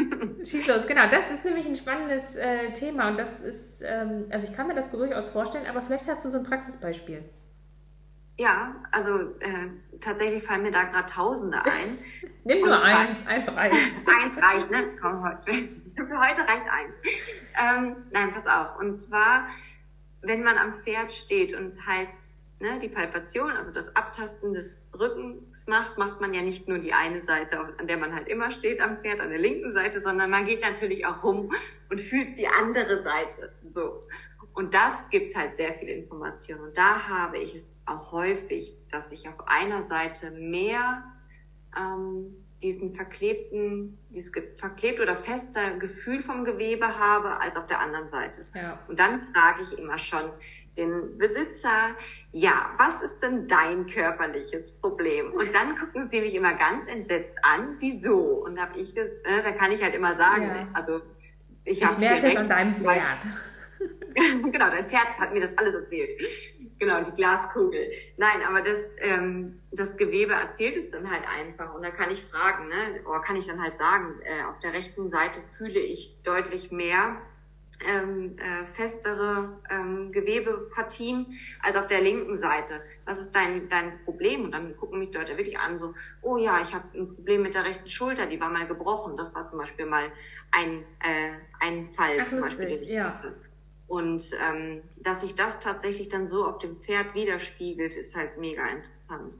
schieß 0.44 0.66
los, 0.66 0.86
genau. 0.86 1.08
Das 1.08 1.30
ist 1.30 1.44
nämlich 1.44 1.66
ein 1.66 1.76
spannendes 1.76 2.34
äh, 2.36 2.72
Thema 2.72 3.08
und 3.08 3.18
das 3.18 3.40
ist, 3.40 3.82
ähm, 3.82 4.26
also 4.30 4.48
ich 4.48 4.54
kann 4.54 4.68
mir 4.68 4.74
das 4.74 4.90
durchaus 4.90 5.30
vorstellen, 5.30 5.66
aber 5.66 5.82
vielleicht 5.82 6.06
hast 6.06 6.24
du 6.24 6.28
so 6.28 6.38
ein 6.38 6.44
Praxisbeispiel. 6.44 7.24
Ja, 8.38 8.74
also 8.92 9.18
äh, 9.40 9.68
tatsächlich 10.00 10.42
fallen 10.42 10.62
mir 10.62 10.70
da 10.70 10.84
gerade 10.84 11.06
Tausende 11.06 11.64
ein. 11.64 11.98
Nimm 12.44 12.60
nur 12.60 12.82
eins, 12.82 13.26
eins 13.26 13.48
reicht. 13.48 13.74
eins 14.22 14.42
reicht, 14.42 14.70
ne? 14.70 14.84
Komm, 15.00 15.24
heute. 15.24 15.52
Für 15.94 16.20
heute 16.20 16.42
reicht 16.42 16.66
eins. 16.70 17.00
Ähm, 17.58 17.96
nein, 18.12 18.30
pass 18.30 18.46
auf. 18.46 18.78
Und 18.78 18.94
zwar, 18.96 19.48
wenn 20.20 20.42
man 20.42 20.58
am 20.58 20.74
Pferd 20.74 21.10
steht 21.10 21.54
und 21.54 21.86
halt 21.86 22.10
ne, 22.60 22.78
die 22.78 22.88
Palpation, 22.88 23.52
also 23.52 23.70
das 23.70 23.94
Abtasten 23.96 24.52
des 24.52 24.82
Rückens 24.98 25.66
macht, 25.66 25.98
macht 25.98 26.20
man 26.20 26.34
ja 26.34 26.42
nicht 26.42 26.68
nur 26.68 26.78
die 26.78 26.92
eine 26.92 27.20
Seite, 27.20 27.58
an 27.78 27.86
der 27.86 27.96
man 27.96 28.14
halt 28.14 28.28
immer 28.28 28.50
steht 28.52 28.80
am 28.80 28.98
Pferd, 28.98 29.20
an 29.20 29.30
der 29.30 29.38
linken 29.38 29.72
Seite, 29.72 30.00
sondern 30.00 30.30
man 30.30 30.44
geht 30.44 30.60
natürlich 30.60 31.06
auch 31.06 31.22
rum 31.22 31.52
und 31.90 32.00
fühlt 32.00 32.38
die 32.38 32.48
andere 32.48 33.02
Seite. 33.02 33.52
So. 33.62 34.06
Und 34.56 34.72
das 34.72 35.10
gibt 35.10 35.36
halt 35.36 35.54
sehr 35.56 35.74
viel 35.74 35.90
Information. 35.90 36.60
Und 36.60 36.78
da 36.78 37.06
habe 37.08 37.36
ich 37.36 37.54
es 37.54 37.76
auch 37.84 38.10
häufig, 38.10 38.74
dass 38.90 39.12
ich 39.12 39.28
auf 39.28 39.46
einer 39.46 39.82
Seite 39.82 40.30
mehr 40.30 41.04
ähm, 41.76 42.34
diesen 42.62 42.94
verklebten, 42.94 43.98
dieses 44.08 44.32
verklebt 44.56 44.98
oder 44.98 45.14
fester 45.14 45.76
Gefühl 45.78 46.22
vom 46.22 46.46
Gewebe 46.46 46.98
habe 46.98 47.38
als 47.38 47.54
auf 47.54 47.66
der 47.66 47.80
anderen 47.80 48.06
Seite. 48.06 48.46
Ja. 48.54 48.78
Und 48.88 48.98
dann 48.98 49.20
frage 49.34 49.62
ich 49.62 49.78
immer 49.78 49.98
schon 49.98 50.30
den 50.78 51.18
Besitzer, 51.18 51.94
ja, 52.32 52.70
was 52.78 53.02
ist 53.02 53.22
denn 53.22 53.46
dein 53.46 53.84
körperliches 53.84 54.72
Problem? 54.80 55.32
Und 55.32 55.54
dann 55.54 55.76
gucken 55.76 56.08
sie 56.08 56.22
mich 56.22 56.34
immer 56.34 56.54
ganz 56.54 56.86
entsetzt 56.86 57.36
an, 57.42 57.76
wieso? 57.78 58.42
Und 58.42 58.58
hab 58.58 58.74
ich, 58.74 58.96
äh, 58.96 59.10
da 59.42 59.52
kann 59.52 59.70
ich 59.70 59.82
halt 59.82 59.94
immer 59.94 60.14
sagen, 60.14 60.46
ja. 60.46 60.68
also 60.72 61.02
ich, 61.64 61.82
ich 61.82 61.84
habe 61.84 62.00
merke 62.00 62.28
es 62.28 62.36
an 62.38 62.48
deinem 62.48 62.74
Pferd. 62.74 63.26
genau, 64.50 64.70
dein 64.70 64.86
Pferd 64.86 65.18
hat 65.18 65.32
mir 65.32 65.40
das 65.40 65.56
alles 65.58 65.74
erzählt. 65.74 66.10
Genau, 66.78 67.02
die 67.02 67.12
Glaskugel. 67.12 67.90
Nein, 68.16 68.42
aber 68.46 68.62
das, 68.62 68.78
ähm, 68.98 69.60
das 69.72 69.96
Gewebe 69.96 70.32
erzählt 70.32 70.76
es 70.76 70.90
dann 70.90 71.10
halt 71.10 71.22
einfach. 71.28 71.74
Und 71.74 71.82
da 71.82 71.90
kann 71.90 72.10
ich 72.10 72.22
fragen, 72.24 72.68
ne? 72.68 73.02
oder 73.06 73.20
kann 73.20 73.36
ich 73.36 73.46
dann 73.46 73.62
halt 73.62 73.76
sagen, 73.76 74.20
äh, 74.22 74.44
auf 74.44 74.58
der 74.60 74.72
rechten 74.72 75.08
Seite 75.08 75.40
fühle 75.42 75.80
ich 75.80 76.22
deutlich 76.22 76.72
mehr 76.72 77.20
ähm, 77.86 78.36
äh, 78.38 78.64
festere 78.64 79.60
ähm, 79.70 80.12
Gewebepartien 80.12 81.26
als 81.62 81.76
auf 81.76 81.86
der 81.86 82.00
linken 82.00 82.34
Seite. 82.34 82.74
Was 83.04 83.18
ist 83.18 83.34
dein, 83.34 83.68
dein 83.68 83.98
Problem? 84.00 84.44
Und 84.44 84.52
dann 84.52 84.76
gucken 84.76 84.98
mich 84.98 85.12
Leute 85.12 85.36
wirklich 85.36 85.58
an, 85.58 85.78
so, 85.78 85.94
oh 86.22 86.38
ja, 86.38 86.60
ich 86.62 86.74
habe 86.74 86.86
ein 86.94 87.08
Problem 87.08 87.42
mit 87.42 87.54
der 87.54 87.64
rechten 87.64 87.88
Schulter, 87.88 88.26
die 88.26 88.40
war 88.40 88.48
mal 88.48 88.66
gebrochen. 88.66 89.16
Das 89.16 89.34
war 89.34 89.46
zum 89.46 89.58
Beispiel 89.58 89.86
mal 89.86 90.10
ein, 90.50 90.84
äh, 91.00 91.32
ein 91.60 91.84
Fall, 91.84 92.16
Ach, 92.20 92.26
zum 92.26 92.40
Beispiel, 92.40 92.66
den 92.66 92.82
ich 92.82 92.88
ja. 92.88 93.10
hatte. 93.10 93.34
Und 93.88 94.30
ähm, 94.48 94.82
dass 94.96 95.20
sich 95.20 95.34
das 95.34 95.60
tatsächlich 95.60 96.08
dann 96.08 96.26
so 96.26 96.46
auf 96.46 96.58
dem 96.58 96.80
Pferd 96.80 97.14
widerspiegelt, 97.14 97.94
ist 97.96 98.16
halt 98.16 98.38
mega 98.38 98.66
interessant. 98.66 99.38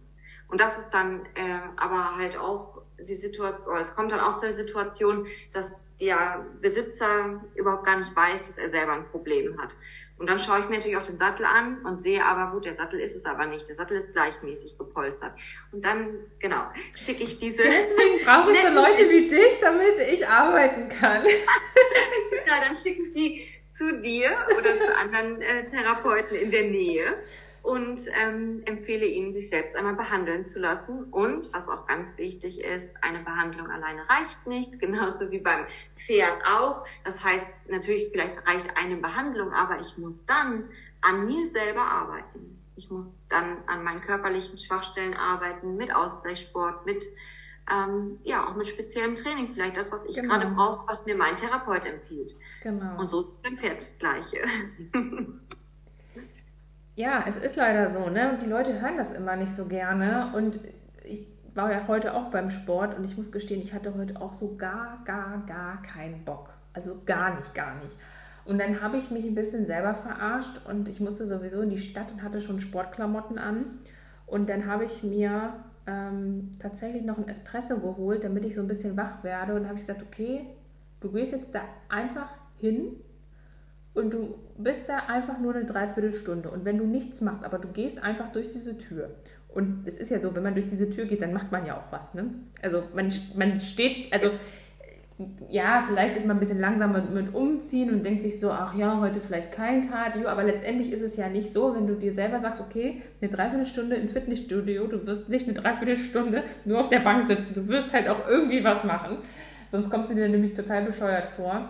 Und 0.49 0.61
das 0.61 0.79
ist 0.79 0.91
dann 0.91 1.27
äh, 1.35 1.59
aber 1.77 2.17
halt 2.17 2.37
auch 2.37 2.83
die 3.01 3.15
Situation, 3.15 3.77
es 3.79 3.95
kommt 3.95 4.13
dann 4.13 4.21
auch 4.21 4.37
zur 4.37 4.53
Situation, 4.53 5.27
dass 5.53 5.91
der 6.01 6.47
Besitzer 6.61 7.43
überhaupt 7.55 7.85
gar 7.85 7.99
nicht 7.99 8.15
weiß, 8.15 8.47
dass 8.47 8.59
er 8.59 8.71
selber 8.71 8.93
ein 8.93 9.09
Problem 9.11 9.61
hat. 9.61 9.77
Und 10.19 10.31
dann 10.31 10.39
schaue 10.39 10.61
ich 10.61 10.69
mir 10.69 10.77
natürlich 10.77 10.97
auch 10.97 11.03
den 11.03 11.19
Sattel 11.19 11.45
an 11.45 11.85
und 11.85 11.99
sehe 11.99 12.25
aber, 12.25 12.53
gut, 12.53 12.65
der 12.65 12.75
Sattel 12.75 12.99
ist 13.01 13.15
es 13.15 13.27
aber 13.27 13.47
nicht. 13.47 13.69
Der 13.69 13.75
Sattel 13.75 13.99
ist 13.99 14.13
gleichmäßig 14.13 14.79
gepolstert. 14.79 15.33
Und 15.73 15.85
dann, 15.85 16.21
genau, 16.39 16.63
schicke 16.95 17.23
ich 17.23 17.37
diese... 17.37 17.63
Deswegen 17.63 18.25
brauche 18.25 18.53
ich 18.53 18.63
so 18.63 18.69
Leute 18.73 19.11
wie 19.11 19.27
dich, 19.27 19.61
damit 19.61 19.99
ich 20.11 20.27
arbeiten 20.27 20.89
kann. 20.89 21.23
ja, 22.47 22.61
dann 22.65 22.75
schicke 22.75 23.03
ich 23.03 23.13
die 23.13 23.47
zu 23.69 24.01
dir 24.01 24.37
oder 24.57 24.81
zu 24.81 24.97
anderen 24.97 25.43
äh, 25.43 25.65
Therapeuten 25.65 26.37
in 26.37 26.51
der 26.51 26.65
Nähe 26.65 27.17
und 27.67 28.03
ähm, 28.23 28.63
empfehle 28.65 29.07
Ihnen, 29.07 29.33
sich 29.33 29.49
selbst 29.49 29.75
einmal 29.75 29.97
behandeln 29.97 30.47
zu 30.47 30.61
lassen. 30.61 31.05
Und 31.11 31.53
was 31.53 31.69
auch 31.69 31.85
ganz 31.85 32.17
wichtig 32.17 32.61
ist, 32.61 33.03
eine 33.03 33.19
Behandlung 33.19 33.69
alleine 33.69 34.09
reicht 34.09 34.47
nicht, 34.47 34.79
genauso 34.81 35.33
wie 35.33 35.41
beim 35.41 35.67
Pferd 35.97 36.39
auch. 36.47 36.87
Das 37.05 37.25
heißt, 37.25 37.47
natürlich 37.69 38.09
vielleicht 38.13 38.47
reicht 38.47 38.77
eine 38.77 38.97
Behandlung, 38.97 39.53
aber 39.53 39.81
ich 39.81 39.99
muss 39.99 40.25
dann 40.25 40.69
an 41.01 41.27
mir 41.27 41.45
selber 41.45 41.83
arbeiten. 41.83 42.57
Ich 42.77 42.91
muss 42.91 43.23
dann 43.29 43.57
an 43.67 43.83
meinen 43.83 44.01
körperlichen 44.01 44.59
Schwachstellen 44.59 45.15
arbeiten, 45.15 45.77
mit 45.77 45.95
Ausgleichssport, 45.95 46.87
mit 46.87 47.03
ähm, 47.71 48.19
ja 48.23 48.47
auch 48.47 48.57
mit 48.57 48.69
speziellem 48.69 49.15
Training, 49.15 49.49
vielleicht 49.49 49.77
das, 49.77 49.91
was 49.93 50.05
ich 50.05 50.17
genau. 50.17 50.35
gerade 50.35 50.47
brauche, 50.55 50.87
was 50.89 51.05
mir 51.07 51.17
mein 51.17 51.37
Therapeut 51.37 51.85
empfiehlt. 51.85 52.35
Genau. 52.63 52.99
Und 52.99 53.11
so 53.11 53.21
ist 53.21 53.31
es 53.31 53.39
beim 53.41 53.57
Pferd 53.57 53.77
das 53.77 53.99
Gleiche. 53.99 54.39
Ja, 56.97 57.25
es 57.29 57.37
ist 57.37 57.57
leider 57.57 57.93
so, 57.93 58.09
ne? 58.09 58.33
Und 58.33 58.43
die 58.43 58.49
Leute 58.49 58.81
hören 58.81 58.97
das 58.97 59.13
immer 59.13 59.37
nicht 59.37 59.55
so 59.55 59.67
gerne. 59.67 60.33
Und 60.35 60.59
ich 61.05 61.27
war 61.55 61.71
ja 61.71 61.87
heute 61.89 62.15
auch 62.15 62.31
beim 62.31 62.51
Sport 62.51 62.97
und 62.97 63.05
ich 63.05 63.19
muss 63.19 63.31
gestehen, 63.31 63.61
ich 63.61 63.75
hatte 63.75 63.95
heute 63.95 64.21
auch 64.21 64.33
so 64.33 64.57
gar, 64.57 65.03
gar, 65.05 65.45
gar 65.47 65.83
keinen 65.83 66.25
Bock. 66.25 66.55
Also 66.73 67.03
gar 67.05 67.37
nicht, 67.37 67.55
gar 67.55 67.75
nicht. 67.83 67.97
Und 68.47 68.59
dann 68.59 68.81
habe 68.81 68.97
ich 68.97 69.11
mich 69.11 69.27
ein 69.27 69.35
bisschen 69.35 69.67
selber 69.67 69.95
verarscht 69.95 70.63
und 70.67 70.89
ich 70.89 70.99
musste 71.01 71.27
sowieso 71.27 71.61
in 71.61 71.69
die 71.69 71.79
Stadt 71.79 72.11
und 72.13 72.23
hatte 72.23 72.41
schon 72.41 72.61
Sportklamotten 72.61 73.39
an. 73.39 73.81
Und 74.27 74.49
dann 74.49 74.67
habe 74.67 74.85
ich 74.85 75.03
mir 75.03 75.53
ähm, 75.87 76.53
tatsächlich 76.59 77.03
noch 77.03 77.17
einen 77.17 77.29
Espresso 77.29 77.79
geholt, 77.79 78.25
damit 78.25 78.45
ich 78.45 78.55
so 78.55 78.61
ein 78.61 78.69
bisschen 78.69 78.97
wach 78.97 79.23
werde. 79.23 79.55
Und 79.55 79.67
habe 79.67 79.75
ich 79.75 79.87
gesagt, 79.87 80.03
okay, 80.03 80.47
du 81.01 81.13
gehst 81.13 81.33
jetzt 81.33 81.55
da 81.55 81.63
einfach 81.89 82.31
hin 82.59 82.97
und 83.95 84.13
du 84.13 84.35
bist 84.59 84.89
da 84.89 84.99
einfach 85.09 85.39
nur 85.39 85.55
eine 85.55 85.65
Dreiviertelstunde. 85.65 86.51
Und 86.51 86.65
wenn 86.65 86.79
du 86.79 86.85
nichts 86.85 87.21
machst, 87.21 87.45
aber 87.45 87.59
du 87.59 87.69
gehst 87.69 87.99
einfach 88.03 88.31
durch 88.31 88.49
diese 88.49 88.77
Tür. 88.77 89.11
Und 89.49 89.87
es 89.87 89.97
ist 89.97 90.11
ja 90.11 90.21
so, 90.21 90.37
wenn 90.37 90.43
man 90.43 90.55
durch 90.55 90.67
diese 90.67 90.91
Tür 90.91 91.07
geht, 91.07 91.23
dann 91.23 91.33
macht 91.33 91.51
man 91.51 91.65
ja 91.65 91.79
auch 91.79 91.91
was. 91.91 92.13
Ne? 92.13 92.27
Also 92.61 92.83
man, 92.95 93.11
man 93.37 93.59
steht, 93.59 94.13
also 94.13 94.33
ja, 95.49 95.83
vielleicht 95.87 96.17
ist 96.17 96.27
man 96.27 96.37
ein 96.37 96.41
bisschen 96.41 96.61
langsamer 96.61 97.01
mit 97.01 97.35
umziehen 97.35 97.91
und 97.91 98.05
denkt 98.05 98.23
sich 98.23 98.39
so, 98.39 98.51
ach 98.51 98.75
ja, 98.75 99.01
heute 99.01 99.21
vielleicht 99.21 99.51
kein 99.51 99.91
Cardio, 99.91 100.29
aber 100.29 100.45
letztendlich 100.45 100.93
ist 100.93 101.01
es 101.01 101.17
ja 101.17 101.29
nicht 101.29 101.53
so, 101.53 101.75
wenn 101.75 101.87
du 101.87 101.95
dir 101.95 102.13
selber 102.13 102.39
sagst, 102.41 102.61
okay, 102.61 103.03
eine 103.21 103.31
Dreiviertelstunde 103.31 103.97
ins 103.97 104.13
Fitnessstudio, 104.13 104.87
du 104.87 105.07
wirst 105.07 105.31
nicht 105.31 105.47
eine 105.47 105.55
Dreiviertelstunde 105.55 106.43
nur 106.67 106.81
auf 106.81 106.91
der 106.91 106.99
Bank 106.99 107.29
sitzen, 107.29 107.55
du 107.55 107.67
wirst 107.69 107.95
halt 107.95 108.09
auch 108.09 108.29
irgendwie 108.29 108.63
was 108.63 108.85
machen, 108.85 109.19
sonst 109.71 109.89
kommst 109.89 110.11
du 110.11 110.15
dir 110.15 110.29
nämlich 110.29 110.53
total 110.53 110.85
bescheuert 110.85 111.29
vor. 111.29 111.69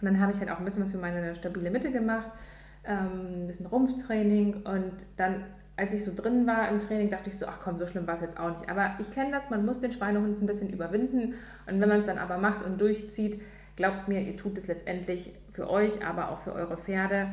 Und 0.00 0.06
dann 0.06 0.20
habe 0.20 0.32
ich 0.32 0.40
halt 0.40 0.50
auch 0.50 0.58
ein 0.58 0.64
bisschen 0.64 0.82
was 0.82 0.92
für 0.92 0.98
meine 0.98 1.34
stabile 1.34 1.70
Mitte 1.70 1.90
gemacht, 1.90 2.30
ähm, 2.84 3.42
ein 3.42 3.46
bisschen 3.46 3.66
Rumpftraining. 3.66 4.62
Und 4.64 4.92
dann, 5.16 5.44
als 5.80 5.94
ich 5.94 6.04
so 6.04 6.12
drin 6.14 6.46
war 6.46 6.68
im 6.68 6.78
Training, 6.78 7.08
dachte 7.08 7.30
ich 7.30 7.38
so, 7.38 7.46
ach 7.46 7.58
komm, 7.62 7.78
so 7.78 7.86
schlimm 7.86 8.06
war 8.06 8.16
es 8.16 8.20
jetzt 8.20 8.38
auch 8.38 8.50
nicht. 8.50 8.68
Aber 8.68 8.96
ich 8.98 9.10
kenne 9.10 9.30
das, 9.30 9.48
man 9.48 9.64
muss 9.64 9.80
den 9.80 9.90
Schweinehund 9.90 10.42
ein 10.42 10.46
bisschen 10.46 10.68
überwinden 10.68 11.34
und 11.66 11.80
wenn 11.80 11.88
man 11.88 12.00
es 12.00 12.06
dann 12.06 12.18
aber 12.18 12.36
macht 12.36 12.62
und 12.64 12.78
durchzieht, 12.78 13.40
glaubt 13.76 14.06
mir, 14.06 14.20
ihr 14.20 14.36
tut 14.36 14.58
es 14.58 14.66
letztendlich 14.66 15.34
für 15.50 15.70
euch, 15.70 16.04
aber 16.06 16.30
auch 16.30 16.40
für 16.40 16.52
eure 16.52 16.76
Pferde 16.76 17.28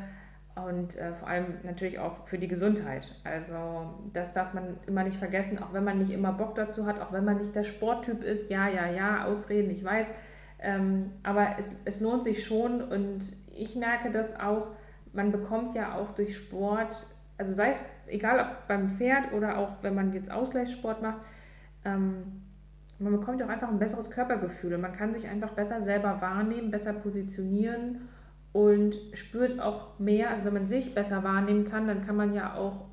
und 0.66 0.95
äh, 0.95 1.14
vor 1.14 1.28
allem 1.28 1.56
natürlich 1.64 2.00
auch 2.00 2.26
für 2.26 2.38
die 2.38 2.48
Gesundheit. 2.48 3.14
Also 3.26 3.93
das 4.14 4.32
darf 4.32 4.54
man 4.54 4.78
immer 4.88 5.04
nicht 5.04 5.18
vergessen, 5.18 5.60
auch 5.60 5.74
wenn 5.74 5.84
man 5.84 5.98
nicht 5.98 6.12
immer 6.12 6.32
Bock 6.32 6.56
dazu 6.56 6.86
hat, 6.86 7.02
auch 7.02 7.12
wenn 7.12 7.26
man 7.26 7.39
nicht 7.39 7.54
der 7.54 7.64
Sporttyp 7.64 8.24
ist, 8.24 8.50
ja, 8.50 8.70
ja, 8.70 8.89
ja, 8.89 9.26
Ausreden, 9.26 9.70
ich 9.70 9.84
weiß, 9.84 10.08
ähm, 10.60 11.12
aber 11.22 11.60
es, 11.60 11.70
es 11.84 12.00
lohnt 12.00 12.24
sich 12.24 12.45
schon 12.45 12.82
und 12.82 13.34
ich 13.54 13.76
merke 13.76 14.10
das 14.10 14.39
auch, 14.39 14.72
man 15.12 15.34
bekommt 15.34 15.76
ja 15.76 15.95
auch 15.95 16.12
durch 16.12 16.38
Sport, 16.38 17.08
also 17.38 17.52
sei 17.52 17.72
es 17.72 17.82
egal 18.08 18.39
ob 18.39 18.68
beim 18.68 18.89
Pferd 18.89 19.34
oder 19.34 19.58
auch 19.58 19.84
wenn 19.84 19.95
man 19.95 20.14
jetzt 20.14 20.32
Ausgleichssport 20.32 21.01
macht, 21.01 21.20
ähm, 21.86 22.41
man 22.99 23.14
bekommt 23.14 23.39
ja 23.39 23.45
auch 23.45 23.51
einfach 23.51 23.70
ein 23.70 23.80
besseres 23.80 24.10
Körpergefühl 24.10 24.74
und 24.74 24.82
man 24.82 24.93
kann 24.93 25.14
sich 25.14 25.28
einfach 25.28 25.51
besser 25.51 25.82
selber 25.82 26.20
wahrnehmen, 26.22 26.72
besser 26.72 26.93
positionieren 26.93 28.08
und 28.53 28.97
spürt 29.14 29.60
auch 29.60 29.99
mehr. 29.99 30.32
Also 30.32 30.45
wenn 30.45 30.53
man 30.53 30.68
sich 30.68 30.95
besser 30.95 31.24
wahrnehmen 31.24 31.66
kann, 31.66 31.88
dann 31.88 32.05
kann 32.05 32.16
man 32.16 32.34
ja 32.34 32.55
auch 32.55 32.88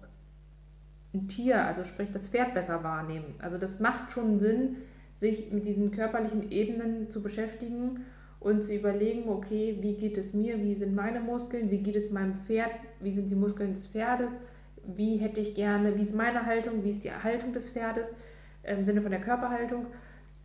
ein 1.14 1.28
Tier, 1.28 1.64
also 1.64 1.84
sprich 1.84 2.10
das 2.10 2.28
Pferd 2.28 2.54
besser 2.54 2.84
wahrnehmen. 2.84 3.34
Also 3.38 3.56
das 3.56 3.80
macht 3.80 4.12
schon 4.12 4.40
Sinn, 4.40 4.76
sich 5.16 5.52
mit 5.52 5.64
diesen 5.64 5.90
körperlichen 5.90 6.50
Ebenen 6.50 7.08
zu 7.08 7.22
beschäftigen 7.22 8.04
und 8.40 8.62
zu 8.62 8.74
überlegen, 8.74 9.28
okay, 9.28 9.78
wie 9.80 9.94
geht 9.94 10.18
es 10.18 10.34
mir, 10.34 10.60
wie 10.60 10.74
sind 10.74 10.94
meine 10.94 11.20
Muskeln, 11.20 11.70
wie 11.70 11.78
geht 11.78 11.96
es 11.96 12.10
meinem 12.10 12.34
Pferd, 12.34 12.72
wie 13.00 13.12
sind 13.12 13.30
die 13.30 13.36
Muskeln 13.36 13.72
des 13.72 13.86
Pferdes, 13.86 14.28
wie 14.86 15.16
hätte 15.16 15.40
ich 15.40 15.54
gerne, 15.54 15.96
wie 15.96 16.02
ist 16.02 16.14
meine 16.14 16.46
Haltung, 16.46 16.84
wie 16.84 16.90
ist 16.90 17.04
die 17.04 17.12
Haltung 17.12 17.52
des 17.52 17.68
Pferdes 17.68 18.14
im 18.62 18.84
Sinne 18.84 19.02
von 19.02 19.10
der 19.10 19.20
Körperhaltung. 19.20 19.86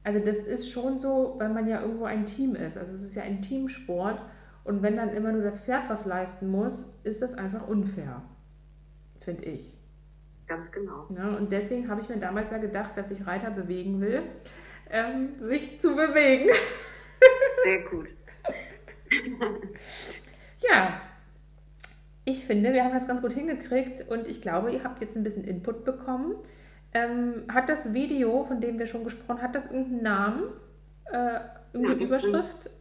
Also 0.04 0.20
das 0.20 0.38
ist 0.38 0.72
schon 0.72 1.00
so, 1.00 1.36
weil 1.38 1.50
man 1.50 1.68
ja 1.68 1.82
irgendwo 1.82 2.06
ein 2.06 2.26
Team 2.26 2.56
ist. 2.56 2.78
Also 2.78 2.94
es 2.94 3.02
ist 3.02 3.16
ja 3.16 3.24
ein 3.24 3.42
Teamsport 3.42 4.22
und 4.64 4.82
wenn 4.82 4.96
dann 4.96 5.10
immer 5.10 5.32
nur 5.32 5.44
das 5.44 5.62
Pferd 5.62 5.90
was 5.90 6.06
leisten 6.06 6.50
muss, 6.50 7.00
ist 7.04 7.22
das 7.22 7.34
einfach 7.34 7.68
unfair, 7.68 8.22
finde 9.20 9.46
ich. 9.46 9.74
Ganz 10.48 10.72
genau. 10.72 11.08
Ja, 11.16 11.30
und 11.38 11.52
deswegen 11.52 11.90
habe 11.90 12.02
ich 12.02 12.10
mir 12.10 12.18
damals 12.18 12.52
ja 12.52 12.58
gedacht, 12.58 12.94
dass 12.96 13.12
ich 13.12 13.28
Reiter 13.28 13.52
bewegen 13.52 14.02
will, 14.02 14.24
ähm, 14.90 15.36
sich 15.42 15.80
zu 15.80 15.96
bewegen. 15.96 16.50
Sehr 17.64 17.84
gut. 17.90 18.14
ja, 20.60 21.02
ich 22.30 22.46
finde, 22.46 22.74
wir 22.74 22.84
haben 22.84 22.94
das 22.94 23.08
ganz 23.08 23.22
gut 23.22 23.34
hingekriegt 23.34 24.08
und 24.10 24.28
ich 24.28 24.42
glaube, 24.42 24.72
ihr 24.72 24.84
habt 24.84 25.02
jetzt 25.02 25.16
ein 25.16 25.24
bisschen 25.24 25.44
Input 25.44 25.84
bekommen. 25.84 26.36
Ähm, 26.94 27.44
hat 27.52 27.70
das 27.70 27.94
Video, 27.94 28.46
von 28.46 28.62
dem 28.62 28.78
wir 28.78 28.86
schon 28.86 29.04
gesprochen 29.04 29.38
haben, 29.38 29.42
hat 29.42 29.56
das 29.56 29.66
irgendeinen 29.66 30.04
Namen? 30.04 30.44
Äh, 31.06 31.40
irgendeine 31.74 32.02
ja, 32.02 32.08
Überschrift? 32.08 32.64
Sind, 32.64 32.74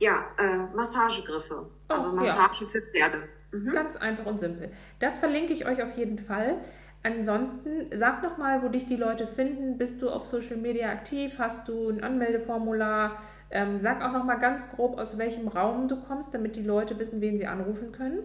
ja, 0.00 0.24
äh, 0.38 0.74
Massagegriffe. 0.74 1.66
Oh, 1.88 1.94
also 1.94 2.12
Massagen 2.12 2.56
ja. 2.60 2.66
für 2.66 2.82
Pferde. 2.82 3.18
Mhm. 3.52 3.72
Ganz 3.72 3.96
einfach 3.96 4.26
und 4.26 4.40
simpel. 4.40 4.70
Das 4.98 5.18
verlinke 5.18 5.52
ich 5.52 5.66
euch 5.66 5.82
auf 5.82 5.96
jeden 5.96 6.18
Fall. 6.18 6.56
Ansonsten 7.04 7.86
sag 7.96 8.22
noch 8.22 8.38
mal, 8.38 8.62
wo 8.62 8.68
dich 8.68 8.86
die 8.86 8.96
Leute 8.96 9.26
finden. 9.26 9.78
Bist 9.78 10.02
du 10.02 10.08
auf 10.08 10.26
Social 10.26 10.56
Media 10.56 10.90
aktiv? 10.90 11.34
Hast 11.38 11.68
du 11.68 11.88
ein 11.88 12.02
Anmeldeformular? 12.02 13.20
Ähm, 13.50 13.80
sag 13.80 14.02
auch 14.02 14.12
noch 14.12 14.24
mal 14.24 14.36
ganz 14.36 14.70
grob, 14.70 14.98
aus 14.98 15.18
welchem 15.18 15.48
Raum 15.48 15.88
du 15.88 16.00
kommst, 16.00 16.32
damit 16.32 16.56
die 16.56 16.62
Leute 16.62 16.98
wissen, 16.98 17.20
wen 17.20 17.38
sie 17.38 17.46
anrufen 17.46 17.92
können. 17.92 18.20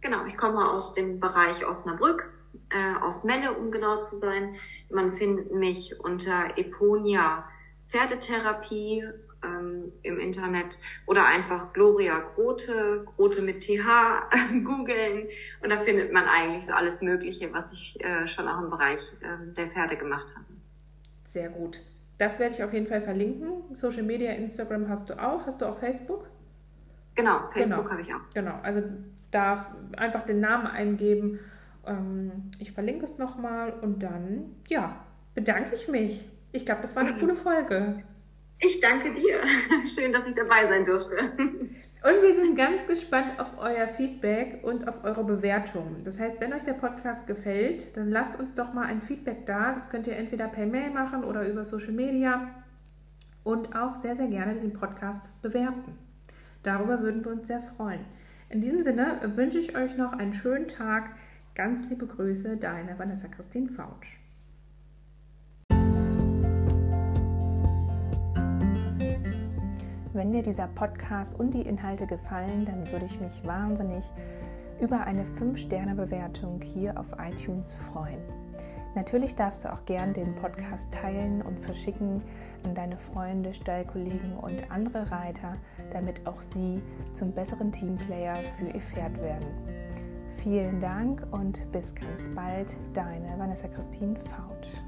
Genau, 0.00 0.24
ich 0.26 0.36
komme 0.36 0.70
aus 0.70 0.94
dem 0.94 1.20
Bereich 1.20 1.66
Osnabrück, 1.66 2.32
äh, 2.70 3.02
aus 3.02 3.24
Melle, 3.24 3.52
um 3.52 3.70
genau 3.70 4.00
zu 4.00 4.18
sein. 4.18 4.54
Man 4.88 5.12
findet 5.12 5.52
mich 5.52 6.00
unter 6.00 6.56
Eponia 6.56 7.44
Pferdetherapie 7.84 9.04
ähm, 9.44 9.92
im 10.02 10.18
Internet 10.20 10.78
oder 11.06 11.26
einfach 11.26 11.72
Gloria 11.72 12.18
Grote, 12.20 13.04
Grote 13.16 13.42
mit 13.42 13.60
TH 13.60 14.28
googeln 14.64 15.28
und 15.62 15.70
da 15.70 15.80
findet 15.80 16.12
man 16.12 16.24
eigentlich 16.24 16.66
so 16.66 16.72
alles 16.72 17.02
Mögliche, 17.02 17.52
was 17.52 17.72
ich 17.72 18.02
äh, 18.04 18.26
schon 18.26 18.48
auch 18.48 18.62
im 18.62 18.70
Bereich 18.70 19.00
äh, 19.22 19.54
der 19.54 19.66
Pferde 19.66 19.96
gemacht 19.96 20.34
habe. 20.34 20.46
Sehr 21.32 21.48
gut. 21.48 21.80
Das 22.18 22.38
werde 22.38 22.54
ich 22.54 22.62
auf 22.62 22.72
jeden 22.72 22.86
Fall 22.86 23.00
verlinken. 23.00 23.74
Social 23.74 24.02
Media, 24.02 24.32
Instagram 24.32 24.88
hast 24.88 25.08
du 25.08 25.20
auch. 25.20 25.46
Hast 25.46 25.62
du 25.62 25.66
auch 25.66 25.78
Facebook? 25.78 26.26
Genau, 27.20 27.40
Facebook 27.50 27.82
genau. 27.82 27.90
habe 27.90 28.00
ich 28.00 28.14
auch. 28.14 28.20
Genau, 28.34 28.54
also 28.62 28.82
da 29.30 29.74
einfach 29.96 30.24
den 30.24 30.40
Namen 30.40 30.66
eingeben. 30.66 31.38
Ähm, 31.86 32.50
ich 32.58 32.72
verlinke 32.72 33.04
es 33.04 33.18
nochmal 33.18 33.72
und 33.80 34.02
dann, 34.02 34.56
ja, 34.68 34.96
bedanke 35.34 35.74
ich 35.74 35.88
mich. 35.88 36.24
Ich 36.52 36.64
glaube, 36.66 36.82
das 36.82 36.96
war 36.96 37.04
eine 37.04 37.12
coole 37.20 37.36
Folge. 37.36 38.02
Ich 38.58 38.80
danke 38.80 39.12
dir. 39.12 39.38
Schön, 39.94 40.12
dass 40.12 40.26
ich 40.28 40.34
dabei 40.34 40.66
sein 40.68 40.84
durfte. 40.84 41.16
Und 42.02 42.22
wir 42.22 42.34
sind 42.34 42.56
ganz 42.56 42.86
gespannt 42.86 43.38
auf 43.38 43.58
euer 43.58 43.86
Feedback 43.86 44.60
und 44.62 44.88
auf 44.88 45.04
eure 45.04 45.22
Bewertungen. 45.22 46.02
Das 46.02 46.18
heißt, 46.18 46.40
wenn 46.40 46.54
euch 46.54 46.62
der 46.62 46.72
Podcast 46.72 47.26
gefällt, 47.26 47.94
dann 47.94 48.10
lasst 48.10 48.40
uns 48.40 48.54
doch 48.54 48.72
mal 48.72 48.86
ein 48.86 49.02
Feedback 49.02 49.44
da. 49.44 49.74
Das 49.74 49.90
könnt 49.90 50.06
ihr 50.06 50.16
entweder 50.16 50.48
per 50.48 50.64
Mail 50.64 50.88
machen 50.88 51.24
oder 51.24 51.46
über 51.46 51.66
Social 51.66 51.92
Media 51.92 52.54
und 53.44 53.76
auch 53.76 53.96
sehr, 53.96 54.16
sehr 54.16 54.28
gerne 54.28 54.54
den 54.54 54.72
Podcast 54.72 55.20
bewerten. 55.42 55.98
Darüber 56.62 57.00
würden 57.00 57.24
wir 57.24 57.32
uns 57.32 57.46
sehr 57.46 57.60
freuen. 57.60 58.04
In 58.50 58.60
diesem 58.60 58.82
Sinne 58.82 59.18
wünsche 59.34 59.58
ich 59.58 59.76
euch 59.76 59.96
noch 59.96 60.12
einen 60.12 60.34
schönen 60.34 60.68
Tag. 60.68 61.10
Ganz 61.54 61.88
liebe 61.88 62.06
Grüße, 62.06 62.58
deine 62.58 62.98
Vanessa 62.98 63.28
Christine 63.28 63.70
Fautsch. 63.70 64.18
Wenn 70.12 70.32
dir 70.32 70.42
dieser 70.42 70.66
Podcast 70.66 71.38
und 71.38 71.54
die 71.54 71.62
Inhalte 71.62 72.06
gefallen, 72.06 72.66
dann 72.66 72.90
würde 72.92 73.06
ich 73.06 73.18
mich 73.20 73.42
wahnsinnig 73.46 74.04
über 74.80 75.00
eine 75.04 75.24
5-Sterne-Bewertung 75.24 76.60
hier 76.60 76.98
auf 76.98 77.14
iTunes 77.18 77.74
freuen. 77.74 78.20
Natürlich 78.94 79.34
darfst 79.34 79.64
du 79.64 79.72
auch 79.72 79.84
gern 79.86 80.12
den 80.12 80.34
Podcast 80.34 80.92
teilen 80.92 81.40
und 81.42 81.58
verschicken 81.60 82.22
an 82.64 82.74
deine 82.74 82.96
Freunde, 82.96 83.54
Stallkollegen 83.54 84.36
und 84.36 84.70
andere 84.70 85.10
Reiter, 85.10 85.56
damit 85.92 86.26
auch 86.26 86.40
sie 86.40 86.82
zum 87.14 87.32
besseren 87.32 87.72
Teamplayer 87.72 88.36
für 88.58 88.68
ihr 88.68 88.80
Pferd 88.80 89.20
werden. 89.20 89.46
Vielen 90.42 90.80
Dank 90.80 91.26
und 91.32 91.70
bis 91.72 91.94
ganz 91.94 92.28
bald, 92.34 92.76
deine 92.94 93.38
Vanessa 93.38 93.68
Christine 93.68 94.16
Fautsch. 94.16 94.80